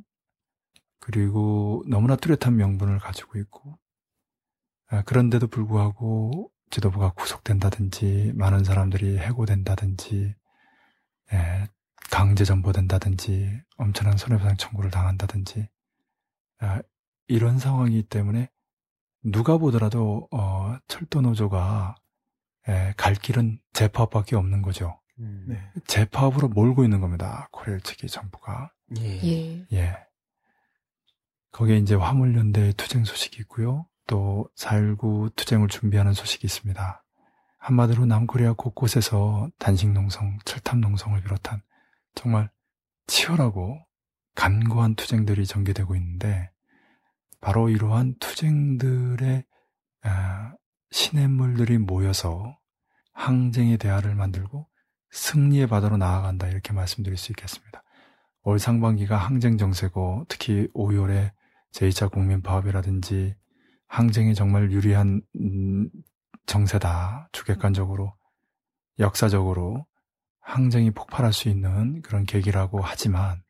그리고 1.00 1.84
너무나 1.88 2.16
뚜렷한 2.16 2.56
명분을 2.56 3.00
가지고 3.00 3.40
있고 3.40 3.80
아, 4.90 5.02
그런데도 5.02 5.48
불구하고 5.48 6.52
지도부가 6.70 7.14
구속된다든지 7.14 8.34
많은 8.36 8.64
사람들이 8.64 9.18
해고된다든지 9.18 10.36
예, 11.34 11.68
강제 12.12 12.44
전보된다든지 12.46 13.60
엄청난 13.78 14.18
손해배상 14.18 14.58
청구를 14.58 14.92
당한다든지 14.92 15.68
아, 16.60 16.82
이런 17.28 17.58
상황이기 17.58 18.04
때문에 18.04 18.52
누가 19.24 19.58
보더라도 19.58 20.28
어, 20.32 20.78
철도 20.88 21.22
노조가 21.22 21.96
예, 22.68 22.94
갈 22.98 23.16
길은 23.16 23.60
재파업밖에 23.74 24.36
없는 24.36 24.62
거죠. 24.62 25.01
음. 25.22 25.46
네. 25.48 25.72
재파업으로 25.88 26.50
몰고 26.50 26.84
있는 26.84 27.00
겁니다. 27.00 27.48
코레일 27.52 27.82
측이 27.82 28.08
정부가. 28.08 28.72
예. 29.00 29.24
예. 29.24 29.66
예. 29.72 29.98
거기에 31.52 31.78
이제 31.78 31.96
화물연대 31.96 32.74
투쟁 32.74 33.04
소식이 33.04 33.38
있고요. 33.42 33.86
또 34.08 34.50
4.19 34.56 35.36
투쟁을 35.36 35.68
준비하는 35.68 36.14
소식이 36.14 36.46
있습니다. 36.46 37.04
한마디로 37.60 38.06
남코리아 38.06 38.54
곳곳에서 38.54 39.50
단식농성, 39.60 40.40
철탑농성을 40.46 41.22
비롯한 41.22 41.62
정말 42.16 42.50
치열하고 43.08 43.86
간고한 44.36 44.96
투쟁들이 44.96 45.46
전개되고 45.46 45.96
있는데 45.96 46.50
바로 47.40 47.70
이러한 47.70 48.16
투쟁들의 48.20 49.44
아, 50.04 50.54
시냇물들이 50.90 51.78
모여서 51.78 52.58
항쟁의 53.14 53.78
대화를 53.78 54.16
만들고 54.16 54.68
승리의 55.12 55.68
바다로 55.68 55.98
나아간다 55.98 56.48
이렇게 56.48 56.74
말씀드릴 56.74 57.18
수 57.18 57.32
있겠습니다. 57.32 57.84
올 58.44 58.60
상반기가 58.60 59.18
항쟁 59.18 59.58
정세고 59.58 60.26
특히 60.28 60.68
5월에 60.74 61.32
제2차 61.74 62.12
국민 62.12 62.42
파업이라든지 62.42 63.36
항쟁이 63.88 64.34
정말 64.34 64.72
유리한 64.72 65.22
음, 65.36 65.90
정세다. 66.46 67.30
주객관적으로 67.32 68.14
역사적으로 69.00 69.86
항쟁이 70.40 70.92
폭발할 70.92 71.34
수 71.34 71.50
있는 71.50 72.02
그런 72.02 72.26
계기라고 72.26 72.80
하지만 72.82 73.44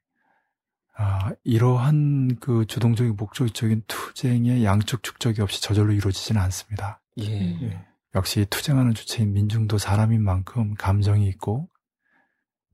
아, 0.97 1.31
이러한 1.43 2.37
그 2.39 2.65
주동적인 2.65 3.15
목적적인 3.15 3.83
투쟁의 3.87 4.65
양쪽 4.65 5.03
축적이 5.03 5.41
없이 5.41 5.61
저절로 5.61 5.93
이루어지지는 5.93 6.41
않습니다. 6.41 7.01
예. 7.19 7.25
예. 7.61 7.90
역시 8.15 8.45
투쟁하는 8.49 8.93
주체인 8.93 9.33
민중도 9.33 9.77
사람인 9.77 10.23
만큼 10.23 10.73
감정이 10.75 11.27
있고 11.29 11.69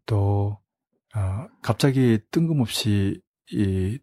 또 0.05 0.59
어, 1.15 1.47
갑자기 1.61 2.19
뜬금없이 2.31 3.21
이 3.51 3.99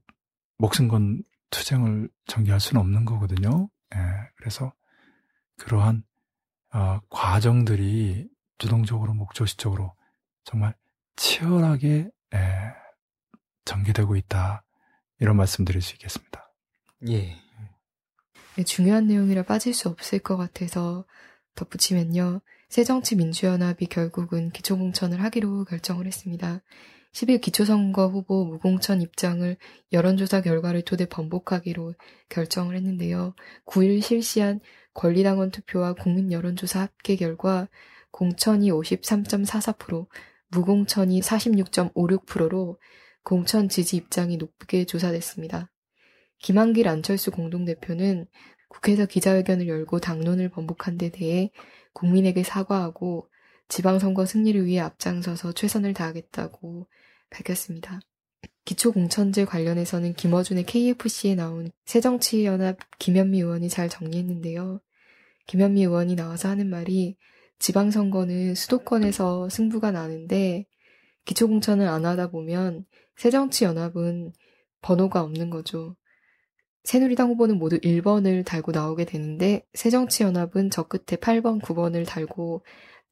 목숨 0.59 0.89
건 0.89 1.22
투쟁을 1.51 2.09
전개할 2.26 2.61
수는 2.61 2.80
없는 2.80 3.05
거거든요. 3.05 3.68
예, 3.95 3.99
그래서 4.37 4.72
그러한 5.59 6.05
어, 6.72 7.01
과정들이 7.09 8.28
주동적으로 8.59 9.14
목적식적으로 9.14 9.95
정말 10.45 10.74
치열하게 11.16 12.11
예, 12.35 12.72
전개되고 13.64 14.16
있다 14.16 14.64
이런 15.20 15.37
말씀드릴 15.37 15.82
수 15.82 15.95
있겠습니다. 15.95 16.53
예. 17.09 17.43
네, 18.57 18.63
중요한 18.63 19.09
내용이라 19.09 19.43
빠질 19.43 19.75
수 19.75 19.89
없을 19.89 20.21
것 20.21 20.37
같아서 20.37 21.05
덧붙이면요. 21.57 22.41
새정치민주연합이 22.69 23.87
결국은 23.87 24.51
기초공천을 24.51 25.21
하기로 25.25 25.65
결정을 25.65 26.07
했습니다. 26.07 26.63
10일 27.13 27.41
기초선거 27.41 28.07
후보 28.07 28.45
무공천 28.45 29.03
입장을 29.03 29.57
여론조사 29.93 30.43
결과를 30.43 30.83
토대 30.83 31.07
번복하기로 31.07 31.95
결정을 32.29 32.77
했는데요. 32.77 33.35
9일 33.67 34.01
실시한 34.01 34.61
권리당원 34.95 35.51
투표와 35.51 35.95
국민 35.95 36.31
여론조사 36.31 36.81
합계 36.81 37.17
결과 37.17 37.69
공천이 38.13 38.71
53.44%, 38.71 40.07
무공천이 40.51 41.21
46.56%로 41.21 42.79
공천 43.25 43.69
지지 43.69 43.97
입장이 43.97 44.37
높게 44.37 44.85
조사됐습니다. 44.85 45.74
김한길 46.45 46.88
안철수 46.88 47.30
공동대표는 47.30 48.26
국회에서 48.68 49.07
기자회견을 49.07 49.66
열고 49.66 50.01
당론을 50.01 50.51
번복한 50.51 50.99
데 50.99 51.09
대해 51.09 51.51
국민에게 51.95 52.42
사과하고 52.42 53.30
지방선거 53.68 54.26
승리를 54.26 54.66
위해 54.66 54.80
앞장서서 54.80 55.53
최선을 55.53 55.95
다하겠다고 55.95 56.86
밝혔습니다. 57.30 57.99
기초공천제 58.66 59.47
관련해서는 59.47 60.12
김어준의 60.12 60.64
KFC에 60.64 61.34
나온 61.34 61.70
새정치연합 61.86 62.76
김현미 62.99 63.38
의원이 63.38 63.70
잘 63.70 63.88
정리했는데요. 63.88 64.82
김현미 65.47 65.80
의원이 65.80 66.14
나와서 66.14 66.51
하는 66.51 66.68
말이 66.68 67.16
지방선거는 67.59 68.55
수도권에서 68.55 69.49
승부가 69.49 69.92
나는데 69.92 70.66
기초공천을 71.24 71.88
안 71.88 72.05
하다 72.05 72.28
보면 72.28 72.84
새정치연합은 73.16 74.34
번호가 74.82 75.22
없는 75.22 75.49
거죠. 75.49 75.97
새누리당 76.85 77.30
후보는 77.30 77.59
모두 77.59 77.78
1번을 77.78 78.45
달고 78.45 78.72
나오게 78.72 79.07
되는데 79.07 79.66
새정치연합은 79.74 80.70
저 80.70 80.85
끝에 80.85 81.18
8번, 81.18 81.61
9번을 81.61 82.07
달고 82.07 82.62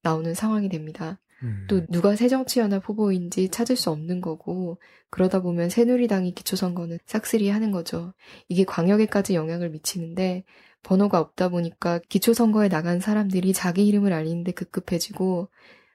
나오는 0.03 0.35
상황이 0.35 0.69
됩니다. 0.69 1.19
음. 1.43 1.67
또 1.69 1.85
누가 1.87 2.15
새정치연합 2.15 2.89
후보인지 2.89 3.49
찾을 3.49 3.77
수 3.77 3.91
없는 3.91 4.21
거고 4.21 4.79
그러다 5.11 5.41
보면 5.41 5.71
새누리당이 5.71 6.35
기초선거는 6.35 6.99
싹쓸이 7.07 7.49
하는 7.49 7.71
거죠. 7.73 8.13
이게 8.49 8.65
광역에까지 8.65 9.35
영향을 9.35 9.71
미치는데 9.71 10.45
번호가 10.83 11.19
없다 11.21 11.49
보니까 11.49 12.01
기초선거에 12.09 12.69
나간 12.69 13.01
사람들이 13.01 13.53
자기 13.53 13.87
이름을 13.87 14.13
알리는데 14.13 14.53
급급해지고 14.53 15.49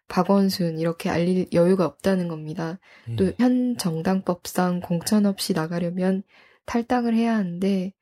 박원순 0.07 0.79
이렇게 0.79 1.09
알릴 1.09 1.47
여유가 1.53 1.85
없다는 1.85 2.27
겁니다. 2.27 2.79
예. 3.09 3.15
또현 3.15 3.77
정당법상 3.77 4.79
공천 4.79 5.25
없이 5.25 5.53
나가려면 5.53 6.23
탈당을 6.67 7.15
해야 7.15 7.35
하는데 7.35 7.93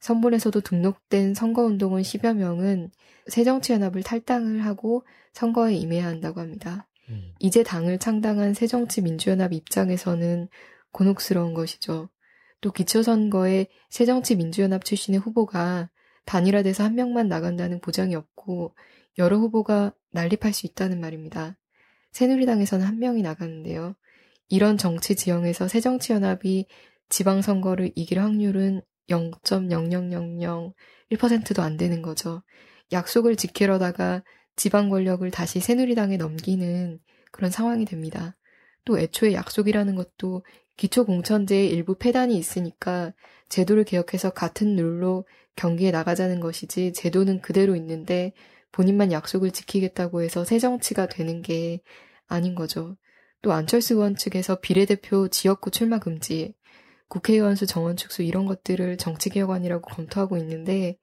선본에서도 0.00 0.60
등록된 0.60 1.34
선거운동원 1.34 2.02
10여 2.02 2.34
명은 2.34 2.90
새정치연합을 3.28 4.02
탈당을 4.02 4.64
하고 4.64 5.06
선거에 5.32 5.74
임해야 5.74 6.06
한다고 6.06 6.40
합니다. 6.40 6.88
음. 7.08 7.32
이제 7.38 7.62
당을 7.62 7.98
창당한 7.98 8.52
새정치민주연합 8.52 9.52
입장에서는 9.52 10.48
곤혹스러운 10.92 11.54
것이죠. 11.54 12.10
또 12.60 12.72
기초선거에 12.72 13.66
새정치민주연합 13.90 14.84
출신의 14.84 15.20
후보가 15.20 15.90
단일화돼서 16.24 16.84
한 16.84 16.94
명만 16.94 17.28
나간다는 17.28 17.80
보장이 17.80 18.14
없고 18.14 18.74
여러 19.18 19.38
후보가 19.38 19.92
난립할 20.12 20.52
수 20.52 20.66
있다는 20.66 21.00
말입니다. 21.00 21.56
새누리당에서는 22.12 22.86
한 22.86 22.98
명이 22.98 23.22
나가는데요. 23.22 23.94
이런 24.48 24.78
정치 24.78 25.16
지형에서 25.16 25.68
새정치연합이 25.68 26.66
지방선거를 27.08 27.92
이길 27.94 28.20
확률은 28.20 28.82
0.0001%도 29.08 31.62
안 31.62 31.76
되는 31.76 32.02
거죠. 32.02 32.42
약속을 32.92 33.36
지키려다가 33.36 34.22
지방 34.56 34.88
권력을 34.88 35.28
다시 35.30 35.60
새누리당에 35.60 36.16
넘기는 36.16 36.98
그런 37.32 37.50
상황이 37.50 37.84
됩니다. 37.84 38.36
또 38.84 38.98
애초에 38.98 39.32
약속이라는 39.32 39.94
것도 39.94 40.44
기초 40.76 41.04
공천제의 41.04 41.70
일부 41.70 41.96
폐단이 41.96 42.36
있으니까 42.36 43.12
제도를 43.48 43.84
개혁해서 43.84 44.30
같은 44.30 44.76
룰로 44.76 45.26
경기에 45.56 45.90
나가자는 45.90 46.40
것이지 46.40 46.92
제도는 46.92 47.40
그대로 47.40 47.76
있는데 47.76 48.32
본인만 48.72 49.12
약속을 49.12 49.52
지키겠다고 49.52 50.22
해서 50.22 50.44
새 50.44 50.58
정치가 50.58 51.06
되는 51.06 51.42
게 51.42 51.80
아닌 52.26 52.54
거죠. 52.54 52.96
또 53.40 53.52
안철수 53.52 53.94
의원 53.94 54.16
측에서 54.16 54.60
비례대표 54.60 55.28
지역구 55.28 55.70
출마 55.70 55.98
금지, 55.98 56.54
국회의원 57.08 57.54
수 57.56 57.66
정원 57.66 57.96
축소 57.96 58.22
이런 58.22 58.46
것들을 58.46 58.96
정치개혁안이라고 58.98 59.82
검토하고 59.82 60.36
있는데 60.38 60.98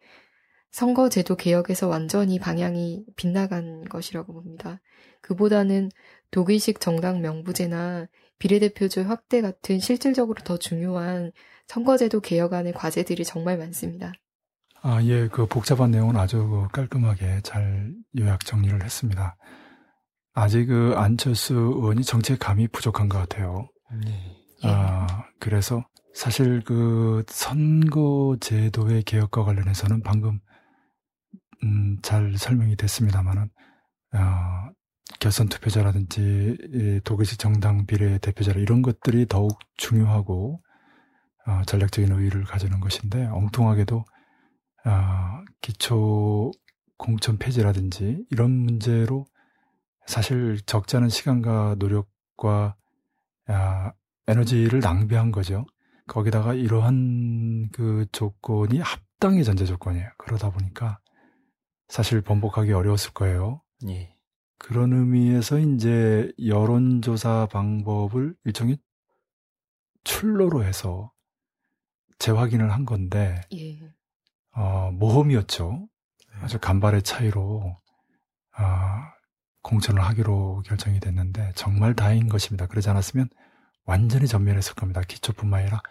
선거제도 0.72 1.36
개혁에서 1.36 1.88
완전히 1.88 2.40
방향이 2.40 3.06
빗나간 3.16 3.84
것이라고 3.86 4.34
봅니다. 4.34 4.80
그보다는 5.22 5.90
독일식 6.32 6.80
정당 6.80 7.22
명부제나 7.22 8.08
비례대표제 8.40 9.02
확대 9.02 9.42
같은 9.42 9.80
실질적으로 9.80 10.42
더 10.44 10.58
중요한 10.58 11.32
선거제도 11.68 12.22
개혁안의 12.22 12.74
과제들이 12.74 13.26
정말 13.26 13.58
많습니다. 13.58 14.14
아, 14.82 15.04
예, 15.04 15.28
그 15.28 15.46
복잡한 15.46 15.92
내용은 15.92 16.16
아주 16.16 16.68
깔끔하게 16.72 17.42
잘 17.44 17.94
요약 18.18 18.46
정리를 18.46 18.84
했습니다. 18.84 19.36
아직 20.34 20.68
그 20.68 20.94
안철수 20.96 21.54
의원이 21.54 22.04
정책 22.04 22.40
감이 22.40 22.68
부족한 22.70 23.10
것 23.10 23.18
같아요. 23.20 23.70
네. 24.06 24.41
아, 24.64 25.26
그래서 25.40 25.86
사실 26.14 26.62
그 26.64 27.24
선거제도의 27.28 29.04
개혁과 29.04 29.44
관련해서는 29.44 30.04
방금 30.04 30.40
음, 31.64 31.98
잘 32.02 32.38
설명이 32.38 32.76
됐습니다만은 32.76 33.50
어, 34.14 34.72
결선 35.20 35.48
투표자라든지 35.48 37.02
독일식 37.04 37.40
정당 37.40 37.86
비례 37.86 38.18
대표자라 38.18 38.60
이런 38.60 38.82
것들이 38.82 39.28
더욱 39.28 39.60
중요하고 39.78 40.62
어, 41.48 41.62
전략적인 41.66 42.12
의의를 42.12 42.44
가지는 42.44 42.80
것인데 42.80 43.28
엉뚱하게도 43.28 44.06
어, 44.86 45.44
기초 45.62 46.52
공천 46.98 47.38
폐지라든지 47.38 48.26
이런 48.30 48.52
문제로 48.52 49.26
사실 50.06 50.60
적지 50.66 50.98
않은 50.98 51.10
시간과 51.10 51.76
노력과 51.80 52.76
아, 53.48 53.92
에너지를 54.32 54.80
낭비한 54.80 55.32
거죠. 55.32 55.66
거기다가 56.08 56.54
이러한 56.54 57.70
그 57.72 58.06
조건이 58.12 58.80
합당의 58.80 59.44
전제 59.44 59.66
조건이에요. 59.66 60.10
그러다 60.18 60.50
보니까 60.50 61.00
사실 61.88 62.22
번복하기 62.22 62.72
어려웠을 62.72 63.14
거예요. 63.14 63.62
예. 63.88 64.16
그런 64.58 64.94
의미에서 64.94 65.60
이제 65.60 66.32
여론조사 66.46 67.48
방법을 67.52 68.36
일종의 68.46 68.78
출로로 70.04 70.64
해서 70.64 71.12
재확인을 72.20 72.72
한 72.72 72.86
건데, 72.86 73.42
예. 73.54 73.80
어, 74.56 74.92
모험이었죠. 74.92 75.88
아주 76.42 76.60
간발의 76.60 77.02
차이로, 77.02 77.78
아, 78.54 79.12
공천을 79.64 80.02
하기로 80.02 80.64
결정이 80.66 81.00
됐는데, 81.00 81.52
정말 81.56 81.96
다행인 81.96 82.30
것입니다. 82.30 82.68
그러지 82.68 82.90
않았으면 82.90 83.30
완전히 83.92 84.26
전멸했을 84.26 84.74
겁니다. 84.74 85.02
기초뿐만 85.02 85.64
아니라 85.64 85.82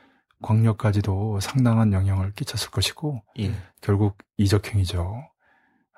광역까지도 0.41 1.39
상당한 1.41 1.93
영향을 1.93 2.33
끼쳤을 2.33 2.71
것이고, 2.71 3.23
예. 3.41 3.53
결국 3.83 4.17
이적행이죠. 4.39 5.23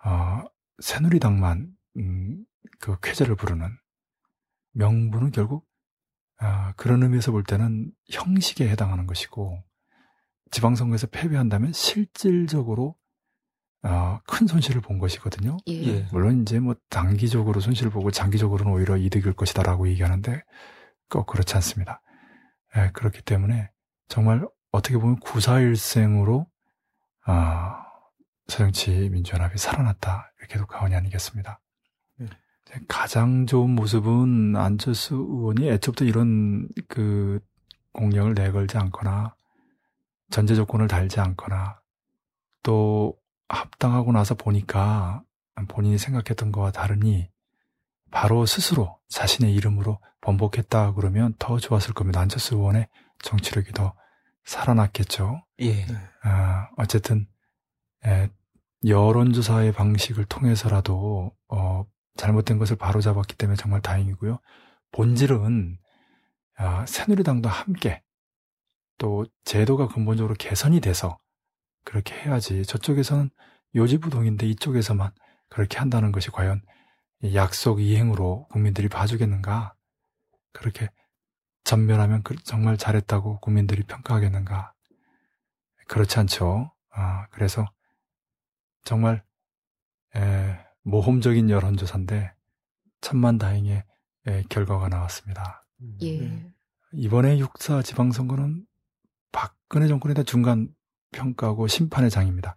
어, 0.05 0.43
새누리당만 0.81 1.69
음, 1.99 2.45
그 2.81 2.97
쾌제를 3.01 3.37
부르는 3.37 3.69
명분은 4.73 5.31
결국 5.31 5.65
아, 6.39 6.73
그런 6.77 7.05
의미에서 7.05 7.31
볼 7.31 7.45
때는 7.45 7.93
형식에 8.11 8.69
해당하는 8.69 9.07
것이고 9.07 9.63
지방선거에서 10.51 11.07
패배한다면 11.07 11.73
실질적으로 11.73 12.97
어, 13.85 14.19
큰 14.27 14.49
손실을 14.49 14.81
본 14.81 14.99
것이거든요. 14.99 15.57
예. 15.69 15.73
예. 15.73 16.07
물론 16.11 16.43
이제 16.43 16.59
뭐 16.59 16.75
단기적으로 16.91 17.61
손실을 17.61 17.93
보고 17.93 18.11
장기적으로는 18.11 18.73
오히려 18.73 18.97
이득일 18.97 19.35
것이다라고 19.35 19.87
얘기하는데 19.89 20.43
꼭 21.13 21.27
그렇지 21.27 21.55
않습니다. 21.57 22.01
예, 22.77 22.91
그렇기 22.93 23.23
때문에 23.23 23.71
정말 24.09 24.49
어떻게 24.71 24.97
보면 24.97 25.21
구사일생으로 25.21 26.47
아, 27.27 27.85
서정치 28.49 29.11
민주연합이 29.11 29.59
살아났다 29.59 30.33
이렇게도 30.39 30.67
과언이 30.67 30.95
아니겠습니다. 30.95 31.61
네. 32.19 32.27
가장 32.89 33.47
좋은 33.47 33.71
모습은 33.71 34.57
안철수 34.57 35.15
의원이 35.15 35.69
애초부터 35.69 36.07
이런 36.07 36.69
그 36.89 37.41
공약을 37.93 38.33
내걸지 38.33 38.79
않거나 38.79 39.37
전제 40.31 40.55
조건을 40.55 40.89
달지 40.89 41.21
않거나 41.21 41.79
또 42.63 43.19
합당하고 43.49 44.13
나서 44.13 44.35
보니까 44.35 45.23
본인이 45.69 45.99
생각했던 45.99 46.53
것과 46.53 46.73
다르니 46.73 47.29
바로 48.13 48.47
스스로 48.47 48.99
자신의 49.09 49.55
이름으로 49.55 49.99
번복했다 50.21 50.93
그러면 50.95 51.35
더 51.39 51.59
좋았을 51.59 51.95
겁니다. 51.95 52.21
안철수 52.21 52.55
의원의 52.55 52.87
정치력이 53.23 53.73
더 53.73 53.95
살아났겠죠. 54.45 55.45
예. 55.63 55.87
아, 56.23 56.69
어쨌든 56.77 57.27
에, 58.05 58.29
여론조사의 58.87 59.73
방식을 59.73 60.27
통해서라도 60.27 61.33
어, 61.49 61.85
잘못된 62.17 62.59
것을 62.59 62.77
바로잡았기 62.77 63.37
때문에 63.37 63.57
정말 63.57 63.81
다행이고요. 63.81 64.39
본질은 64.93 65.79
아, 66.59 66.85
새누리당도 66.87 67.49
함께 67.49 68.03
또 68.99 69.25
제도가 69.45 69.89
근본적으로 69.89 70.35
개선이 70.39 70.81
돼서 70.81 71.19
그렇게 71.85 72.15
해야지 72.15 72.65
저쪽에서는 72.65 73.31
요지부동인데 73.75 74.47
이쪽에서만 74.49 75.13
그렇게 75.49 75.79
한다는 75.79 76.13
것이 76.13 76.31
과연 76.31 76.63
약속 77.35 77.81
이행으로 77.81 78.47
국민들이 78.51 78.89
봐주겠는가? 78.89 79.75
그렇게 80.53 80.89
전멸하면 81.65 82.23
그 82.23 82.35
정말 82.43 82.77
잘했다고 82.77 83.41
국민들이 83.41 83.83
평가하겠는가? 83.85 84.73
그렇지 85.89 86.19
않죠. 86.19 86.73
아, 86.91 87.27
그래서 87.31 87.67
정말 88.85 89.23
에, 90.17 90.59
모험적인 90.83 91.49
여론조사인데 91.49 92.33
천만 93.01 93.39
다행의 93.39 93.85
에, 94.27 94.43
결과가 94.49 94.89
나왔습니다. 94.89 95.65
예. 96.01 96.21
네. 96.21 96.53
이번에 96.93 97.39
육사 97.39 97.83
지방선거는 97.83 98.67
박근혜 99.31 99.87
정권에 99.89 100.15
대한 100.15 100.27
중간 100.27 100.69
평가고 101.13 101.67
심판의 101.67 102.11
장입니다. 102.11 102.57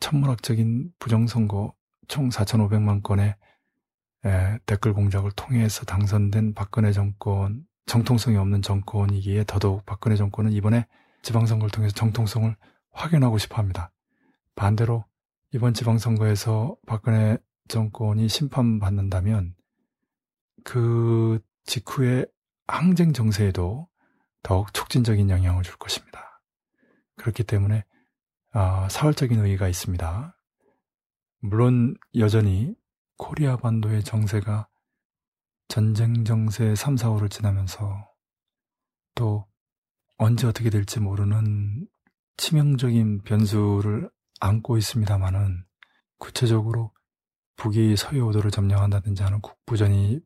천문학적인 0.00 0.92
부정선거 0.98 1.74
총 2.08 2.28
4,500만 2.30 3.02
건의 3.02 3.36
에, 4.24 4.58
댓글 4.66 4.92
공작을 4.92 5.32
통해서 5.32 5.84
당선된 5.84 6.54
박근혜 6.54 6.92
정권, 6.92 7.64
정통성이 7.86 8.36
없는 8.36 8.62
정권이기에 8.62 9.44
더더욱 9.46 9.84
박근혜 9.84 10.16
정권은 10.16 10.52
이번에 10.52 10.86
지방선거를 11.22 11.70
통해서 11.70 11.94
정통성을 11.94 12.54
확인하고 12.92 13.38
싶어 13.38 13.56
합니다. 13.56 13.92
반대로 14.54 15.04
이번 15.52 15.74
지방선거에서 15.74 16.76
박근혜 16.86 17.38
정권이 17.68 18.28
심판받는다면 18.28 19.54
그 20.64 21.40
직후에 21.64 22.26
항쟁 22.66 23.12
정세에도 23.12 23.88
더욱 24.42 24.72
촉진적인 24.74 25.30
영향을 25.30 25.62
줄 25.62 25.76
것입니다. 25.76 26.42
그렇기 27.16 27.44
때문에 27.44 27.84
아, 28.52 28.88
사활적인 28.88 29.40
의의가 29.40 29.68
있습니다. 29.68 30.36
물론 31.40 31.96
여전히 32.16 32.74
코리아 33.22 33.56
반도의 33.56 34.02
정세가 34.02 34.66
전쟁 35.68 36.24
정세 36.24 36.74
3, 36.74 36.96
4호를 36.96 37.30
지나면서 37.30 38.12
또 39.14 39.46
언제 40.16 40.48
어떻게 40.48 40.70
될지 40.70 40.98
모르는 40.98 41.86
치명적인 42.36 43.22
변수를 43.22 44.10
안고 44.40 44.76
있습니다만은 44.76 45.64
구체적으로 46.18 46.92
북이 47.54 47.94
서해오도를 47.94 48.50
점령한다든지 48.50 49.22
하는 49.22 49.40
국부전이 49.40 50.18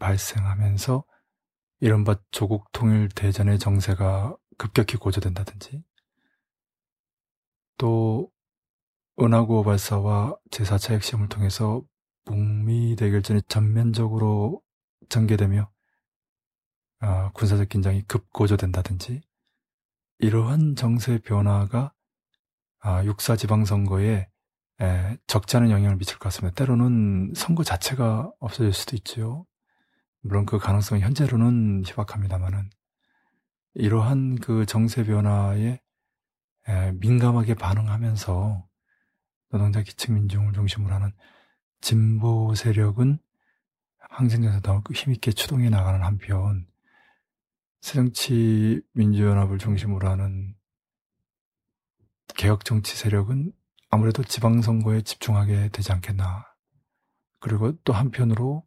발생하면서 0.00 1.04
이른바 1.80 2.16
조국 2.30 2.72
통일 2.72 3.10
대전의 3.10 3.58
정세가 3.58 4.34
급격히 4.56 4.96
고조된다든지 4.96 5.84
또 7.76 8.32
은하구호 9.20 9.62
발사와 9.62 10.38
제4차 10.50 10.94
핵시험을 10.94 11.28
통해서 11.28 11.84
북미 12.30 12.94
대결전이 12.94 13.42
전면적으로 13.48 14.62
전개되며 15.08 15.68
어, 17.02 17.30
군사적 17.32 17.68
긴장이 17.68 18.02
급고조된다든지 18.02 19.22
이러한 20.20 20.76
정세 20.76 21.18
변화가 21.18 21.92
아, 22.82 23.04
육사 23.04 23.34
지방선거에 23.34 24.28
에, 24.80 25.18
적지 25.26 25.56
않은 25.56 25.72
영향을 25.72 25.96
미칠 25.96 26.18
것 26.18 26.28
같습니다. 26.28 26.54
때로는 26.54 27.32
선거 27.34 27.64
자체가 27.64 28.30
없어질 28.38 28.72
수도 28.74 28.94
있죠. 28.94 29.44
물론 30.20 30.46
그 30.46 30.58
가능성은 30.58 31.02
현재로는 31.02 31.82
희박합니다만은 31.84 32.70
이러한 33.74 34.36
그 34.36 34.66
정세 34.66 35.02
변화에 35.02 35.80
에, 36.68 36.92
민감하게 36.92 37.54
반응하면서 37.54 38.68
노동자 39.50 39.82
기층 39.82 40.14
민중을 40.14 40.52
중심으로 40.52 40.94
하는 40.94 41.12
진보 41.80 42.54
세력은 42.54 43.18
항쟁에서 43.98 44.60
더욱 44.60 44.90
힘있게 44.92 45.32
추동해 45.32 45.70
나가는 45.70 46.02
한편 46.02 46.66
새정치 47.80 48.82
민주연합을 48.92 49.58
중심으로 49.58 50.08
하는 50.08 50.54
개혁 52.36 52.64
정치 52.64 52.96
세력은 52.96 53.52
아무래도 53.88 54.22
지방선거에 54.22 55.02
집중하게 55.02 55.70
되지 55.70 55.92
않겠나. 55.92 56.46
그리고 57.40 57.72
또 57.82 57.92
한편으로 57.92 58.64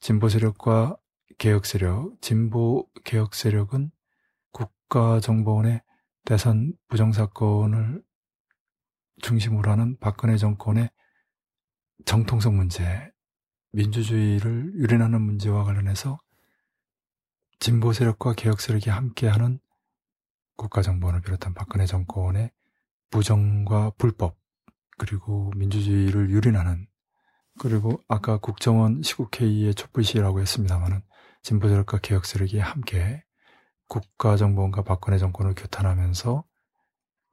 진보 0.00 0.28
세력과 0.28 0.96
개혁 1.38 1.66
세력, 1.66 2.16
진보 2.20 2.88
개혁 3.04 3.34
세력은 3.34 3.90
국가정보원의 4.52 5.82
대선 6.24 6.72
부정 6.88 7.12
사건을 7.12 8.02
중심으로 9.22 9.70
하는 9.70 9.98
박근혜 9.98 10.36
정권의 10.36 10.90
정통성 12.04 12.56
문제, 12.56 13.10
민주주의를 13.72 14.74
유린하는 14.74 15.20
문제와 15.20 15.64
관련해서 15.64 16.20
진보 17.58 17.92
세력과 17.92 18.34
개혁 18.34 18.60
세력이 18.60 18.90
함께하는 18.90 19.58
국가정보원을 20.56 21.22
비롯한 21.22 21.54
박근혜 21.54 21.86
정권의 21.86 22.50
부정과 23.10 23.90
불법 23.96 24.36
그리고 24.98 25.50
민주주의를 25.56 26.30
유린하는 26.30 26.86
그리고 27.58 28.00
아까 28.08 28.38
국정원 28.38 29.02
시국회의의 29.02 29.74
촛불시라고 29.74 30.40
했습니다마는 30.40 31.02
진보 31.42 31.68
세력과 31.68 31.98
개혁 31.98 32.26
세력이 32.26 32.58
함께 32.58 33.24
국가정보원과 33.88 34.82
박근혜 34.82 35.18
정권을 35.18 35.54
규탄하면서 35.54 36.44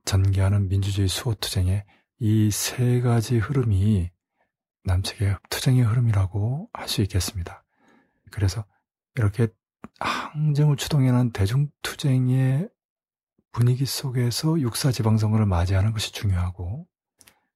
전개하는 0.05 0.68
민주주의 0.70 1.07
수호투쟁의 1.07 1.86
이 2.20 2.49
세 2.51 3.01
가지 3.01 3.38
흐름이 3.38 4.12
남측의 4.84 5.38
투쟁의 5.49 5.84
흐름이라고 5.84 6.69
할 6.73 6.88
수 6.88 7.01
있겠습니다. 7.01 7.63
그래서 8.32 8.65
이렇게 9.15 9.47
항쟁을 9.99 10.77
추동해낸 10.77 11.32
대중투쟁의 11.32 12.69
분위기 13.51 13.86
속에서 13.86 14.59
육사 14.59 14.91
지방선거를 14.91 15.45
맞이하는 15.45 15.91
것이 15.91 16.11
중요하고 16.13 16.88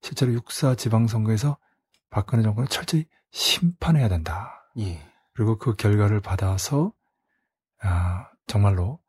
실제로 0.02 0.34
육사 0.34 0.76
지방선거에서 0.76 1.58
박근혜 2.10 2.44
정권을 2.44 2.68
철저히 2.68 3.06
심판해야 3.32 4.08
된다. 4.10 4.70
예. 4.78 5.02
그리고 5.34 5.58
그 5.58 5.76
결과를 5.76 6.22
받아서 6.22 6.94
아, 7.82 8.30
정말로 8.48 9.00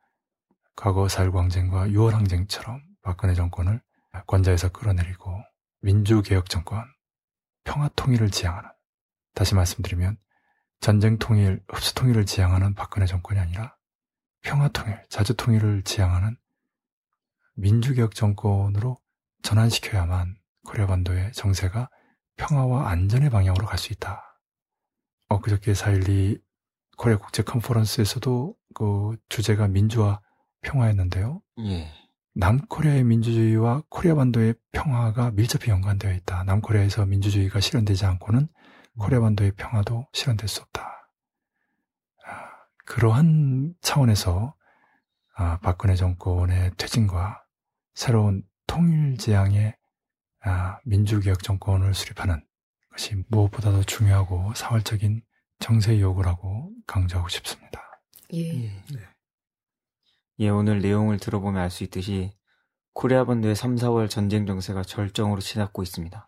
과거 0.75 1.07
4.19 1.07 1.37
항쟁과 1.37 1.89
6월 1.89 2.13
항쟁처럼 2.13 2.83
박근혜 3.03 3.35
정권을 3.35 3.81
권좌에서 4.27 4.71
끌어내리고 4.71 5.31
민주개혁 5.81 6.49
정권, 6.49 6.85
평화 7.67 7.89
통일을 7.97 8.31
지향하는 8.31 8.71
다시 9.35 9.55
말씀드리면 9.55 10.17
전쟁 10.81 11.19
통일, 11.19 11.63
흡수 11.69 11.95
통일을 11.95 12.25
지향하는 12.25 12.75
박근혜 12.75 13.07
정권이 13.07 13.41
아니라 13.41 13.77
평화 14.41 14.69
통일, 14.69 15.03
자주 15.11 15.35
통일을 15.35 15.83
지향하는 15.83 16.37
민주개혁 17.57 18.15
정권으로 18.15 18.99
전환시켜야만 19.43 20.37
코리아 20.65 20.87
반도의 20.87 21.33
정세가 21.33 21.91
평화와 22.37 22.89
안전의 22.89 23.31
방향으로 23.31 23.67
갈 23.67 23.79
수 23.79 23.93
있다. 23.93 24.23
엊그저께 25.29 25.73
4.12 25.73 26.41
코리아 26.97 27.19
국제 27.19 27.43
컨퍼런스에서도 27.43 28.57
그 28.75 29.17
주제가 29.29 29.67
민주화 29.67 30.21
평화였는데요. 30.63 31.43
예. 31.65 31.93
남코리아의 32.39 33.05
민주주의와 33.05 33.83
코리아 33.89 34.15
반도의 34.15 34.55
평화가 34.73 35.31
밀접히 35.31 35.71
연관되어 35.71 36.13
있다. 36.13 36.45
남코리아에서 36.45 37.07
민주주의가 37.07 37.61
실현되지 37.61 38.05
않고는 38.05 38.49
코리아 38.99 39.21
반도의 39.21 39.53
평화도 39.53 40.07
실현될 40.13 40.47
수 40.47 40.61
없다. 40.61 41.11
아, 42.27 42.51
그러한 42.85 43.75
차원에서 43.81 44.55
아, 45.35 45.59
박근혜 45.61 45.95
정권의 45.95 46.73
퇴진과 46.77 47.43
새로운 47.95 48.43
통일 48.67 49.17
지향의 49.17 49.75
아, 50.45 50.79
민주개혁 50.85 51.43
정권을 51.43 51.95
수립하는 51.95 52.45
것이 52.91 53.17
무엇보다도 53.29 53.85
중요하고 53.85 54.53
사활적인 54.55 55.23
정세 55.59 55.99
요구라고 56.01 56.71
강조하고 56.87 57.31
싶습니다. 57.31 57.83
예. 58.35 58.65
예. 58.65 58.83
네. 58.93 59.16
예, 60.39 60.49
오늘 60.49 60.81
내용을 60.81 61.19
들어보면 61.19 61.63
알 61.63 61.71
수 61.71 61.85
있듯이 61.85 62.33
코리아 62.93 63.25
반도의 63.25 63.55
3, 63.55 63.77
4월 63.77 64.09
전쟁 64.09 64.47
정세가 64.47 64.83
절정으로 64.83 65.41
치닫고 65.41 65.83
있습니다. 65.83 66.27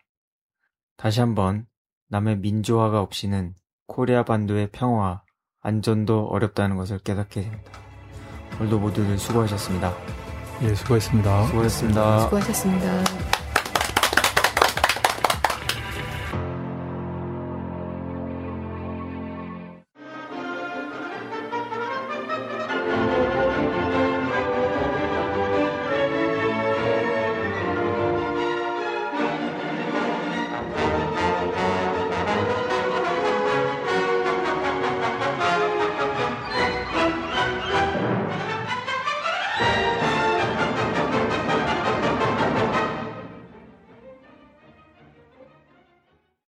다시 0.97 1.19
한번 1.19 1.65
남의 2.09 2.37
민주화가 2.39 3.01
없이는 3.01 3.55
코리아 3.87 4.23
반도의 4.23 4.69
평화, 4.71 5.21
안전도 5.61 6.27
어렵다는 6.27 6.75
것을 6.75 6.99
깨닫게 6.99 7.41
됩니다. 7.41 7.71
오늘도 8.59 8.79
모두들 8.79 9.17
수고하셨습니다. 9.17 9.93
예, 10.61 10.75
수고했습니다. 10.75 11.47
수고했습니다. 11.47 12.19
수고하셨습니다. 12.21 13.38